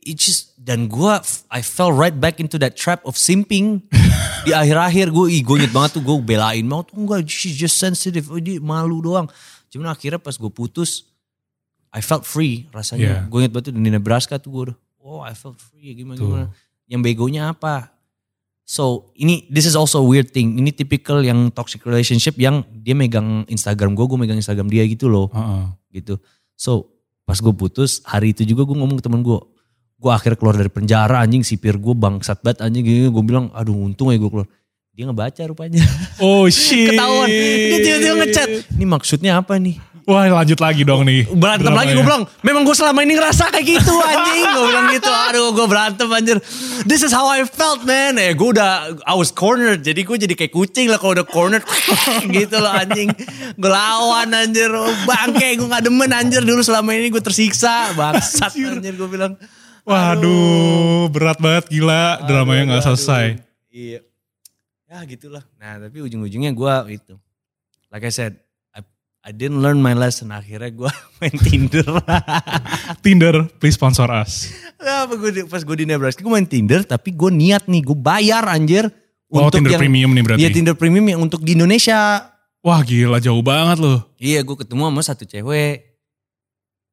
It 0.00 0.16
just, 0.16 0.56
dan 0.56 0.88
gue, 0.88 1.12
I 1.52 1.60
fell 1.60 1.92
right 1.92 2.14
back 2.16 2.40
into 2.40 2.56
that 2.60 2.76
trap 2.76 3.04
of 3.04 3.20
simping. 3.20 3.84
di 4.46 4.52
akhir-akhir 4.56 5.12
gue, 5.12 5.26
ih 5.28 5.42
gue 5.44 5.56
inget 5.60 5.72
banget 5.72 6.00
tuh 6.00 6.02
gue 6.04 6.16
belain 6.24 6.64
banget. 6.64 6.86
Oh 6.96 7.00
enggak, 7.04 7.28
she's 7.28 7.56
just 7.56 7.76
sensitive. 7.76 8.32
Oh 8.32 8.40
dia 8.40 8.56
malu 8.60 9.04
doang. 9.04 9.28
Cuman 9.68 9.92
akhirnya 9.92 10.16
pas 10.16 10.34
gue 10.34 10.50
putus, 10.50 11.06
I 11.92 12.00
felt 12.00 12.24
free 12.24 12.70
rasanya. 12.72 13.04
Yeah. 13.04 13.20
Gue 13.28 13.44
inget 13.44 13.52
banget 13.52 13.66
tuh 13.70 13.74
di 13.76 13.90
Nebraska 13.90 14.34
tuh 14.40 14.50
gue 14.50 14.62
udah, 14.70 14.76
oh 15.02 15.20
I 15.20 15.34
felt 15.36 15.58
free 15.60 15.92
gimana-gimana. 15.92 16.48
Yang 16.90 17.00
begonya 17.06 17.52
apa? 17.54 17.92
So 18.70 19.10
ini 19.18 19.50
this 19.50 19.66
is 19.66 19.74
also 19.74 19.98
a 19.98 20.06
weird 20.06 20.30
thing. 20.30 20.54
Ini 20.54 20.70
tipikal 20.70 21.18
yang 21.26 21.50
toxic 21.50 21.82
relationship 21.82 22.38
yang 22.38 22.62
dia 22.70 22.94
megang 22.94 23.42
Instagram 23.50 23.98
gue, 23.98 24.06
gue 24.06 24.18
megang 24.18 24.38
Instagram 24.38 24.70
dia 24.70 24.86
gitu 24.86 25.10
loh, 25.10 25.26
Heeh. 25.34 25.64
gitu. 26.00 26.22
So 26.54 26.94
pas 27.26 27.38
gue 27.38 27.50
putus 27.50 28.02
hari 28.06 28.30
itu 28.30 28.46
juga 28.46 28.62
gue 28.66 28.78
ngomong 28.78 29.02
ke 29.02 29.04
temen 29.06 29.26
gue, 29.26 29.38
gue 30.00 30.08
akhir 30.10 30.40
keluar 30.40 30.56
dari 30.56 30.72
penjara 30.72 31.20
anjing 31.20 31.44
sipir 31.44 31.76
gue 31.76 31.92
bangsat 31.92 32.40
banget 32.40 32.64
anjing 32.64 32.82
gini. 32.82 33.12
Gue 33.12 33.24
bilang 33.24 33.52
aduh 33.52 33.76
untung 33.76 34.08
ya 34.08 34.16
gue 34.16 34.30
keluar. 34.32 34.48
Dia 34.96 35.04
ngebaca 35.06 35.42
rupanya. 35.44 35.84
Oh 36.20 36.44
shit. 36.52 36.92
Ketahuan. 36.92 37.28
Dia 37.32 37.78
tiba-tiba 37.80 38.14
ngechat. 38.20 38.48
Ini 38.76 38.84
maksudnya 38.84 39.40
apa 39.40 39.56
nih? 39.56 39.80
Wah 40.04 40.28
lanjut 40.28 40.60
lagi 40.60 40.84
dong 40.84 41.08
nih. 41.08 41.28
Berantem 41.32 41.72
lagi 41.72 41.96
gue 41.96 42.04
bilang, 42.04 42.28
memang 42.44 42.64
gue 42.64 42.76
selama 42.76 43.00
ini 43.04 43.16
ngerasa 43.16 43.52
kayak 43.52 43.64
gitu 43.78 43.94
anjing. 44.10 44.44
gue 44.48 44.64
bilang 44.68 44.86
gitu, 44.92 45.06
aduh 45.08 45.54
gue 45.54 45.66
berantem 45.70 46.08
anjir. 46.10 46.36
This 46.84 47.04
is 47.04 47.12
how 47.14 47.28
I 47.28 47.44
felt 47.48 47.84
man. 47.88 48.20
Eh 48.20 48.36
gue 48.36 48.48
udah, 48.52 49.00
I 49.04 49.14
was 49.16 49.32
cornered. 49.32 49.80
Jadi 49.80 50.04
gue 50.04 50.16
jadi 50.16 50.34
kayak 50.36 50.52
kucing 50.52 50.92
lah 50.92 51.00
kalau 51.00 51.16
udah 51.16 51.24
cornered. 51.28 51.64
gitu 52.36 52.56
loh 52.58 52.72
anjing. 52.72 53.12
Gue 53.56 53.70
lawan 53.70 54.28
anjir. 54.34 54.72
Bangke 55.08 55.56
gue 55.56 55.68
gak 55.68 55.84
demen 55.84 56.10
anjir. 56.10 56.42
Dulu 56.44 56.60
selama 56.60 56.92
ini 56.96 57.08
gue 57.08 57.22
tersiksa. 57.22 57.94
Bangsat 57.96 58.56
anjir 58.56 58.96
gue 58.96 59.08
bilang. 59.08 59.38
Waduh, 59.90 61.10
berat 61.10 61.42
banget 61.42 61.66
gila. 61.66 62.22
Dramanya 62.22 62.62
nggak 62.70 62.82
Aduh, 62.86 62.88
selesai. 62.94 63.24
aduh. 63.34 63.74
Iya. 63.74 64.00
Ya 64.86 64.98
gitulah. 65.06 65.42
Nah 65.58 65.82
tapi 65.82 65.98
ujung-ujungnya 65.98 66.50
gue 66.50 66.74
itu. 66.94 67.14
Like 67.90 68.06
I 68.06 68.12
said, 68.14 68.38
I, 68.70 68.86
I 69.22 69.30
didn't 69.34 69.58
learn 69.62 69.82
my 69.82 69.94
lesson. 69.94 70.30
Akhirnya 70.30 70.70
gue 70.70 70.90
main 71.18 71.34
Tinder. 71.34 71.86
Tinder, 73.04 73.34
please 73.58 73.74
sponsor 73.74 74.06
us. 74.10 74.50
Nah, 74.78 75.10
pas 75.10 75.14
gue, 75.18 75.44
pas 75.46 75.62
gue 75.62 75.76
di 75.76 75.86
Nebraska, 75.86 76.22
gue 76.22 76.30
main 76.30 76.46
Tinder, 76.46 76.86
tapi 76.86 77.12
gue 77.12 77.30
niat 77.30 77.66
nih, 77.66 77.82
gue 77.84 77.98
bayar 77.98 78.46
anjir. 78.46 78.86
Oh, 79.30 79.46
Tinder 79.46 79.78
premium 79.78 80.10
nih 80.10 80.22
berarti. 80.26 80.42
Iya 80.42 80.50
Tinder 80.50 80.74
premium 80.74 81.06
yang 81.06 81.20
untuk 81.22 81.42
di 81.46 81.54
Indonesia. 81.54 82.30
Wah 82.62 82.82
gila 82.82 83.22
jauh 83.22 83.42
banget 83.42 83.78
loh. 83.78 84.02
Iya 84.18 84.42
gue 84.42 84.56
ketemu 84.58 84.90
sama 84.90 85.02
satu 85.06 85.22
cewek. 85.22 85.86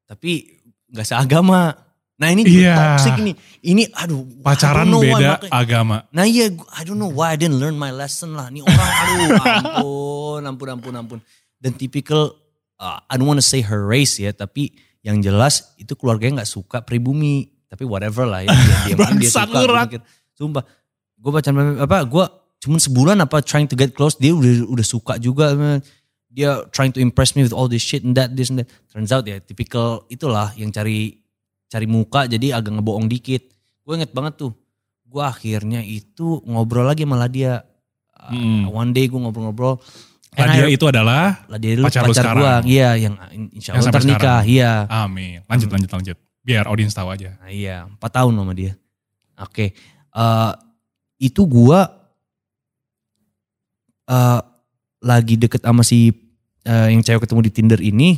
Tapi 0.06 0.62
gak 0.94 1.08
seagama. 1.08 1.87
Nah 2.18 2.34
ini 2.34 2.42
juga 2.42 2.62
Iya. 2.66 2.76
toxic 2.98 3.14
nih. 3.22 3.36
Ini 3.62 3.84
aduh. 3.94 4.26
Pacaran 4.42 4.90
why, 4.90 5.02
beda 5.06 5.30
makanya- 5.38 5.54
agama. 5.54 5.98
Nah 6.10 6.26
iya, 6.26 6.50
I 6.74 6.82
don't 6.82 6.98
know 6.98 7.14
why 7.14 7.34
I 7.34 7.38
didn't 7.38 7.62
learn 7.62 7.78
my 7.78 7.94
lesson 7.94 8.34
lah. 8.34 8.50
Nih 8.50 8.66
orang 8.66 8.90
aduh 8.90 9.30
ampun, 9.78 10.42
ampun, 10.44 10.68
ampun, 10.74 10.94
ampun. 10.98 11.20
Dan 11.62 11.78
tipikal, 11.78 12.34
uh, 12.78 12.98
I 13.06 13.18
don't 13.18 13.30
wanna 13.30 13.46
say 13.46 13.62
her 13.62 13.86
race 13.86 14.18
ya, 14.18 14.34
tapi 14.34 14.74
yang 15.06 15.22
jelas 15.22 15.78
itu 15.78 15.94
keluarganya 15.94 16.42
gak 16.42 16.52
suka 16.52 16.78
pribumi. 16.82 17.54
Tapi 17.68 17.84
whatever 17.84 18.26
lah 18.26 18.42
ya, 18.42 18.50
dia, 18.50 18.96
dia, 18.96 19.08
dia 19.22 19.30
suka. 19.30 19.60
mikir, 19.86 20.02
Sumpah, 20.34 20.64
gue 21.18 21.32
baca 21.32 21.50
apa, 21.84 21.98
gue 22.02 22.26
cuman 22.58 22.80
sebulan 22.80 23.18
apa 23.20 23.44
trying 23.44 23.68
to 23.68 23.76
get 23.76 23.94
close, 23.94 24.16
dia 24.16 24.34
udah 24.34 24.66
udah 24.66 24.86
suka 24.86 25.20
juga. 25.20 25.52
Dia 26.28 26.66
trying 26.70 26.94
to 26.94 27.02
impress 27.02 27.34
me 27.34 27.42
with 27.42 27.54
all 27.54 27.66
this 27.66 27.82
shit 27.82 28.02
and 28.02 28.14
that, 28.18 28.34
this 28.34 28.50
and 28.50 28.62
that. 28.62 28.70
Turns 28.90 29.10
out 29.10 29.26
ya, 29.26 29.38
tipikal 29.38 30.06
itulah 30.08 30.54
yang 30.54 30.70
cari 30.70 31.22
cari 31.68 31.86
muka 31.86 32.26
jadi 32.26 32.56
agak 32.56 32.80
ngebohong 32.80 33.08
dikit. 33.08 33.44
Gue 33.84 33.96
inget 33.96 34.12
banget 34.12 34.40
tuh, 34.40 34.52
gue 35.04 35.24
akhirnya 35.24 35.80
itu 35.80 36.40
ngobrol 36.44 36.84
lagi 36.84 37.04
sama 37.04 37.20
Ladia. 37.20 37.64
Uh, 38.12 38.34
Mm. 38.34 38.62
One 38.74 38.92
day 38.92 39.06
gue 39.06 39.16
ngobrol-ngobrol. 39.16 39.78
And 40.36 40.52
dia 40.54 40.68
I- 40.68 40.76
itu 40.76 40.86
adalah 40.86 41.46
Ladia 41.48 41.78
dulu 41.78 41.86
pacar 41.88 42.04
pacar, 42.06 42.34
gue, 42.36 42.54
iya 42.70 42.94
yang 42.94 43.16
insya 43.54 43.74
Allah 43.74 43.90
ternikah, 43.90 44.42
iya. 44.44 44.86
amin. 44.90 45.42
Lanjut, 45.46 45.70
lanjut, 45.72 45.90
lanjut. 45.90 46.18
Biar 46.44 46.68
audiens 46.68 46.92
tahu 46.92 47.10
aja. 47.10 47.38
Nah, 47.40 47.50
iya, 47.50 47.88
4 47.88 48.12
tahun 48.12 48.34
sama 48.36 48.54
dia. 48.54 48.74
Oke, 49.38 49.72
eh, 50.14 50.52
itu 51.20 51.42
gue 51.46 51.80
eh, 54.08 54.42
lagi 55.02 55.36
deket 55.38 55.62
sama 55.64 55.84
si 55.84 56.12
eh, 56.64 56.88
yang 56.92 57.02
cewek 57.02 57.24
ketemu 57.26 57.42
di 57.48 57.52
Tinder 57.52 57.80
ini. 57.80 58.10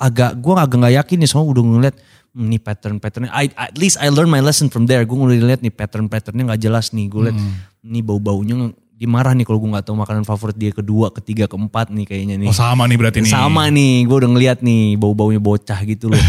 Agak, 0.00 0.40
gue 0.40 0.54
agak 0.56 0.80
gak 0.80 0.94
yakin 1.04 1.16
nih, 1.20 1.28
soalnya 1.28 1.48
udah 1.52 1.64
ngeliat 1.68 1.96
hmm, 2.32 2.46
nih 2.56 2.60
pattern-patternnya. 2.64 3.30
I, 3.36 3.52
at 3.52 3.76
least 3.76 4.00
I 4.00 4.08
learn 4.08 4.32
my 4.32 4.40
lesson 4.40 4.72
from 4.72 4.88
there. 4.88 5.04
Gue 5.04 5.20
ngeliat 5.20 5.44
liat 5.44 5.60
nih 5.60 5.74
pattern-patternnya 5.76 6.56
gak 6.56 6.60
jelas 6.64 6.96
nih. 6.96 7.06
Gue 7.12 7.28
liat 7.28 7.36
Hmm. 7.36 7.60
nih 7.84 8.00
bau-baunya 8.00 8.72
dia 9.00 9.08
marah 9.08 9.32
nih 9.32 9.48
kalau 9.48 9.56
gue 9.64 9.72
nggak 9.72 9.88
tahu 9.88 9.96
makanan 9.96 10.28
favorit 10.28 10.60
dia 10.60 10.76
kedua, 10.76 11.08
ketiga, 11.08 11.48
keempat 11.48 11.88
nih 11.88 12.04
kayaknya 12.04 12.36
nih. 12.36 12.48
Oh 12.48 12.56
sama 12.56 12.84
nih 12.84 13.00
berarti 13.00 13.24
nih. 13.24 13.32
Sama 13.32 13.64
nih, 13.72 14.04
gue 14.04 14.12
udah 14.12 14.28
ngeliat 14.28 14.58
nih 14.60 15.00
bau-baunya 15.00 15.40
bocah 15.40 15.80
gitu 15.88 16.12
loh. 16.12 16.20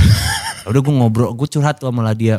Udah 0.62 0.78
gue 0.78 0.94
ngobrol, 0.94 1.34
gue 1.36 1.48
curhat 1.52 1.82
tuh 1.82 1.90
sama 1.90 2.06
Ladia. 2.06 2.38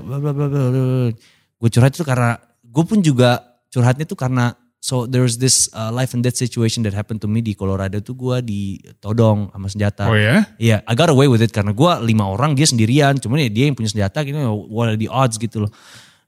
Gue 1.59 1.69
curhat 1.69 1.93
itu 1.93 2.07
karena, 2.07 2.39
gue 2.63 2.85
pun 2.87 3.03
juga 3.03 3.43
curhatnya 3.69 4.07
tuh 4.07 4.17
karena, 4.17 4.55
so 4.83 5.07
there's 5.07 5.39
this 5.39 5.71
uh, 5.73 5.95
life 5.95 6.11
and 6.11 6.27
death 6.27 6.35
situation 6.35 6.83
that 6.83 6.91
happened 6.91 7.23
to 7.23 7.31
me 7.31 7.39
di 7.39 7.55
Colorado 7.55 8.03
tuh 8.03 8.19
gue 8.19 8.37
ditodong 8.43 9.55
sama 9.55 9.67
senjata. 9.71 10.11
Oh 10.11 10.19
ya? 10.19 10.43
Iya, 10.59 10.83
I 10.83 10.93
got 10.99 11.07
away 11.07 11.31
with 11.31 11.39
it 11.39 11.55
karena 11.55 11.71
gue 11.71 11.91
lima 12.03 12.27
orang 12.27 12.59
dia 12.59 12.67
sendirian, 12.67 13.15
cuman 13.23 13.47
ya 13.47 13.49
dia 13.49 13.65
yang 13.71 13.79
punya 13.79 13.95
senjata 13.95 14.27
gitu, 14.27 14.43
what 14.67 14.91
are 14.91 14.99
the 14.99 15.07
odds 15.07 15.39
gitu 15.39 15.65
loh. 15.65 15.73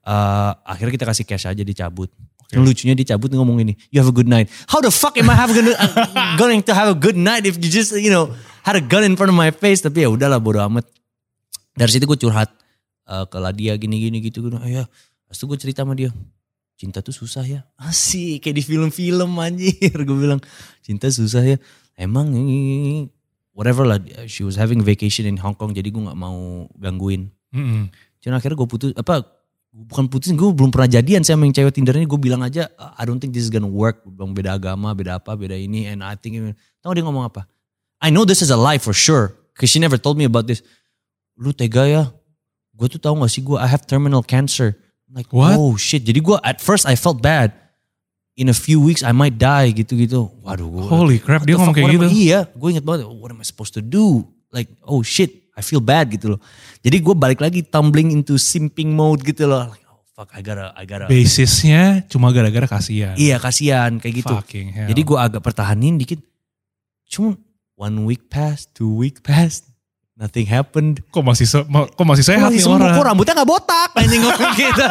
Eh, 0.06 0.52
akhirnya 0.70 0.94
kita 0.94 1.06
kasih 1.10 1.24
cash 1.26 1.50
aja 1.50 1.62
dicabut. 1.66 2.08
Yang 2.54 2.62
lucunya 2.70 2.94
dia 2.94 3.18
cabut 3.18 3.34
ngomong 3.34 3.66
ini, 3.66 3.74
you 3.90 3.98
have 3.98 4.06
a 4.06 4.14
good 4.14 4.30
night. 4.30 4.46
How 4.70 4.78
the 4.78 4.94
fuck 4.94 5.18
am 5.18 5.26
I 5.26 5.34
have 5.34 5.50
gonna, 5.50 5.74
uh, 5.74 6.38
going 6.38 6.62
to 6.62 6.72
have 6.76 6.86
a 6.86 6.94
good 6.94 7.18
night 7.18 7.42
if 7.50 7.58
you 7.58 7.66
just 7.66 7.90
you 7.98 8.14
know 8.14 8.30
had 8.62 8.78
a 8.78 8.84
gun 8.84 9.02
in 9.02 9.18
front 9.18 9.34
of 9.34 9.36
my 9.36 9.50
face? 9.50 9.82
Tapi 9.82 10.06
ya 10.06 10.08
udahlah 10.14 10.38
bodo 10.38 10.62
amat. 10.70 10.86
Dari 11.74 11.90
situ 11.90 12.06
gue 12.06 12.14
curhat 12.14 12.54
eh, 13.10 13.24
ke 13.26 13.36
Ladia 13.42 13.74
gini-gini 13.74 14.22
gitu. 14.22 14.46
gitu. 14.46 14.54
Ah, 14.62 14.70
ya, 14.70 14.86
Terus 15.34 15.50
gue 15.50 15.58
cerita 15.66 15.82
sama 15.82 15.98
dia, 15.98 16.14
cinta 16.74 17.00
tuh 17.00 17.14
susah 17.14 17.44
ya. 17.46 17.60
Asik 17.88 18.44
kayak 18.44 18.56
di 18.58 18.62
film-film 18.62 19.30
anjir. 19.38 19.94
gue 19.94 20.18
bilang 20.18 20.42
cinta 20.82 21.10
susah 21.10 21.42
ya. 21.42 21.56
Emang 21.94 22.30
whatever 23.54 23.86
lah. 23.86 24.02
She 24.26 24.42
was 24.42 24.58
having 24.58 24.82
vacation 24.82 25.26
in 25.30 25.38
Hong 25.38 25.54
Kong 25.54 25.72
jadi 25.72 25.90
gue 25.90 26.02
nggak 26.02 26.18
mau 26.18 26.66
gangguin. 26.78 27.30
Mm-mm. 27.54 27.90
Cuman 28.18 28.34
akhirnya 28.40 28.56
gue 28.58 28.68
putus 28.68 28.90
apa 28.98 29.22
bukan 29.74 30.06
putus 30.06 30.30
gue 30.30 30.50
belum 30.54 30.70
pernah 30.70 30.86
jadian 30.86 31.26
sama 31.26 31.50
yang 31.50 31.54
cewek 31.54 31.74
Tinder 31.74 31.98
ini 31.98 32.06
gue 32.06 32.20
bilang 32.22 32.46
aja 32.46 32.70
I 32.78 33.02
don't 33.02 33.18
think 33.18 33.34
this 33.34 33.42
is 33.42 33.50
gonna 33.50 33.66
work 33.66 34.06
bilang 34.06 34.30
beda 34.30 34.54
agama 34.54 34.94
beda 34.94 35.18
apa 35.18 35.34
beda 35.34 35.58
ini 35.58 35.90
and 35.90 35.98
I 35.98 36.14
think 36.14 36.38
tahu 36.78 36.94
dia 36.94 37.02
ngomong 37.02 37.26
apa 37.26 37.50
I 37.98 38.14
know 38.14 38.22
this 38.22 38.38
is 38.38 38.54
a 38.54 38.58
lie 38.58 38.78
for 38.78 38.94
sure 38.94 39.34
cause 39.58 39.74
she 39.74 39.82
never 39.82 39.98
told 39.98 40.14
me 40.14 40.30
about 40.30 40.46
this 40.46 40.62
lu 41.34 41.50
tega 41.50 41.90
ya 41.90 42.02
gue 42.70 42.86
tuh 42.86 43.02
tahu 43.02 43.18
gak 43.18 43.34
sih 43.34 43.42
gue 43.42 43.58
I 43.58 43.66
have 43.66 43.82
terminal 43.82 44.22
cancer 44.22 44.78
like 45.14 45.30
What? 45.30 45.54
oh 45.56 45.78
shit 45.78 46.02
jadi 46.02 46.18
gue 46.18 46.36
at 46.42 46.58
first 46.58 46.84
I 46.84 46.98
felt 46.98 47.22
bad 47.22 47.54
in 48.34 48.50
a 48.50 48.56
few 48.56 48.82
weeks 48.82 49.06
I 49.06 49.14
might 49.14 49.38
die 49.38 49.70
gitu-gitu 49.70 50.26
waduh 50.42 50.66
gue 50.66 50.84
Holy 50.90 51.18
crap, 51.22 51.46
dia 51.46 51.54
ngomong 51.54 51.70
kayak 51.70 51.94
gitu. 51.94 52.06
Iya, 52.10 52.50
gue 52.50 52.68
inget 52.74 52.82
banget. 52.82 53.06
What 53.06 53.30
am 53.30 53.38
I 53.38 53.46
supposed 53.46 53.78
to 53.78 53.82
do? 53.82 54.26
Like, 54.50 54.70
oh 54.82 55.06
shit, 55.06 55.50
I 55.54 55.62
feel 55.62 55.78
bad 55.82 56.10
gitu 56.10 56.34
loh. 56.34 56.40
Jadi 56.82 56.98
gue 56.98 57.14
balik 57.14 57.38
lagi 57.38 57.62
tumbling 57.62 58.10
into 58.10 58.34
simping 58.38 58.90
mode 58.90 59.22
gitu 59.22 59.46
loh. 59.46 59.70
Like, 59.70 59.86
oh 59.86 60.02
fuck, 60.14 60.30
I 60.34 60.42
gotta, 60.42 60.74
I 60.74 60.82
gotta. 60.86 61.06
Basisnya 61.06 62.06
cuma 62.10 62.34
gara-gara 62.34 62.66
kasihan. 62.66 63.14
Iya 63.14 63.38
kasihan 63.38 63.98
kayak 64.02 64.14
gitu. 64.22 64.34
Fucking 64.34 64.68
hell. 64.70 64.88
Jadi 64.90 65.00
gue 65.02 65.18
agak 65.18 65.42
pertahanin 65.42 65.98
dikit. 65.98 66.22
Cuma 67.06 67.38
one 67.74 68.06
week 68.06 68.26
passed, 68.30 68.70
two 68.74 68.90
week 68.90 69.22
passed, 69.22 69.70
nothing 70.14 70.46
happened. 70.46 71.02
kok 71.08 71.20
masih 71.20 71.42
se- 71.42 71.66
ma- 71.66 71.84
kok 71.84 72.02
masih 72.02 72.22
sehat 72.22 72.46
Masih 72.46 72.54
nih 72.54 72.62
sembuh, 72.62 72.78
orang? 72.78 72.94
kok 72.94 73.04
rambutnya 73.04 73.34
gak 73.34 73.48
botak 73.48 73.90
anjing 73.94 74.22
ngomong 74.22 74.52
gitu. 74.54 74.84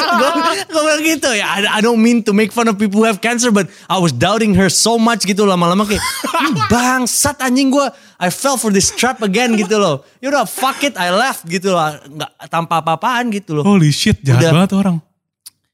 gue 0.70 0.80
bilang 0.80 1.02
gitu 1.02 1.30
ya. 1.30 1.46
I, 1.48 1.58
I 1.68 1.80
don't 1.80 1.98
mean 1.98 2.22
to 2.22 2.30
make 2.30 2.50
fun 2.50 2.66
of 2.66 2.76
people 2.76 2.98
who 2.98 3.06
have 3.06 3.18
cancer 3.18 3.50
but 3.50 3.66
I 3.86 3.98
was 3.98 4.10
doubting 4.10 4.54
her 4.54 4.68
so 4.68 4.94
much 4.94 5.22
gitu 5.22 5.42
lama-lama 5.42 5.82
kayak 5.84 5.98
"Hmm, 6.22 6.54
bangsat 6.66 7.38
anjing 7.40 7.68
gue. 7.68 7.86
I 8.16 8.28
fell 8.28 8.54
for 8.54 8.70
this 8.70 8.90
trap 8.90 9.20
again 9.20 9.54
gitu 9.54 9.74
loh. 9.74 10.06
Yaudah 10.18 10.44
fuck 10.44 10.80
it 10.82 10.94
I 10.94 11.10
left 11.10 11.44
gitu 11.44 11.70
loh. 11.70 11.82
Nggak 12.06 12.30
tanpa 12.46 12.78
apa-apaan 12.78 13.32
gitu 13.32 13.58
loh. 13.58 13.64
Holy 13.64 13.90
shit, 13.90 14.22
jahat 14.22 14.38
Udah. 14.40 14.52
banget 14.54 14.70
orang. 14.76 14.96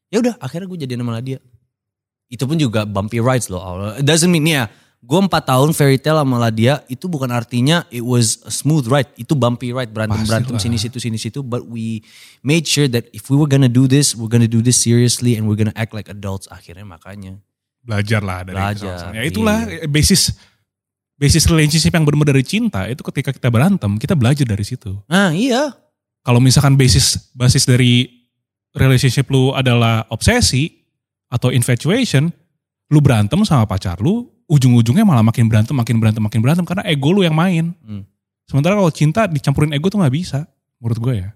Ya 0.06 0.22
udah 0.22 0.34
akhirnya 0.38 0.66
gue 0.66 0.78
jadian 0.78 1.00
sama 1.02 1.20
dia. 1.20 1.38
Itu 2.26 2.42
pun 2.42 2.56
juga 2.56 2.82
bumpy 2.82 3.18
rides 3.18 3.46
loh. 3.46 3.60
It 3.92 4.02
doesn't 4.02 4.30
mean 4.30 4.46
ya. 4.46 4.66
Gue 5.06 5.22
4 5.22 5.30
tahun 5.30 5.70
fairy 5.70 6.02
tale 6.02 6.18
sama 6.18 6.42
Ladia 6.42 6.82
itu 6.90 7.06
bukan 7.06 7.30
artinya 7.30 7.86
it 7.94 8.02
was 8.02 8.42
a 8.42 8.50
smooth 8.50 8.90
ride. 8.90 9.06
Itu 9.14 9.38
bumpy 9.38 9.70
ride 9.70 9.94
berantem-berantem 9.94 10.58
Pastilah. 10.58 10.74
sini 10.74 10.82
situ 10.82 10.98
sini 10.98 11.14
situ. 11.14 11.46
But 11.46 11.70
we 11.70 12.02
made 12.42 12.66
sure 12.66 12.90
that 12.90 13.06
if 13.14 13.30
we 13.30 13.38
were 13.38 13.46
gonna 13.46 13.70
do 13.70 13.86
this, 13.86 14.18
we're 14.18 14.30
gonna 14.30 14.50
do 14.50 14.58
this 14.58 14.82
seriously 14.82 15.38
and 15.38 15.46
we're 15.46 15.54
gonna 15.54 15.76
act 15.78 15.94
like 15.94 16.10
adults. 16.10 16.50
Akhirnya 16.50 16.82
makanya. 16.82 17.38
belajar 17.86 18.20
lah 18.20 18.42
dari 18.42 18.58
Belajar. 18.58 19.14
Ya 19.14 19.22
itulah 19.22 19.58
iya. 19.70 19.86
basis 19.86 20.34
basis 21.16 21.46
relationship 21.46 21.94
yang 21.94 22.02
benar-benar 22.02 22.34
dari 22.34 22.44
cinta 22.44 22.90
itu 22.90 23.00
ketika 23.06 23.30
kita 23.30 23.48
berantem 23.48 23.94
kita 23.96 24.18
belajar 24.18 24.42
dari 24.42 24.66
situ. 24.66 24.98
Nah 25.06 25.30
iya. 25.30 25.70
Kalau 26.26 26.42
misalkan 26.42 26.74
basis 26.74 27.30
basis 27.30 27.62
dari 27.62 28.10
relationship 28.74 29.30
lu 29.30 29.54
adalah 29.54 30.02
obsesi 30.10 30.82
atau 31.30 31.54
infatuation, 31.54 32.26
lu 32.90 32.98
berantem 32.98 33.38
sama 33.46 33.64
pacar 33.64 34.02
lu, 34.02 34.26
ujung-ujungnya 34.46 35.02
malah 35.02 35.26
makin 35.26 35.50
berantem, 35.50 35.74
makin 35.74 35.98
berantem, 35.98 36.22
makin 36.22 36.40
berantem 36.42 36.64
karena 36.66 36.82
ego 36.86 37.10
lu 37.10 37.26
yang 37.26 37.34
main. 37.34 37.74
Hmm. 37.82 38.06
Sementara 38.46 38.78
kalau 38.78 38.90
cinta 38.94 39.26
dicampurin 39.26 39.74
ego 39.74 39.90
tuh 39.90 39.98
nggak 39.98 40.14
bisa, 40.14 40.46
menurut 40.78 40.98
gue 41.02 41.14
ya. 41.26 41.30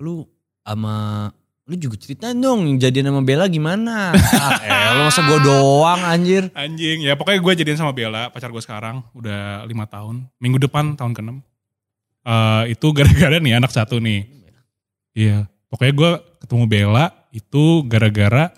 Lu 0.00 0.24
sama 0.64 1.28
lu 1.64 1.80
juga 1.80 1.96
ceritain 1.96 2.36
dong 2.36 2.76
jadian 2.76 3.08
sama 3.08 3.24
Bella 3.24 3.48
gimana? 3.48 4.12
ah, 4.12 4.52
eh, 4.64 4.88
lu 5.00 5.02
masa 5.08 5.20
gue 5.24 5.38
doang 5.44 6.00
anjir. 6.04 6.48
Anjing, 6.52 7.04
ya 7.04 7.16
pokoknya 7.16 7.40
gue 7.40 7.52
jadian 7.64 7.78
sama 7.80 7.92
Bella, 7.96 8.28
pacar 8.28 8.52
gue 8.52 8.60
sekarang, 8.60 9.04
udah 9.16 9.64
lima 9.68 9.88
tahun. 9.88 10.28
Minggu 10.40 10.60
depan 10.60 10.96
tahun 10.96 11.16
ke-6. 11.16 11.30
Eh, 12.24 12.62
itu 12.72 12.86
gara-gara 12.92 13.36
nih 13.36 13.54
anak 13.56 13.72
satu 13.72 14.00
nih. 14.00 14.28
Iya, 15.14 15.48
pokoknya 15.68 15.92
gue 15.92 16.10
ketemu 16.44 16.64
Bella 16.68 17.06
itu 17.32 17.84
gara-gara 17.84 18.52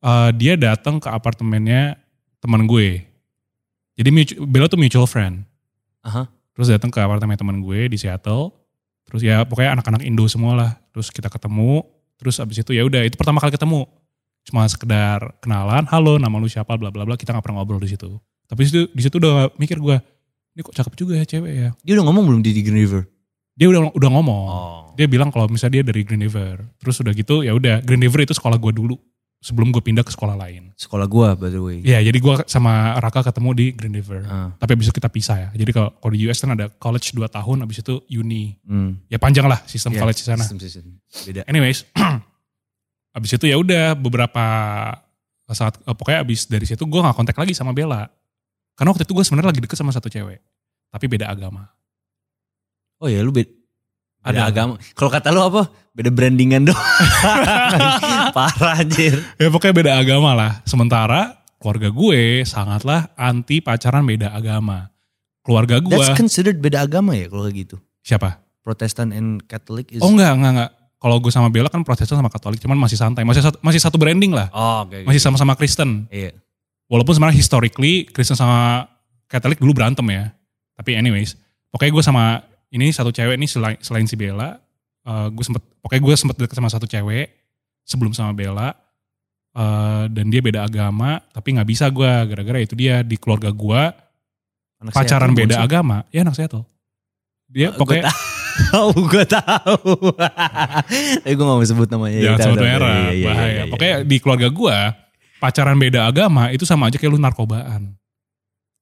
eh, 0.00 0.30
dia 0.36 0.56
datang 0.60 1.00
ke 1.00 1.08
apartemennya 1.08 2.01
teman 2.42 2.66
gue. 2.66 3.06
Jadi 3.94 4.08
Bella 4.42 4.66
tuh 4.66 4.76
mutual 4.76 5.06
friend. 5.06 5.46
Aha. 6.02 6.26
Terus 6.52 6.68
datang 6.68 6.90
ke 6.90 6.98
apartemen 6.98 7.38
teman 7.38 7.62
gue 7.62 7.86
di 7.86 7.96
Seattle. 7.96 8.50
Terus 9.06 9.22
ya 9.22 9.46
pokoknya 9.46 9.78
anak-anak 9.78 10.02
Indo 10.02 10.26
semua 10.26 10.52
lah. 10.58 10.70
Terus 10.90 11.14
kita 11.14 11.30
ketemu. 11.30 11.86
Terus 12.18 12.42
abis 12.42 12.66
itu 12.66 12.74
ya 12.74 12.82
udah 12.82 13.06
itu 13.06 13.14
pertama 13.14 13.38
kali 13.38 13.54
ketemu. 13.54 13.86
Cuma 14.42 14.66
sekedar 14.66 15.38
kenalan, 15.38 15.86
halo 15.86 16.18
nama 16.18 16.34
lu 16.34 16.50
siapa, 16.50 16.74
bla 16.74 16.90
bla 16.90 17.06
bla. 17.06 17.14
Kita 17.14 17.30
nggak 17.30 17.46
pernah 17.46 17.62
ngobrol 17.62 17.78
di 17.78 17.94
situ. 17.94 18.18
Tapi 18.50 18.66
di 18.66 18.68
situ, 18.68 18.82
di 18.90 19.02
situ 19.06 19.16
udah 19.22 19.54
mikir 19.54 19.78
gue, 19.78 19.96
ini 20.52 20.60
kok 20.60 20.74
cakep 20.74 20.92
juga 20.98 21.14
ya 21.16 21.24
cewek 21.24 21.52
ya. 21.54 21.68
Dia 21.80 21.92
udah 21.96 22.04
ngomong 22.10 22.24
belum 22.26 22.40
di 22.42 22.50
Green 22.58 22.82
River? 22.82 23.06
Dia 23.54 23.70
udah 23.70 23.94
udah 23.94 24.10
ngomong. 24.12 24.44
Oh. 24.50 24.82
Dia 24.98 25.06
bilang 25.06 25.30
kalau 25.30 25.46
misalnya 25.46 25.80
dia 25.80 25.84
dari 25.94 26.02
Green 26.02 26.26
River. 26.26 26.58
Terus 26.82 27.00
udah 27.00 27.12
gitu 27.14 27.46
ya 27.46 27.54
udah 27.54 27.80
Green 27.86 28.02
River 28.02 28.26
itu 28.26 28.34
sekolah 28.34 28.58
gue 28.58 28.72
dulu. 28.74 28.98
Sebelum 29.42 29.74
gue 29.74 29.82
pindah 29.82 30.06
ke 30.06 30.14
sekolah 30.14 30.38
lain. 30.38 30.70
Sekolah 30.78 31.02
gua 31.10 31.34
by 31.34 31.50
the 31.50 31.58
way. 31.58 31.82
Iya 31.82 31.98
jadi 31.98 32.14
gue 32.14 32.34
sama 32.46 32.94
Raka 33.02 33.26
ketemu 33.26 33.50
di 33.58 33.66
Green 33.74 33.90
River. 33.90 34.22
Ah, 34.22 34.54
Tapi 34.54 34.78
abis 34.78 34.86
itu 34.86 34.94
kita 34.94 35.10
pisah 35.10 35.34
ya. 35.34 35.48
Jadi 35.50 35.74
kalau 35.74 35.90
kalau 35.98 36.12
di 36.14 36.22
US 36.30 36.38
kan 36.38 36.54
ada 36.54 36.70
college 36.70 37.10
2 37.10 37.26
tahun, 37.26 37.66
abis 37.66 37.82
itu 37.82 37.94
uni. 38.14 38.54
hmm. 38.62 39.10
Ya 39.10 39.18
panjang 39.18 39.50
lah 39.50 39.58
sistem 39.66 39.98
Iya, 39.98 40.06
college 40.06 40.22
di 40.22 40.26
sana. 40.30 40.46
sistem-sistem. 40.46 40.94
Beda. 41.26 41.42
Anyways, 41.50 41.82
abis 43.18 43.30
itu 43.34 43.50
ya 43.50 43.58
udah 43.58 43.98
beberapa 43.98 44.44
saat 45.50 45.74
eh, 45.82 45.92
pokoknya 45.92 46.22
abis 46.22 46.46
dari 46.46 46.64
situ 46.64 46.86
gue 46.86 47.00
nggak 47.02 47.16
kontak 47.18 47.34
lagi 47.34 47.50
sama 47.52 47.74
Bella. 47.74 48.06
Karena 48.72 48.94
waktu 48.94 49.04
itu 49.04 49.12
gue 49.12 49.26
sebenarnya 49.26 49.50
lagi 49.52 49.60
deket 49.60 49.74
sama 49.76 49.90
satu 49.90 50.06
cewek, 50.06 50.38
tapi 50.88 51.04
beda 51.10 51.28
agama. 51.28 51.66
Oh 53.02 53.10
ya 53.10 53.20
lu 53.20 53.34
beda, 53.34 53.50
Ada. 54.22 54.48
agama. 54.48 54.74
Kalau 54.94 55.10
kata 55.10 55.28
lu 55.28 55.42
apa? 55.42 55.62
Beda 55.92 56.08
brandingan 56.08 56.64
doang. 56.64 56.78
Parah 58.36 58.80
anjir. 58.80 59.18
Ya 59.36 59.48
pokoknya 59.50 59.74
beda 59.74 59.92
agama 59.98 60.30
lah. 60.32 60.52
Sementara 60.64 61.42
keluarga 61.58 61.90
gue 61.90 62.42
sangatlah 62.42 63.10
anti 63.14 63.60
pacaran 63.60 64.02
beda 64.02 64.30
agama. 64.30 64.88
Keluarga 65.42 65.82
gue 65.82 65.92
That's 65.92 66.14
considered 66.14 66.62
beda 66.62 66.86
agama 66.86 67.18
ya 67.18 67.26
kalau 67.26 67.50
gitu. 67.50 67.76
siapa? 68.00 68.38
Protestant 68.62 69.10
and 69.10 69.42
Catholic 69.44 69.90
is 69.90 69.98
Oh 69.98 70.10
enggak 70.10 70.32
enggak 70.32 70.52
enggak. 70.54 70.70
Kalau 71.02 71.18
gue 71.18 71.34
sama 71.34 71.50
Bella 71.50 71.66
kan 71.66 71.82
Protestan 71.82 72.14
sama 72.14 72.30
Katolik, 72.30 72.62
cuman 72.62 72.78
masih 72.78 72.94
santai, 72.94 73.26
masih 73.26 73.42
satu, 73.42 73.58
masih 73.58 73.82
satu 73.82 73.98
branding 73.98 74.30
lah, 74.30 74.46
Oh, 74.54 74.86
oke. 74.86 75.02
masih 75.02 75.18
sama-sama 75.18 75.58
Kristen. 75.58 76.06
Iya. 76.14 76.30
Walaupun 76.86 77.10
sebenarnya 77.10 77.42
historically 77.42 78.06
Kristen 78.06 78.38
sama 78.38 78.86
Katolik 79.26 79.58
dulu 79.58 79.74
berantem 79.74 80.06
ya. 80.14 80.30
Tapi 80.78 80.94
anyways, 80.94 81.34
pokoknya 81.74 81.90
gue 81.90 82.04
sama 82.06 82.24
ini 82.72 82.88
satu 82.88 83.08
cewek 83.08 83.36
nih 83.36 83.46
selain, 83.46 83.76
selain 83.78 84.04
si 84.04 84.16
Bella, 84.16 84.56
eh, 85.02 85.28
gue 85.28 85.44
sempet 85.44 85.60
pokoknya 85.78 86.02
gue 86.02 86.14
sempet 86.16 86.36
deket 86.38 86.56
sama 86.56 86.66
satu 86.66 86.84
cewek 86.84 87.28
sebelum 87.82 88.10
sama 88.10 88.32
Bella. 88.32 88.72
eh, 89.52 90.04
dan 90.08 90.26
dia 90.26 90.40
beda 90.40 90.64
agama, 90.64 91.20
tapi 91.28 91.52
nggak 91.52 91.68
bisa 91.68 91.86
gue 91.86 92.08
gara-gara 92.26 92.56
itu 92.58 92.72
dia 92.72 93.00
di 93.00 93.14
keluarga 93.14 93.52
gue 93.52 93.82
Anak 94.80 94.92
pacaran 94.92 95.28
Seattle 95.28 95.38
beda 95.38 95.54
sih? 95.54 95.62
agama. 95.62 95.96
Ya 96.08 96.20
anak 96.20 96.34
Seattle. 96.34 96.64
Dia 97.46 97.68
Gua 97.68 97.78
pokoknya 97.78 98.08
tahu, 98.72 98.90
gue 99.12 99.24
tahu. 99.28 99.92
Tapi 101.20 101.30
gue 101.30 101.44
gak 101.44 101.52
mau 101.52 101.62
sebut 101.62 101.86
namanya. 101.86 102.18
jangan 102.18 102.38
Tahu, 102.38 102.46
sebut 102.48 102.64
merah, 102.64 102.88
Iya, 102.88 102.96
iya, 102.98 103.12
iya, 103.12 103.26
bahaya. 103.28 103.44
iya, 103.46 103.52
iya. 103.58 103.64
Pokoknya 103.68 103.94
di 104.02 104.16
keluarga 104.18 104.48
gue 104.48 104.76
pacaran 105.36 105.76
beda 105.76 106.00
agama 106.04 106.42
itu 106.48 106.64
sama 106.64 106.88
aja 106.88 106.96
kayak 106.96 107.12
lu 107.12 107.20
narkobaan. 107.20 107.92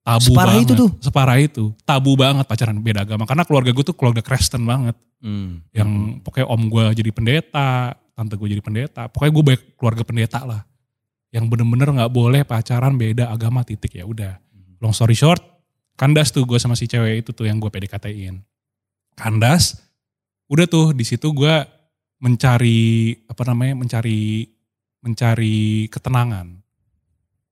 Tabu 0.01 0.33
Separah 0.33 0.57
banget. 0.57 0.65
itu 0.65 0.73
tuh? 0.73 0.89
Separah 0.97 1.37
itu. 1.37 1.63
Tabu 1.85 2.11
banget 2.17 2.45
pacaran 2.49 2.77
beda 2.81 3.05
agama. 3.05 3.29
Karena 3.29 3.45
keluarga 3.45 3.69
gue 3.69 3.85
tuh 3.85 3.93
keluarga 3.93 4.25
Kristen 4.25 4.65
banget. 4.65 4.97
Hmm. 5.21 5.61
Yang 5.69 5.89
pokoknya 6.25 6.47
om 6.49 6.61
gue 6.73 6.85
jadi 6.97 7.11
pendeta, 7.13 7.93
tante 8.17 8.33
gue 8.33 8.49
jadi 8.49 8.63
pendeta. 8.65 9.05
Pokoknya 9.13 9.31
gue 9.33 9.43
baik 9.53 9.61
keluarga 9.77 10.01
pendeta 10.01 10.41
lah. 10.41 10.61
Yang 11.29 11.45
bener-bener 11.47 11.87
gak 11.95 12.11
boleh 12.11 12.41
pacaran 12.43 12.97
beda 12.97 13.29
agama 13.29 13.61
titik 13.61 13.93
ya 13.93 14.03
udah. 14.03 14.41
Long 14.81 14.91
story 14.91 15.13
short, 15.13 15.39
kandas 15.93 16.33
tuh 16.33 16.49
gue 16.49 16.57
sama 16.57 16.73
si 16.73 16.89
cewek 16.89 17.21
itu 17.21 17.31
tuh 17.31 17.45
yang 17.45 17.61
gue 17.61 17.69
PDKT-in. 17.69 18.41
Kandas, 19.13 19.77
udah 20.49 20.65
tuh 20.65 20.97
di 20.97 21.05
situ 21.05 21.29
gue 21.29 21.55
mencari 22.21 23.13
apa 23.29 23.43
namanya 23.45 23.77
mencari 23.77 24.49
mencari 25.01 25.89
ketenangan. 25.89 26.60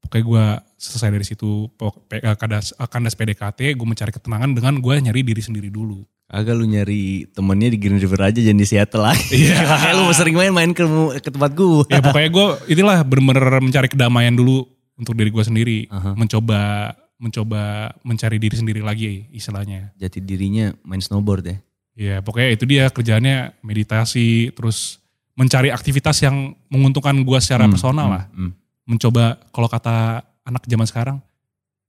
Pokoknya 0.10 0.26
gue 0.26 0.46
selesai 0.76 1.14
dari 1.14 1.22
situ 1.22 1.70
eh, 2.10 2.34
kandas, 2.34 2.74
eh, 2.74 2.90
kandas 2.90 3.14
PDKT, 3.14 3.78
gue 3.78 3.86
mencari 3.86 4.10
ketenangan 4.10 4.50
dengan 4.52 4.82
gue 4.82 4.94
nyari 4.98 5.22
diri 5.22 5.38
sendiri 5.38 5.70
dulu. 5.70 6.02
Agak 6.26 6.58
lu 6.58 6.66
nyari 6.66 7.30
temennya 7.30 7.70
di 7.70 7.78
Green 7.78 7.98
River 7.98 8.22
aja 8.26 8.38
jangan 8.38 8.58
di 8.58 8.66
Seattle 8.66 9.06
lagi. 9.06 9.34
Iya. 9.34 9.62
Makanya 9.70 9.94
lu 9.94 10.04
sering 10.10 10.34
main-main 10.34 10.74
ke, 10.74 10.82
ke 11.22 11.30
tempat 11.30 11.54
gue. 11.54 11.86
ya 11.90 12.02
pokoknya 12.02 12.30
gue 12.30 12.48
itulah 12.70 12.98
bener-bener 13.06 13.62
mencari 13.62 13.86
kedamaian 13.86 14.34
dulu 14.34 14.66
untuk 14.94 15.14
diri 15.14 15.30
gue 15.30 15.44
sendiri. 15.46 15.80
Aha. 15.90 16.18
Mencoba 16.18 16.94
mencoba 17.20 17.92
mencari 18.02 18.38
diri 18.38 18.56
sendiri 18.58 18.82
lagi 18.82 19.30
istilahnya. 19.30 19.94
Jati 19.94 20.22
dirinya 20.22 20.74
main 20.82 21.02
snowboard 21.02 21.46
ya. 21.46 21.58
Ya 21.94 22.16
pokoknya 22.24 22.50
itu 22.56 22.66
dia 22.66 22.88
kerjaannya 22.90 23.60
meditasi 23.60 24.56
terus 24.56 24.98
mencari 25.36 25.68
aktivitas 25.70 26.20
yang 26.24 26.56
menguntungkan 26.70 27.16
gue 27.20 27.40
secara 27.42 27.66
Hmm, 27.66 27.74
personal 27.74 28.08
hmm, 28.08 28.16
lah. 28.16 28.24
hmm. 28.32 28.52
Mencoba 28.90 29.38
kalau 29.54 29.70
kata 29.70 30.26
anak 30.42 30.66
zaman 30.66 30.90
sekarang 30.90 31.18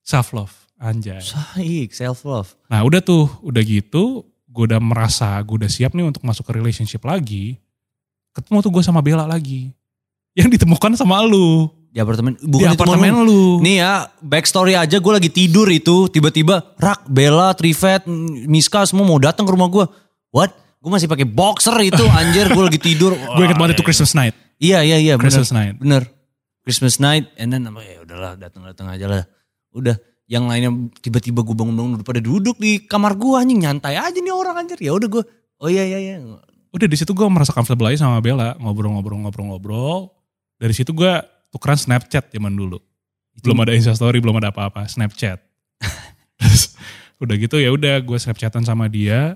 self 0.05 0.37
love 0.37 0.53
anjay. 0.77 1.25
Saik, 1.25 1.97
self 1.97 2.29
love. 2.29 2.53
Nah 2.69 2.85
udah 2.85 3.01
tuh 3.01 3.25
udah 3.41 3.65
gitu 3.65 4.29
gue 4.51 4.65
udah 4.67 4.83
merasa 4.83 5.39
gue 5.47 5.63
udah 5.63 5.71
siap 5.71 5.95
nih 5.95 6.05
untuk 6.05 6.27
masuk 6.27 6.45
ke 6.45 6.53
relationship 6.59 7.01
lagi. 7.07 7.57
Ketemu 8.35 8.59
tuh 8.61 8.71
gue 8.75 8.83
sama 8.83 9.01
Bella 9.01 9.25
lagi. 9.25 9.71
Yang 10.35 10.61
ditemukan 10.61 10.99
sama 10.99 11.23
lu. 11.25 11.71
Di 11.91 11.99
apartemen, 11.99 12.39
di 12.39 12.47
bukan 12.47 12.71
itu 12.71 12.79
apartemen 12.79 13.11
temen 13.11 13.27
lu. 13.27 13.59
lu. 13.59 13.67
Nih 13.67 13.83
ya, 13.83 14.07
backstory 14.23 14.79
aja 14.79 15.03
gue 15.03 15.11
lagi 15.11 15.27
tidur 15.27 15.67
itu, 15.67 16.07
tiba-tiba 16.07 16.63
Rak, 16.79 17.11
Bella, 17.11 17.51
Trivet, 17.51 18.07
Miska 18.47 18.87
semua 18.87 19.03
mau 19.03 19.19
datang 19.19 19.43
ke 19.43 19.51
rumah 19.51 19.67
gue. 19.67 19.83
What? 20.31 20.55
Gue 20.79 20.87
masih 20.87 21.11
pakai 21.11 21.27
boxer 21.27 21.75
itu 21.83 22.07
anjir, 22.07 22.47
gue 22.47 22.63
lagi 22.63 22.79
tidur. 22.79 23.19
gue 23.35 23.43
inget 23.43 23.59
banget 23.59 23.75
itu 23.75 23.83
Christmas 23.83 24.15
night. 24.15 24.39
Iya, 24.63 24.87
iya, 24.87 25.03
iya, 25.03 25.13
bener. 25.19 25.35
Christmas 25.35 25.51
night. 25.51 25.75
Bener. 25.83 26.07
Christmas 26.61 27.01
night, 27.01 27.29
and 27.41 27.51
then 27.51 27.65
ya 27.65 28.05
udahlah 28.05 28.37
datang-datang 28.37 28.87
aja 28.93 29.07
lah. 29.09 29.23
Udah, 29.73 29.97
yang 30.31 30.47
lainnya 30.47 30.71
tiba-tiba 31.03 31.43
gue 31.43 31.57
bangun-bangun 31.57 32.01
udah 32.01 32.07
pada 32.07 32.23
duduk 32.23 32.61
di 32.61 32.85
kamar 32.87 33.19
gue 33.19 33.35
anjing 33.35 33.67
nyantai 33.67 33.99
aja 33.99 34.15
nih 34.15 34.31
orang 34.31 34.63
anjir. 34.63 34.79
Ya 34.79 34.95
udah 34.95 35.09
gue, 35.09 35.23
oh 35.59 35.69
iya 35.73 35.83
iya 35.83 35.99
iya. 35.99 36.17
Udah 36.71 36.87
di 36.87 36.95
situ 36.95 37.11
gue 37.11 37.27
merasa 37.27 37.51
comfortable 37.51 37.91
aja 37.91 38.07
sama 38.07 38.23
Bella. 38.23 38.55
Ngobrol-ngobrol-ngobrol-ngobrol. 38.63 40.15
Dari 40.61 40.75
situ 40.77 40.95
gue 40.95 41.13
tukeran 41.51 41.75
Snapchat 41.75 42.31
zaman 42.31 42.55
dulu. 42.55 42.79
Belum 43.43 43.59
ada 43.65 43.75
Instastory, 43.75 44.23
belum 44.23 44.39
ada 44.39 44.55
apa-apa. 44.55 44.87
Snapchat. 44.87 45.43
Terus 46.39 46.79
udah 47.19 47.35
gitu 47.35 47.59
ya 47.59 47.75
udah 47.75 47.99
gue 47.99 48.19
Snapchatan 48.21 48.63
sama 48.63 48.87
dia. 48.87 49.35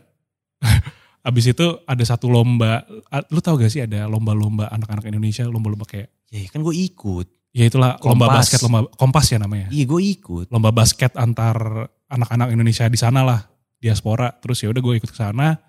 Abis 1.25 1.57
itu 1.57 1.67
ada 1.89 2.05
satu 2.05 2.29
lomba. 2.29 2.85
Lu 3.33 3.41
tau 3.41 3.57
gak 3.57 3.73
sih 3.73 3.81
ada 3.81 4.05
lomba-lomba 4.05 4.69
anak-anak 4.69 5.09
Indonesia. 5.09 5.49
Lomba-lomba 5.49 5.89
kayak. 5.89 6.13
Ya 6.29 6.45
kan 6.53 6.61
gue 6.61 6.77
ikut. 6.77 7.27
Ya 7.57 7.65
itulah 7.71 7.97
lomba 8.05 8.29
Kompas. 8.29 8.39
basket. 8.45 8.61
Lomba 8.61 8.79
kompas 8.93 9.27
ya 9.33 9.39
namanya. 9.41 9.73
Iya 9.73 9.85
gue 9.89 10.01
ikut. 10.05 10.47
lomba 10.53 10.69
basket 10.71 11.17
antar 11.17 11.89
anak-anak 12.13 12.53
Indonesia 12.53 12.85
di 12.87 12.99
sana 13.01 13.25
lah 13.25 13.41
diaspora 13.81 14.33
terus 14.41 14.65
ya 14.65 14.73
udah 14.73 14.81
gue 14.81 14.95
ikut 15.03 15.11
ke 15.13 15.19
sana 15.19 15.61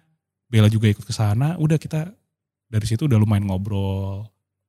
Bella 0.48 0.72
juga 0.72 0.88
ikut 0.88 1.04
ke 1.04 1.12
sana 1.12 1.60
udah 1.60 1.76
kita 1.76 2.08
dari 2.72 2.86
situ 2.88 3.12
udah 3.12 3.20
lumayan 3.20 3.44
ngobrol 3.44 4.24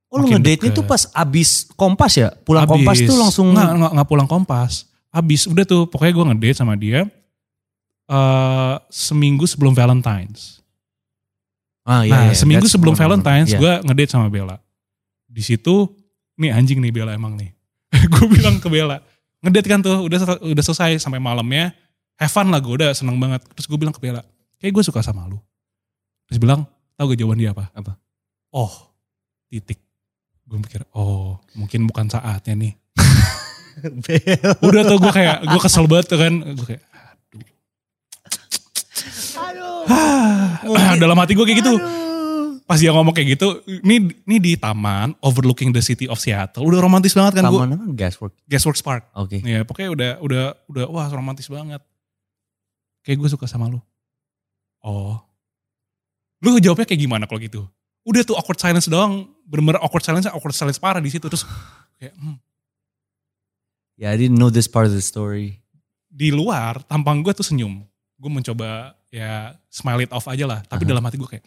Oh 0.07 0.23
lu 0.23 0.31
ngedate-nya 0.31 0.71
tuh 0.71 0.87
pas 0.87 1.11
abis 1.19 1.67
kompas 1.75 2.15
ya? 2.15 2.31
Pulang 2.31 2.63
Abis. 2.63 2.73
kompas 2.79 2.99
tuh 3.03 3.17
langsung. 3.19 3.51
nggak, 3.51 3.71
nggak, 3.75 3.93
nggak 3.99 4.09
pulang 4.09 4.29
kompas 4.31 4.87
abis 5.15 5.47
udah 5.47 5.65
tuh 5.67 5.87
pokoknya 5.87 6.13
gue 6.15 6.25
ngedate 6.33 6.59
sama 6.59 6.75
dia 6.75 7.07
eh 8.07 8.75
seminggu 8.91 9.47
sebelum 9.47 9.75
Valentine's 9.75 10.63
Ah, 11.87 12.03
iya, 12.03 12.11
nah 12.11 12.23
iya, 12.29 12.35
seminggu 12.35 12.67
that's 12.67 12.75
sebelum. 12.75 12.99
Valentine's 12.99 13.55
Iya. 13.55 13.59
gue 13.63 13.73
ngedate 13.87 14.11
sama 14.11 14.27
Bella 14.27 14.59
di 15.25 15.39
situ 15.39 15.87
nih 16.35 16.51
anjing 16.51 16.83
nih 16.83 16.91
Bella 16.91 17.15
emang 17.15 17.39
nih 17.39 17.55
gue 18.13 18.27
bilang 18.29 18.59
ke 18.59 18.67
Bella, 18.67 18.99
ngedate 19.41 19.69
kan 19.71 19.79
tuh, 19.79 20.03
udah 20.03 20.43
udah 20.43 20.65
selesai 20.67 20.99
sampai 20.99 21.23
malamnya, 21.23 21.71
have 22.19 22.29
fun 22.29 22.51
lah 22.51 22.59
gue 22.59 22.75
udah 22.75 22.91
seneng 22.93 23.15
banget. 23.17 23.41
Terus 23.55 23.67
gue 23.71 23.79
bilang 23.79 23.95
ke 23.95 24.03
Bella, 24.03 24.21
kayak 24.59 24.75
gue 24.75 24.85
suka 24.85 25.01
sama 25.01 25.23
lu. 25.31 25.39
Terus 26.27 26.43
bilang, 26.43 26.67
tau 26.99 27.07
gak 27.07 27.17
jawaban 27.17 27.39
dia 27.39 27.55
apa? 27.55 27.71
Apa? 27.73 27.95
Oh, 28.51 28.69
titik. 29.47 29.79
Gue 30.45 30.59
mikir, 30.59 30.83
oh 30.93 31.39
mungkin 31.55 31.87
bukan 31.87 32.11
saatnya 32.11 32.59
nih. 32.59 32.73
Udah 34.67 34.83
tuh 34.85 34.99
gue 34.99 35.13
kayak, 35.15 35.47
gue 35.47 35.61
kesel 35.63 35.87
banget 35.87 36.07
tuh 36.11 36.19
kan. 36.21 36.33
Gue 36.53 36.67
kayak. 36.75 36.83
Dalam 41.03 41.17
hati 41.19 41.33
gue 41.35 41.47
kayak 41.47 41.59
gitu. 41.63 41.75
Pas 42.67 42.83
dia 42.83 42.91
ngomong 42.91 43.15
kayak 43.15 43.39
gitu, 43.39 43.63
ini 43.87 44.11
ini 44.27 44.37
di 44.43 44.53
taman 44.59 45.15
overlooking 45.23 45.71
the 45.71 45.79
city 45.79 46.11
of 46.11 46.19
Seattle. 46.19 46.67
Udah 46.67 46.83
romantis 46.83 47.15
banget 47.15 47.39
kan 47.39 47.47
gue. 47.47 47.61
Taman 47.63 47.79
apa? 47.79 47.85
Gaswork. 47.95 48.35
Gasworks 48.51 48.83
Park. 48.83 49.07
Oke. 49.15 49.39
Ya 49.47 49.63
pokoknya 49.63 49.91
udah 49.95 50.11
udah 50.19 50.45
udah 50.67 50.85
wah 50.91 51.07
romantis 51.15 51.47
banget. 51.47 51.79
Kayak 53.07 53.23
gue 53.23 53.29
suka 53.39 53.47
sama 53.47 53.71
lu. 53.71 53.79
Oh. 54.83 55.23
Lu 56.43 56.59
jawabnya 56.59 56.91
kayak 56.91 57.01
gimana 57.07 57.31
kalau 57.31 57.39
gitu? 57.39 57.63
Udah 58.03 58.27
tuh 58.27 58.35
awkward 58.35 58.59
silence 58.59 58.91
doang. 58.91 59.31
Bener-bener 59.47 59.79
awkward 59.79 60.03
silence, 60.03 60.27
awkward 60.27 60.55
silence 60.55 60.83
parah 60.83 60.99
di 60.99 61.11
situ 61.15 61.31
terus 61.31 61.47
kayak 62.03 62.19
hmm. 62.19 62.43
Yeah, 63.97 64.13
I 64.13 64.21
didn't 64.21 64.37
know 64.37 64.53
this 64.53 64.69
part 64.69 64.85
of 64.85 64.93
the 64.93 65.01
story. 65.01 65.65
di 66.17 66.33
luar 66.33 66.81
tampang 66.89 67.21
gue 67.21 67.37
tuh 67.37 67.45
senyum. 67.45 67.85
Gue 68.17 68.31
mencoba 68.33 68.96
ya 69.11 69.55
smile 69.71 70.07
it 70.07 70.13
off 70.13 70.27
aja 70.27 70.45
lah. 70.47 70.61
Tapi 70.67 70.83
Aha. 70.87 70.91
dalam 70.91 71.05
hati 71.05 71.17
gue 71.17 71.31
kayak 71.31 71.47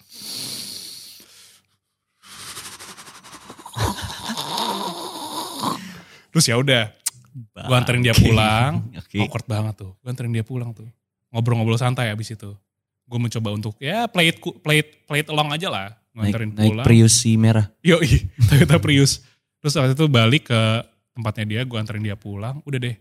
Terus 6.30 6.46
ya 6.46 6.56
udah, 6.62 6.94
gue 7.34 7.76
anterin 7.76 8.06
dia 8.06 8.14
pulang. 8.14 8.86
Oke. 9.02 9.18
awkward 9.18 9.48
banget 9.50 9.82
tuh. 9.82 9.92
Gue 9.98 10.10
anterin 10.14 10.30
dia 10.30 10.46
pulang 10.46 10.72
tuh. 10.72 10.86
Ngobrol-ngobrol 11.34 11.78
santai 11.78 12.14
abis 12.14 12.38
itu. 12.38 12.54
Gue 13.10 13.18
mencoba 13.18 13.50
untuk 13.50 13.74
ya 13.82 14.06
play 14.06 14.30
it, 14.30 14.38
play 14.62 14.86
it, 14.86 14.90
play 15.10 15.26
it 15.26 15.30
along 15.34 15.50
aja 15.50 15.68
lah. 15.74 15.88
Gue 16.14 16.26
Naik, 16.26 16.34
anterin 16.34 16.50
naik 16.54 16.70
pulang. 16.74 16.86
Prius 16.86 17.14
si 17.18 17.34
merah. 17.34 17.66
Yoi, 17.82 18.30
Toyota 18.50 18.78
Prius. 18.78 19.26
Terus 19.60 19.74
waktu 19.76 19.98
itu 19.98 20.06
balik 20.06 20.54
ke 20.54 20.62
tempatnya 21.18 21.46
dia, 21.50 21.62
gue 21.66 21.78
anterin 21.82 22.06
dia 22.06 22.14
pulang. 22.14 22.62
Udah 22.64 22.78
deh. 22.78 22.96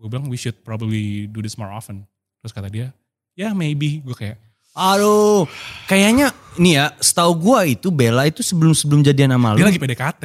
Gue 0.00 0.08
bilang 0.08 0.26
we 0.32 0.40
should 0.40 0.56
probably 0.64 1.28
do 1.28 1.44
this 1.44 1.60
more 1.60 1.70
often. 1.70 2.08
Terus 2.40 2.52
kata 2.52 2.72
dia, 2.72 2.92
ya 3.34 3.52
maybe. 3.52 4.00
Gue 4.00 4.14
kayak, 4.14 4.36
Aduh, 4.74 5.46
kayaknya 5.86 6.34
nih 6.56 6.72
ya, 6.74 6.84
setahu 6.98 7.38
gua 7.38 7.62
itu 7.62 7.94
Bella 7.94 8.26
itu 8.26 8.42
sebelum 8.42 8.74
sebelum 8.74 9.00
jadian 9.00 9.30
sama 9.30 9.54
lu. 9.54 9.62
dia 9.62 9.70
lagi 9.70 9.78
PDKT. 9.78 10.24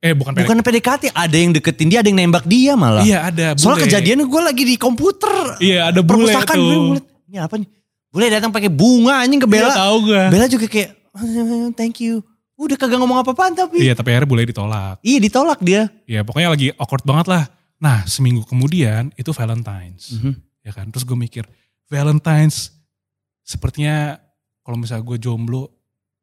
Eh 0.00 0.12
bukan 0.16 0.32
PDKT. 0.32 0.40
Bukan 0.40 0.58
PDKT, 0.64 1.02
ada 1.12 1.36
yang 1.36 1.52
deketin 1.52 1.88
dia, 1.92 2.00
ada 2.00 2.08
yang 2.08 2.16
nembak 2.16 2.48
dia 2.48 2.72
malah. 2.72 3.04
Iya 3.04 3.28
ada 3.28 3.46
bule. 3.52 3.60
Soalnya 3.60 3.84
kejadiannya 3.84 4.24
gue 4.24 4.40
lagi 4.40 4.62
di 4.64 4.76
komputer. 4.76 5.60
Iya 5.60 5.92
ada 5.92 6.00
bule 6.00 6.32
perpustakaan 6.32 6.56
tuh. 6.56 6.72
gue 6.96 7.00
ini 7.28 7.36
apa 7.36 7.54
nih? 7.60 7.68
Bule 8.08 8.26
datang 8.26 8.50
pakai 8.50 8.72
bunga 8.72 9.20
anjing 9.20 9.36
ke 9.36 9.44
Iya 9.46 9.54
Bella. 9.60 9.72
tahu 9.76 9.96
gue. 10.08 10.22
Bella 10.32 10.46
juga 10.48 10.66
kayak 10.66 10.90
"Ah, 11.12 11.22
thank 11.76 12.00
you. 12.00 12.24
Udah 12.56 12.76
kagak 12.76 12.96
ngomong 12.96 13.20
apa-apaan 13.20 13.52
tapi. 13.52 13.84
Iya 13.84 13.92
tapi 13.92 14.16
akhirnya 14.16 14.28
bule 14.28 14.44
ditolak. 14.44 14.96
Iya 15.00 15.18
ditolak 15.20 15.60
dia. 15.60 15.92
Ya 16.04 16.24
pokoknya 16.24 16.48
lagi 16.48 16.72
awkward 16.74 17.04
banget 17.04 17.28
lah. 17.28 17.44
Nah 17.76 18.04
seminggu 18.04 18.44
kemudian 18.44 19.12
itu 19.14 19.28
Valentine's. 19.30 20.16
Mhm. 20.16 20.40
Ya 20.64 20.72
kan. 20.72 20.88
Terus 20.88 21.04
gue 21.04 21.14
mikir 21.14 21.44
Valentine's 21.90 22.70
sepertinya 23.42 24.14
kalau 24.62 24.78
misalnya 24.78 25.02
gue 25.02 25.18
jomblo 25.18 25.66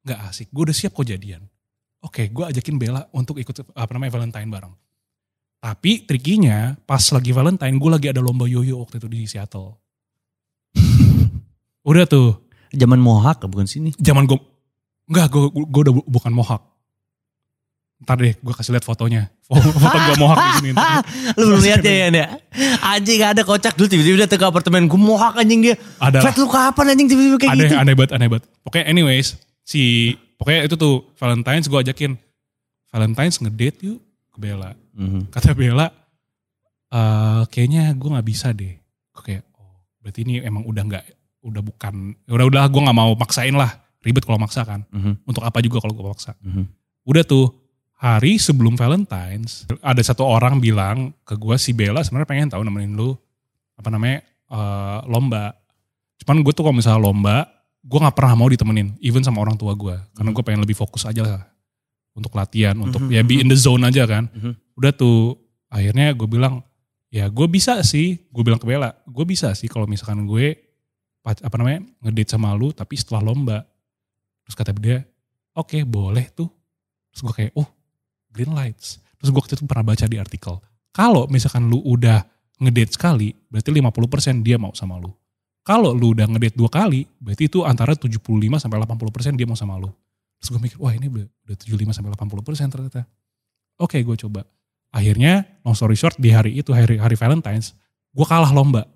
nggak 0.08 0.20
asik. 0.32 0.48
Gue 0.50 0.72
udah 0.72 0.76
siap 0.76 0.96
kok 0.96 1.04
jadian. 1.04 1.44
Oke 2.00 2.32
gue 2.32 2.44
ajakin 2.48 2.80
Bella 2.80 3.04
untuk 3.12 3.36
ikut 3.36 3.76
apa 3.76 3.92
namanya 3.92 4.16
Valentine 4.16 4.48
bareng. 4.48 4.74
Tapi 5.60 6.08
trikinya 6.08 6.80
pas 6.88 7.04
lagi 7.12 7.36
Valentine 7.36 7.76
gue 7.76 7.92
lagi 7.92 8.08
ada 8.08 8.24
lomba 8.24 8.48
yoyo 8.48 8.80
waktu 8.80 9.04
itu 9.04 9.08
di 9.12 9.20
Seattle. 9.28 9.76
udah 11.90 12.06
tuh 12.08 12.48
Zaman 12.72 13.00
Mohawk 13.00 13.48
bukan 13.48 13.68
sini. 13.68 13.96
zaman 13.96 14.28
gue 14.28 14.36
enggak 15.08 15.32
gue 15.32 15.44
gue 15.52 15.82
udah 15.88 15.94
bu- 15.96 16.08
bukan 16.08 16.32
mohawk. 16.36 16.64
Ntar 17.98 18.16
deh 18.22 18.34
gue 18.38 18.54
kasih 18.54 18.78
lihat 18.78 18.86
fotonya. 18.86 19.34
Foto, 19.42 19.74
foto 19.74 19.98
gue 19.98 20.18
mohawk 20.22 20.38
di 20.38 20.52
sini. 20.62 20.72
Lu 21.42 21.44
belum 21.50 21.62
lihat 21.66 21.82
ya 21.82 22.14
ya? 22.14 22.26
Anjing 22.94 23.18
gak 23.18 23.32
ada 23.34 23.42
kocak 23.42 23.74
dulu 23.74 23.90
tiba-tiba 23.90 24.18
datang 24.30 24.38
ke 24.38 24.46
apartemen 24.46 24.86
gue 24.86 25.00
Mohawk 25.02 25.42
anjing 25.42 25.66
dia. 25.66 25.76
Ada 25.98 26.22
Fred 26.22 26.38
lu 26.38 26.46
kapan 26.46 26.94
anjing 26.94 27.08
tiba-tiba 27.10 27.38
kayak 27.42 27.54
aneh, 27.58 27.66
gitu. 27.66 27.78
aneh 27.82 27.94
banget, 27.98 28.12
aneh 28.14 28.28
banget. 28.30 28.46
Pokoknya 28.62 28.86
anyways, 28.86 29.28
si 29.66 30.14
pokoknya 30.38 30.70
itu 30.70 30.76
tuh 30.78 31.10
Valentine's 31.18 31.66
gue 31.66 31.80
ajakin 31.82 32.12
Valentine's 32.94 33.38
ngedate 33.42 33.78
yuk 33.82 34.00
ke 34.30 34.38
Bella. 34.38 34.78
Mhm. 34.94 35.34
Kata 35.34 35.58
Bella, 35.58 35.90
eh 36.94 37.42
kayaknya 37.50 37.98
gue 37.98 38.10
nggak 38.14 38.28
bisa 38.28 38.54
deh. 38.54 38.78
Gue 39.10 39.22
kayak, 39.26 39.44
oh 39.58 39.82
berarti 40.06 40.22
ini 40.22 40.46
emang 40.46 40.70
udah 40.70 40.84
nggak, 40.86 41.04
udah 41.42 41.62
bukan, 41.66 42.14
udah 42.30 42.46
udah 42.46 42.64
gue 42.70 42.82
nggak 42.86 42.98
mau 42.98 43.12
maksain 43.18 43.58
lah. 43.58 43.74
Ribet 44.06 44.22
kalau 44.22 44.38
maksa 44.38 44.62
kan. 44.64 44.86
Mhm. 44.94 45.26
Untuk 45.26 45.42
apa 45.42 45.58
juga 45.66 45.82
kalau 45.82 45.98
gue 45.98 46.06
maksa. 46.06 46.38
Mhm. 46.46 46.64
Udah 47.10 47.26
tuh 47.26 47.67
hari 47.98 48.38
sebelum 48.38 48.78
Valentine's 48.78 49.66
ada 49.82 50.02
satu 50.02 50.22
orang 50.22 50.62
bilang 50.62 51.12
ke 51.26 51.34
gue 51.34 51.58
si 51.58 51.74
Bella 51.74 52.06
sebenarnya 52.06 52.30
pengen 52.30 52.48
tahu 52.50 52.62
nemenin 52.62 52.94
lu 52.94 53.18
apa 53.74 53.90
namanya 53.90 54.22
eh, 54.48 55.00
lomba. 55.06 55.54
Cuman 56.22 56.42
gue 56.42 56.54
tuh 56.54 56.62
kalau 56.62 56.78
misalnya 56.78 57.02
lomba 57.02 57.36
gue 57.82 57.98
nggak 57.98 58.14
pernah 58.14 58.34
mau 58.36 58.48
ditemenin 58.48 58.98
even 59.00 59.22
sama 59.22 59.40
orang 59.40 59.56
tua 59.56 59.72
gue 59.74 59.96
karena 60.14 60.30
gue 60.30 60.44
pengen 60.44 60.62
lebih 60.62 60.76
fokus 60.76 61.04
aja 61.04 61.24
lah 61.24 61.44
untuk 62.14 62.34
latihan 62.34 62.74
untuk 62.76 63.06
Mhm. 63.06 63.12
ya 63.14 63.22
be 63.22 63.42
in 63.42 63.48
the 63.48 63.58
zone 63.58 63.82
aja 63.82 64.06
kan. 64.06 64.30
Mhm. 64.30 64.78
Udah 64.78 64.92
tuh 64.92 65.38
akhirnya 65.68 66.14
gue 66.14 66.28
bilang 66.28 66.62
ya 67.08 67.28
gue 67.28 67.48
bisa 67.48 67.80
sih 67.82 68.18
gue 68.30 68.44
bilang 68.44 68.60
ke 68.60 68.68
Bella 68.68 68.92
gue 69.04 69.26
bisa 69.26 69.56
sih 69.56 69.66
kalau 69.66 69.88
misalkan 69.88 70.24
gue 70.24 70.58
apa 71.24 71.56
namanya 71.56 71.84
ngedate 72.04 72.32
sama 72.32 72.56
lu 72.56 72.72
tapi 72.72 72.96
setelah 72.96 73.20
lomba 73.20 73.64
terus 74.44 74.56
kata 74.56 74.72
dia 74.72 75.04
oke 75.52 75.76
boleh 75.84 76.24
tuh 76.32 76.48
terus 77.12 77.22
gue 77.24 77.34
kayak 77.36 77.52
oh 77.56 77.68
green 78.32 78.52
lights. 78.54 79.02
Terus 79.18 79.30
gue 79.34 79.40
waktu 79.42 79.54
itu 79.58 79.66
pernah 79.66 79.86
baca 79.94 80.06
di 80.06 80.18
artikel 80.22 80.62
kalau 80.98 81.30
misalkan 81.30 81.70
lu 81.70 81.78
udah 81.86 82.26
ngedate 82.58 82.98
sekali 82.98 83.30
berarti 83.54 83.70
50% 83.70 84.42
dia 84.42 84.58
mau 84.58 84.74
sama 84.74 84.98
lu. 84.98 85.14
Kalau 85.62 85.94
lu 85.94 86.18
udah 86.18 86.26
ngedate 86.26 86.58
dua 86.58 86.74
kali 86.74 87.06
berarti 87.22 87.46
itu 87.46 87.62
antara 87.62 87.94
75 87.94 88.18
sampai 88.58 88.78
80% 88.82 89.38
dia 89.38 89.46
mau 89.46 89.54
sama 89.54 89.78
lu. 89.78 89.94
Terus 90.42 90.50
gue 90.58 90.62
mikir 90.66 90.78
wah 90.82 90.90
ini 90.98 91.06
udah, 91.06 91.26
udah 91.30 91.56
75 91.62 91.94
sampai 91.94 92.10
80% 92.18 92.74
ternyata. 92.74 93.02
Oke 93.78 94.02
gue 94.02 94.16
coba. 94.26 94.42
Akhirnya 94.90 95.46
long 95.62 95.78
story 95.78 95.94
short 95.94 96.18
di 96.18 96.34
hari 96.34 96.58
itu 96.58 96.74
hari 96.74 96.98
hari 96.98 97.14
Valentine's 97.14 97.78
gue 98.10 98.26
kalah 98.26 98.50
lomba. 98.50 98.90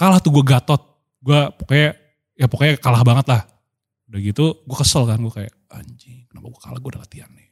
Kalah 0.00 0.16
tuh 0.16 0.32
gue 0.32 0.44
gatot. 0.48 0.80
Gue 1.20 1.52
pokoknya 1.60 1.92
ya 2.40 2.46
pokoknya 2.48 2.80
kalah 2.80 3.04
banget 3.04 3.26
lah. 3.28 3.42
Udah 4.08 4.20
gitu 4.24 4.64
gue 4.64 4.76
kesel 4.80 5.04
kan 5.04 5.20
gue 5.20 5.32
kayak 5.44 5.52
anjing 5.68 6.24
kenapa 6.32 6.48
gue 6.48 6.62
kalah? 6.64 6.80
Gue 6.80 6.90
udah 6.96 7.04
latihan 7.04 7.28
nih 7.36 7.51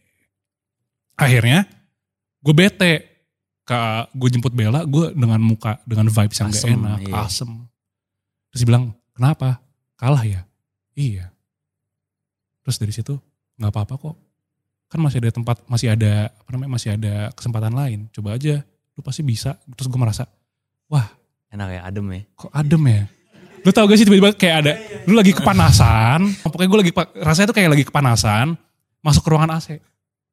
akhirnya 1.20 1.58
gue 2.40 2.54
bete. 2.56 2.92
Ke 3.60 3.78
gue 4.16 4.28
jemput 4.34 4.50
Bella 4.50 4.82
gue 4.82 5.14
dengan 5.14 5.38
muka 5.38 5.78
dengan 5.86 6.10
vibes 6.10 6.34
yang 6.42 6.50
gak 6.50 6.58
Asem, 6.58 6.74
enak. 6.74 6.98
iya. 7.06 7.14
asem. 7.22 7.50
Terus 8.50 8.58
dia 8.64 8.68
bilang 8.72 8.84
kenapa? 9.14 9.62
Kalah 9.94 10.24
ya? 10.26 10.42
Iya. 10.98 11.30
Terus 12.66 12.76
dari 12.82 12.90
situ 12.90 13.14
nggak 13.60 13.70
apa-apa 13.70 13.94
kok. 13.94 14.16
Kan 14.90 14.98
masih 14.98 15.22
ada 15.22 15.30
tempat 15.30 15.62
masih 15.70 15.94
ada 15.94 16.34
apa 16.34 16.48
namanya 16.50 16.70
masih 16.74 16.98
ada 16.98 17.30
kesempatan 17.38 17.70
lain. 17.70 18.10
Coba 18.10 18.34
aja 18.34 18.58
lu 18.98 19.00
pasti 19.06 19.22
bisa. 19.22 19.54
Terus 19.78 19.86
gue 19.86 20.00
merasa 20.00 20.26
Enak 21.50 21.68
ya 21.74 21.80
adem 21.82 22.06
ya. 22.14 22.20
kok 22.38 22.50
adem 22.54 22.82
ya? 22.86 23.02
Lu 23.66 23.70
tau 23.74 23.84
gak 23.90 23.98
sih 23.98 24.06
tiba-tiba 24.06 24.30
kayak 24.38 24.56
ada 24.64 24.72
lu 25.04 25.18
lagi 25.18 25.34
kepanasan 25.34 26.30
pokoknya 26.46 26.68
gue 26.70 26.80
lagi 26.86 26.92
rasanya 27.18 27.46
tuh 27.50 27.56
kayak 27.58 27.70
lagi 27.74 27.84
kepanasan 27.84 28.54
masuk 29.02 29.26
ke 29.26 29.28
ruangan 29.34 29.58
AC 29.58 29.82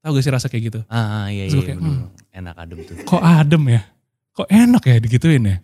tau 0.01 0.11
gak 0.15 0.23
sih 0.23 0.33
rasa 0.33 0.47
kayak 0.47 0.63
gitu? 0.71 0.79
Ah, 0.87 1.25
ah, 1.25 1.25
iya 1.27 1.51
Terus 1.51 1.63
iya 1.63 1.67
kayak, 1.73 1.79
bener. 1.81 2.07
Enak 2.31 2.55
adem 2.55 2.77
tuh. 2.85 2.95
kok 3.03 3.23
adem 3.23 3.63
ya? 3.69 3.81
Kok 4.33 4.47
enak 4.47 4.83
ya 4.85 4.95
digituin 5.01 5.43
ya? 5.43 5.57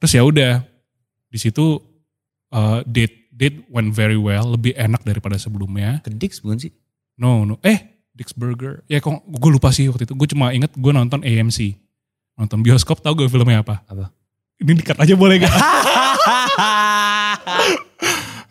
Terus 0.00 0.12
ya 0.14 0.22
udah 0.24 0.52
di 1.28 1.38
situ 1.40 1.82
uh, 2.54 2.80
date 2.86 3.28
date 3.34 3.66
went 3.66 3.90
very 3.90 4.14
well 4.14 4.54
lebih 4.54 4.72
enak 4.78 5.02
daripada 5.02 5.34
sebelumnya. 5.36 5.98
Ke 6.06 6.14
Dix 6.14 6.38
bukan 6.38 6.58
sih? 6.62 6.72
no 7.18 7.42
no. 7.46 7.58
Eh 7.62 7.78
Dick's 8.14 8.30
Burger. 8.34 8.86
Ya 8.86 9.02
kok 9.02 9.26
gue 9.26 9.50
lupa 9.50 9.74
sih 9.74 9.90
waktu 9.90 10.06
itu. 10.06 10.14
Gue 10.14 10.30
cuma 10.30 10.54
inget 10.54 10.70
gue 10.70 10.92
nonton 10.94 11.22
AMC 11.26 11.74
nonton 12.34 12.62
bioskop 12.62 12.98
tau 12.98 13.14
gak 13.14 13.30
filmnya 13.30 13.62
apa? 13.62 13.82
Apa? 13.86 14.10
ini 14.58 14.78
dikat 14.78 14.98
aja 14.98 15.14
boleh 15.18 15.42
gak? 15.42 15.50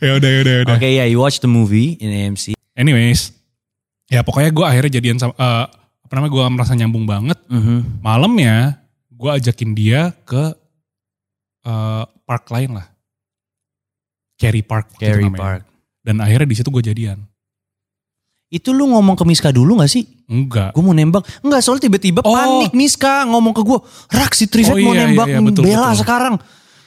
Ya 0.03 0.19
udah 0.19 0.29
ya 0.29 0.39
udah 0.43 0.53
ya 0.53 0.61
udah. 0.67 0.75
Oke 0.75 0.89
ya, 0.99 1.07
you 1.07 1.15
watch 1.23 1.39
the 1.39 1.47
movie 1.47 1.95
in 1.95 2.11
AMC. 2.11 2.59
anyways 2.75 3.31
ya 4.13 4.21
pokoknya 4.21 4.53
gue 4.53 4.65
akhirnya 4.65 4.91
jadian 4.93 5.17
sama 5.17 5.33
eh, 5.33 5.65
apa 6.05 6.13
namanya 6.13 6.31
gue 6.31 6.43
merasa 6.51 6.73
nyambung 6.73 7.03
banget 7.03 7.39
Mhm. 7.49 7.99
malamnya 7.99 8.77
gue 9.09 9.29
ajakin 9.33 9.73
dia 9.73 10.13
ke 10.23 10.53
eh, 11.63 12.03
park 12.23 12.45
lain 12.49 12.77
lah 12.77 12.87
Carey 14.35 14.61
Park 14.61 14.93
namanya. 14.99 15.39
Park. 15.39 15.61
dan 16.01 16.15
akhirnya 16.19 16.45
di 16.45 16.55
situ 16.55 16.69
gue 16.69 16.83
jadian 16.83 17.19
Itu 18.47 18.69
lu 18.69 18.85
ngomong 18.85 19.17
ke 19.17 19.25
Miska 19.25 19.49
dulu 19.49 19.81
gak 19.81 19.89
sih? 19.89 20.05
Enggak. 20.29 20.77
Gue 20.77 20.85
mau 20.85 20.93
nembak. 20.93 21.25
Enggak, 21.41 21.65
soalnya 21.65 21.89
tiba-tiba 21.89 22.21
Oh. 22.21 22.37
panik 22.37 22.69
Miska 22.71 23.25
ngomong 23.25 23.49
ke 23.49 23.65
gue. 23.65 23.81
Rak 24.13 24.37
si 24.37 24.45
Trivet 24.45 24.77
Oh, 24.77 24.77
mau 24.77 24.93
iya, 24.93 25.09
nembak 25.09 25.25
iya, 25.25 25.41
betul, 25.41 25.63
Bella 25.65 25.89
betul. 25.89 25.99
sekarang. 26.05 26.35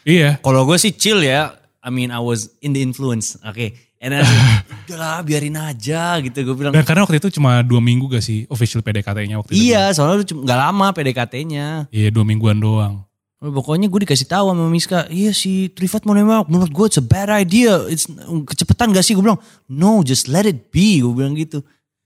Iya. 0.07 0.31
Kalau 0.39 0.63
gue 0.63 0.79
sih 0.79 0.95
chill 0.95 1.27
ya. 1.27 1.59
I 1.83 1.91
mean 1.91 2.15
I 2.15 2.23
was 2.23 2.55
in 2.63 2.71
the 2.71 2.79
influence. 2.79 3.35
Oke. 3.43 3.75
And 4.07 4.15
then 4.15 4.23
udahlah 4.87 5.27
biarin 5.27 5.59
aja 5.59 6.23
gitu. 6.23 6.39
Gue 6.47 6.55
bilang, 6.55 6.71
Dan 6.71 6.87
karena 6.87 7.03
waktu 7.03 7.19
itu 7.19 7.35
cuma 7.35 7.59
dua 7.67 7.83
minggu 7.83 8.07
gak 8.07 8.23
sih 8.23 8.47
official 8.47 8.79
PDKT-nya 8.79 9.35
waktu 9.37 9.51
itu? 9.51 9.59
iya 9.67 9.91
soalnya 9.91 10.23
cuma- 10.23 10.47
gak 10.47 10.59
lama 10.63 10.87
PDKT-nya. 10.95 11.91
Iya 11.91 12.09
dua 12.09 12.23
mingguan 12.23 12.57
doang. 12.57 13.03
Oh, 13.37 13.51
Pokoknya 13.53 13.91
gue 13.91 14.01
dikasih 14.01 14.25
tahu 14.25 14.49
sama 14.49 14.71
Miska, 14.71 15.11
iya 15.11 15.29
si 15.29 15.69
Trivat 15.69 16.07
mau 16.07 16.15
nembak, 16.15 16.47
menurut 16.47 16.71
gue 16.71 16.87
it's 16.87 16.97
a 16.97 17.05
bad 17.05 17.29
idea, 17.29 17.83
it's 17.85 18.07
kecepetan 18.47 18.95
gak 18.95 19.03
sih? 19.03 19.13
Gue 19.13 19.27
bilang, 19.27 19.43
no 19.67 20.01
just 20.01 20.31
let 20.31 20.47
it 20.47 20.71
be, 20.71 21.03
gue 21.03 21.11
bilang 21.13 21.35
gitu. 21.35 21.61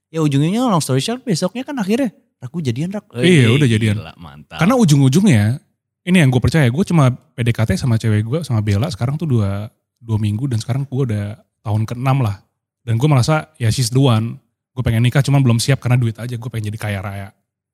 Ya 0.09 0.19
ujungnya 0.19 0.65
long 0.65 0.81
story 0.81 0.99
short, 0.99 1.23
besoknya 1.23 1.63
kan 1.63 1.77
akhirnya, 1.77 2.11
aku 2.41 2.59
jadian 2.59 2.91
rak. 2.91 3.07
Iya, 3.15 3.47
udah 3.53 3.63
jadian. 3.63 3.95
Gila, 3.95 4.13
mantap. 4.17 4.59
Karena 4.59 4.75
ujung-ujungnya, 4.75 5.61
ini 6.03 6.17
yang 6.17 6.27
gue 6.27 6.41
percaya, 6.41 6.65
gue 6.67 6.83
cuma 6.83 7.13
PDKT 7.13 7.77
sama 7.77 7.95
cewek 7.95 8.25
gue, 8.25 8.39
sama 8.43 8.59
Bella 8.59 8.91
sekarang 8.91 9.15
tuh 9.15 9.29
dua, 9.29 9.71
dua 10.01 10.17
minggu 10.19 10.49
dan 10.51 10.59
sekarang 10.59 10.83
gue 10.83 11.03
udah 11.05 11.39
tahun 11.61 11.85
ke-6 11.89 12.09
lah. 12.21 12.41
Dan 12.81 12.97
gue 12.97 13.09
merasa 13.09 13.53
ya 13.61 13.69
she's 13.69 13.93
the 13.93 14.01
one. 14.01 14.41
Gue 14.71 14.83
pengen 14.85 15.03
nikah 15.05 15.21
cuman 15.21 15.41
belum 15.43 15.57
siap 15.61 15.81
karena 15.81 15.97
duit 15.97 16.17
aja. 16.17 16.35
Gue 16.37 16.49
pengen 16.49 16.73
jadi 16.73 16.79
kaya 16.79 16.99
raya. 17.01 17.29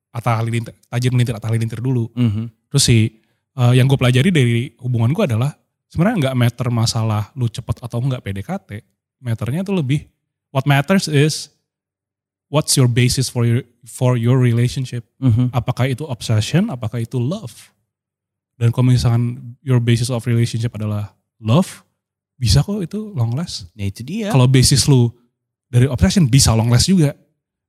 Atta 0.08 0.40
Halilintar, 0.40 0.72
tajir 0.88 1.12
melintir 1.12 1.36
Atta 1.36 1.48
Halilintar 1.52 1.80
dulu. 1.80 2.08
Mhm. 2.16 2.72
Terus 2.72 2.84
sih 2.84 3.02
eh, 3.58 3.72
yang 3.74 3.90
gue 3.90 3.98
pelajari 3.98 4.30
dari 4.30 4.72
hubungan 4.80 5.12
gue 5.12 5.24
adalah 5.24 5.50
sebenarnya 5.88 6.16
nggak 6.28 6.36
matter 6.36 6.68
masalah 6.68 7.32
lu 7.34 7.48
cepet 7.48 7.80
atau 7.80 7.98
enggak 8.00 8.22
PDKT. 8.24 8.70
Matternya 9.18 9.66
tuh 9.66 9.76
lebih 9.76 10.06
what 10.54 10.64
matters 10.64 11.08
is 11.10 11.50
what's 12.48 12.76
your 12.76 12.88
basis 12.88 13.28
for 13.28 13.44
your 13.44 13.64
for 13.84 14.16
your 14.16 14.40
relationship. 14.40 15.04
Mhm. 15.20 15.52
Apakah 15.52 15.88
itu 15.88 16.04
obsession, 16.08 16.72
apakah 16.72 17.00
itu 17.00 17.16
love. 17.20 17.72
Dan 18.58 18.74
kalau 18.74 18.90
misalkan 18.90 19.54
your 19.62 19.78
basis 19.78 20.10
of 20.10 20.26
relationship 20.26 20.74
adalah 20.74 21.14
love, 21.38 21.86
bisa 22.38 22.62
kok 22.62 22.78
itu 22.80 23.10
long 23.12 23.34
last. 23.34 23.66
Ya 23.74 23.84
itu 23.84 24.00
dia. 24.00 24.30
Kalau 24.30 24.46
basis 24.46 24.86
lu 24.86 25.10
dari 25.66 25.84
obsession 25.84 26.24
bisa 26.24 26.54
long 26.54 26.70
last 26.70 26.86
juga. 26.86 27.12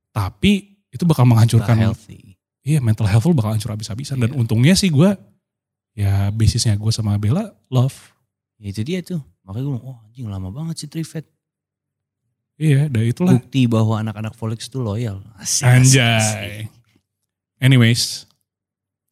Tapi 0.09 0.78
itu 0.89 1.03
bakal 1.03 1.26
menghancurkan 1.26 1.74
Nggak 1.74 1.89
healthy. 1.93 2.22
iya 2.61 2.78
mental 2.80 3.05
health 3.05 3.26
lu 3.26 3.34
bakal 3.34 3.53
hancur 3.53 3.74
habis-habisan 3.74 4.17
dan 4.17 4.30
Iya. 4.30 4.38
untungnya 4.38 4.74
sih 4.74 4.89
gue 4.89 5.09
ya 5.93 6.30
basisnya 6.30 6.74
gue 6.74 6.89
sama 6.89 7.17
Bella 7.17 7.49
love 7.67 7.97
Ya 8.59 8.70
itu 8.70 8.82
dia 8.84 8.99
tuh. 8.99 9.22
Makanya 9.45 9.65
gue 9.65 9.78
oh 9.82 9.97
anjing 10.03 10.28
lama 10.28 10.49
banget 10.49 10.76
sih 10.78 10.89
Trivet. 10.89 11.26
iya 12.59 12.86
dari 12.91 13.09
itulah 13.09 13.39
Bukti 13.39 13.65
bahwa 13.65 13.97
anak-anak 13.97 14.36
Volix 14.36 14.67
itu 14.67 14.78
loyal. 14.78 15.24
Asik, 15.38 15.63
asik. 15.63 15.70
anjay 15.70 16.51
anyways 17.57 18.28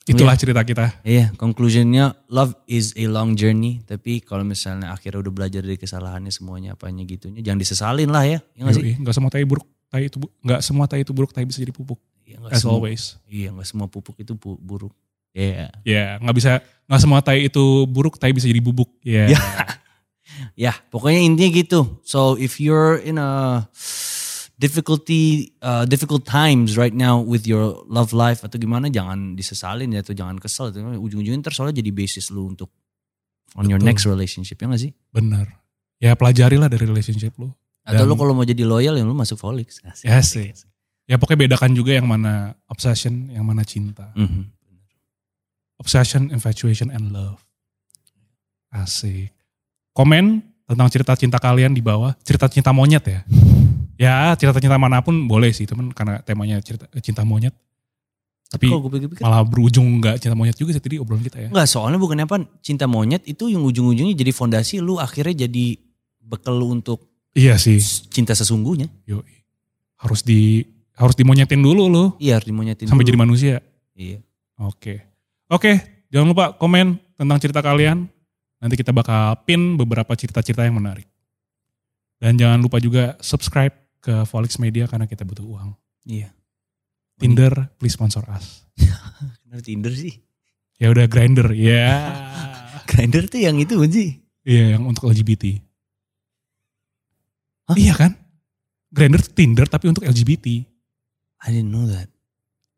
itulah 0.08 0.36
cerita 0.36 0.62
kita 0.62 1.04
Iya, 1.04 1.36
conclusionnya 1.36 2.16
love 2.28 2.56
is 2.66 2.96
a 2.96 3.06
long 3.06 3.36
journey. 3.36 3.84
Tapi 3.84 4.20
kalau 4.20 4.42
misalnya 4.42 4.92
akhirnya 4.92 5.20
udah 5.20 5.34
belajar 5.34 5.60
dari 5.60 5.76
kesalahannya 5.76 6.32
semuanya 6.32 6.74
apanya 6.74 7.04
gitunya, 7.04 7.44
jangan 7.44 7.60
disesalin 7.60 8.08
lah 8.08 8.24
ya. 8.24 8.40
Iya 8.56 8.62
gak 8.64 8.76
sih? 8.76 8.96
Nggak 8.96 9.16
semua 9.16 9.30
tai 9.30 9.44
buruk 9.44 9.68
tai 9.88 10.04
itu 10.06 10.20
nggak 10.20 10.60
semua 10.60 10.84
tai 10.84 11.00
itu 11.02 11.12
buruk 11.12 11.32
tai 11.32 11.44
bisa 11.44 11.60
jadi 11.60 11.72
pupuk 11.72 11.96
Iya, 12.24 12.40
nggak 12.40 12.52
as 12.52 12.60
semua, 12.60 12.76
always 12.76 13.04
Iya, 13.24 13.50
nggak 13.52 13.68
semua 13.68 13.88
pupuk 13.88 14.16
itu 14.18 14.36
bu- 14.36 14.60
buruk. 14.60 14.92
Iya. 15.32 15.70
ya 15.84 16.18
nggak 16.18 16.36
bisa 16.36 16.52
nggak 16.88 17.02
semua 17.02 17.20
tai 17.22 17.46
itu 17.46 17.64
buruk 17.86 18.16
tai 18.16 18.32
bisa 18.32 18.48
jadi 18.48 18.60
bubuk 18.60 18.90
ya 19.00 19.32
Ya. 19.32 19.40
Ya, 20.54 20.74
pokoknya 20.92 21.24
intinya 21.24 21.50
gitu. 21.56 21.80
So 22.04 22.36
if 22.36 22.60
you're 22.60 23.00
in 23.00 23.16
a 23.16 23.64
difficulty, 24.58 25.54
uh, 25.62 25.86
difficult 25.86 26.26
times 26.26 26.76
right 26.76 26.94
now 26.94 27.22
with 27.22 27.46
your 27.46 27.86
love 27.86 28.10
life 28.12 28.42
atau 28.42 28.58
gimana, 28.58 28.90
jangan 28.90 29.38
disesalin 29.38 29.94
ya, 29.94 30.02
atau 30.02 30.18
jangan 30.18 30.38
kesel. 30.38 30.74
Ujung-ujungnya 30.74 31.40
ntar 31.40 31.54
soalnya 31.54 31.78
jadi 31.80 31.94
basis 31.94 32.34
lu 32.34 32.50
untuk 32.50 32.74
on 33.56 33.70
your 33.70 33.78
Betul. 33.78 33.90
next 33.90 34.04
relationship 34.04 34.58
ya 34.58 34.68
gak 34.68 34.82
sih? 34.82 34.92
bener 35.08 35.48
ya 35.98 36.14
pelajarilah 36.14 36.68
dari 36.68 36.84
relationship 36.84 37.34
lu 37.40 37.50
Atau 37.82 38.04
Dan- 38.04 38.10
lu 38.12 38.20
kalau 38.20 38.36
mau 38.36 38.44
jadi 38.44 38.68
loyal 38.68 39.00
yang 39.00 39.08
lu 39.08 39.16
masuk 39.16 39.40
Volix. 39.40 39.80
Asik, 39.82 40.06
Ya 40.06 40.20
sih. 40.20 40.52
asik. 40.52 40.68
ya 41.08 41.16
pokoknya 41.16 41.48
bedakan 41.48 41.72
juga 41.72 41.96
yang 41.96 42.04
mana 42.04 42.52
obsession 42.68 43.32
yang 43.32 43.48
mana 43.48 43.64
cinta 43.64 44.12
Mhm. 44.14 44.52
obsession, 45.80 46.28
infatuation, 46.30 46.92
and 46.92 47.16
love. 47.16 47.40
Asik. 48.68 49.32
Komen 49.96 50.44
tentang 50.68 50.90
cerita 50.92 51.16
cinta 51.16 51.38
kalian 51.40 51.72
di 51.72 51.80
bawah. 51.80 52.12
Cerita 52.28 52.52
cinta 52.52 52.76
monyet 52.76 53.06
ya. 53.08 53.22
Ya 53.98 54.32
cerita 54.34 54.58
cinta 54.58 54.78
mana 54.78 55.02
pun 55.02 55.26
boleh 55.26 55.50
sih 55.50 55.66
teman 55.66 55.90
karena 55.90 56.22
temanya 56.22 56.62
cerita 56.62 56.86
cinta 57.02 57.22
monyet. 57.22 57.54
Tapi 58.48 58.72
Kalau 58.72 58.80
gue 58.80 58.92
pikir-pikir, 58.96 59.22
malah 59.22 59.44
berujung 59.44 60.00
nggak 60.00 60.24
cinta 60.24 60.32
monyet 60.32 60.56
juga 60.56 60.72
sih 60.72 60.80
tadi 60.80 60.96
obrolan 60.96 61.20
kita 61.20 61.38
ya. 61.38 61.50
enggak 61.52 61.68
soalnya 61.68 62.00
bukan 62.00 62.16
apa 62.22 62.40
cinta 62.62 62.88
monyet 62.88 63.26
itu 63.26 63.52
yang 63.52 63.60
ujung-ujungnya 63.60 64.16
jadi 64.16 64.32
fondasi 64.32 64.80
lu 64.80 64.96
akhirnya 64.98 65.50
jadi 65.50 65.76
bekal 66.22 66.56
lu 66.56 66.72
untuk 66.72 67.04
Iya 67.34 67.60
sih. 67.60 67.78
cinta 68.08 68.32
sesungguhnya. 68.34 68.88
Yoi. 69.04 69.36
Harus 70.00 70.24
di 70.24 70.64
harus 70.96 71.14
dimonyetin 71.14 71.60
dulu 71.60 71.86
loh 71.86 72.08
Iya 72.18 72.40
harus 72.40 72.48
dimonyetin 72.48 72.88
sampai 72.88 73.04
dulu. 73.04 73.10
jadi 73.12 73.20
manusia. 73.20 73.56
Iya. 73.94 74.24
Oke. 74.58 75.04
Oke, 75.48 75.72
jangan 76.08 76.32
lupa 76.32 76.46
komen 76.54 76.98
tentang 77.14 77.38
cerita 77.38 77.60
kalian. 77.60 78.08
Nanti 78.58 78.74
kita 78.74 78.90
bakal 78.90 79.38
pin 79.44 79.76
beberapa 79.76 80.14
cerita-cerita 80.14 80.64
yang 80.64 80.78
menarik. 80.78 81.06
Dan 82.18 82.34
jangan 82.34 82.58
lupa 82.58 82.80
juga 82.80 83.14
subscribe 83.20 83.76
ke 84.08 84.24
Volix 84.24 84.56
Media 84.56 84.88
karena 84.88 85.04
kita 85.04 85.28
butuh 85.28 85.44
uang. 85.44 85.76
Iya. 86.08 86.32
Tinder, 87.20 87.52
please 87.76 88.00
sponsor 88.00 88.24
us. 88.32 88.64
Kenapa 89.44 89.60
Tinder 89.60 89.92
sih? 89.92 90.16
Ya 90.80 90.88
udah 90.96 91.12
Grinder, 91.12 91.52
ya. 91.52 91.92
Grindr 92.90 93.28
tuh 93.28 93.44
yang 93.44 93.60
itu 93.60 93.76
sih? 93.92 94.24
Iya, 94.48 94.80
yang 94.80 94.88
untuk 94.88 95.12
LGBT. 95.12 95.60
Hah? 97.68 97.76
Iya 97.76 97.94
kan? 98.00 98.16
Grinder 98.88 99.20
tuh 99.20 99.36
Tinder 99.36 99.68
tapi 99.68 99.92
untuk 99.92 100.08
LGBT. 100.08 100.64
I 101.44 101.48
didn't 101.52 101.76
know 101.76 101.84
that. 101.92 102.08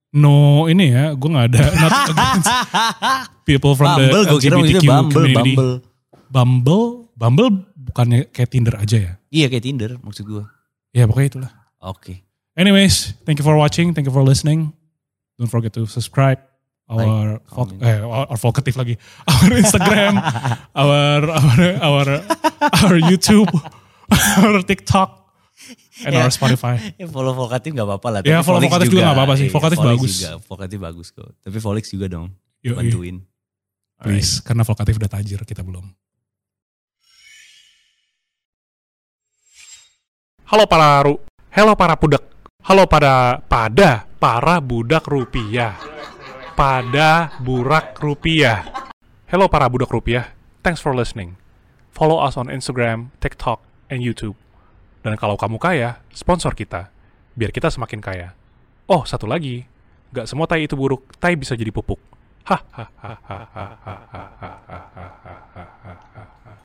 No, 0.09 0.65
ini 0.65 0.89
ya, 0.89 1.13
gue 1.13 1.29
nggak 1.29 1.47
ada 1.53 1.63
not 1.77 1.93
against 2.17 2.49
people 3.45 3.77
from 3.77 3.93
Bumble, 3.93 4.25
the 4.25 4.31
gue 4.33 4.39
kira 4.41 4.57
LGBTQ 4.57 4.85
Bumble, 4.89 5.13
community. 5.13 5.53
Bumble. 5.53 5.73
Bumble, 6.33 6.85
Bumble 7.13 7.49
bukannya 7.77 8.19
kayak 8.33 8.49
Tinder 8.49 8.75
aja 8.81 8.97
ya? 8.97 9.13
Iya 9.29 9.45
kayak 9.53 9.63
Tinder 9.69 9.91
maksud 10.01 10.25
gue. 10.25 10.41
Ya 10.91 11.05
pokoknya 11.05 11.27
itulah. 11.29 11.51
Oke. 11.79 12.25
Anyways, 12.57 13.15
thank 13.23 13.39
you 13.39 13.45
for 13.45 13.55
watching, 13.55 13.93
thank 13.93 14.03
you 14.03 14.13
for 14.13 14.25
listening. 14.25 14.73
Don't 15.39 15.47
forget 15.47 15.71
to 15.79 15.87
subscribe 15.87 16.43
our 16.89 17.39
Like, 17.39 17.79
eh, 17.85 18.01
our, 18.01 18.25
our 18.27 18.39
Volkatif 18.41 18.75
lagi, 18.75 18.97
our 19.31 19.51
Instagram, 19.55 20.17
our 20.81 21.21
our 21.29 21.59
our 21.79 22.07
our 22.59 22.95
YouTube, 22.99 23.47
our 24.43 24.59
TikTok, 24.65 25.31
and 26.03 26.11
Ya. 26.17 26.25
our 26.25 26.33
Spotify. 26.33 26.81
Ya 26.97 27.05
follow 27.07 27.31
Vokatif 27.31 27.71
gak 27.77 27.85
apa-apa 27.87 28.07
lah. 28.09 28.19
Ya, 28.25 28.41
tapi 28.41 28.49
follow 28.49 28.61
Vokatif 28.65 28.87
juga 28.89 29.01
nggak 29.07 29.17
apa-apa 29.21 29.33
sih. 29.37 29.47
Iya, 29.47 29.53
Vokatif 29.55 29.77
Volix 29.77 29.91
bagus. 29.95 30.13
Juga. 30.17 30.31
Vokatif 30.41 30.77
bagus 30.81 31.07
kok. 31.13 31.29
Tapi 31.39 31.57
Volix 31.61 31.85
juga 31.87 32.05
dong. 32.09 32.27
Yoi. 32.65 32.75
Bantuin. 32.75 33.15
Please, 33.99 34.39
karena 34.43 34.63
Volkatif 34.63 34.95
udah 34.97 35.11
tajir, 35.11 35.39
kita 35.43 35.61
belum. 35.63 35.85
Halo 40.49 40.65
para 40.65 41.05
ru, 41.05 41.21
halo 41.53 41.77
para 41.77 41.93
budak, 41.93 42.25
halo 42.65 42.89
pada 42.89 43.37
pada 43.45 44.09
para 44.17 44.57
budak 44.57 45.05
rupiah, 45.05 45.77
pada 46.57 47.37
burak 47.37 47.93
rupiah. 48.01 48.65
Hello 49.29 49.45
para 49.45 49.69
budak 49.69 49.93
rupiah, 49.93 50.33
thanks 50.65 50.81
for 50.81 50.97
listening. 50.97 51.37
Follow 51.93 52.17
us 52.17 52.33
on 52.33 52.49
Instagram, 52.49 53.13
TikTok, 53.21 53.61
and 53.93 54.01
YouTube. 54.01 54.33
Dan 55.05 55.21
kalau 55.21 55.37
kamu 55.37 55.61
kaya, 55.61 56.01
sponsor 56.17 56.57
kita, 56.57 56.89
biar 57.37 57.53
kita 57.53 57.69
semakin 57.69 58.01
kaya. 58.01 58.33
Oh, 58.89 59.05
satu 59.05 59.29
lagi, 59.29 59.69
gak 60.09 60.25
semua 60.25 60.49
tai 60.49 60.65
itu 60.65 60.73
buruk, 60.73 61.13
tai 61.21 61.37
bisa 61.37 61.53
jadi 61.53 61.69
pupuk. 61.69 62.01
Hahaha. 62.49 62.89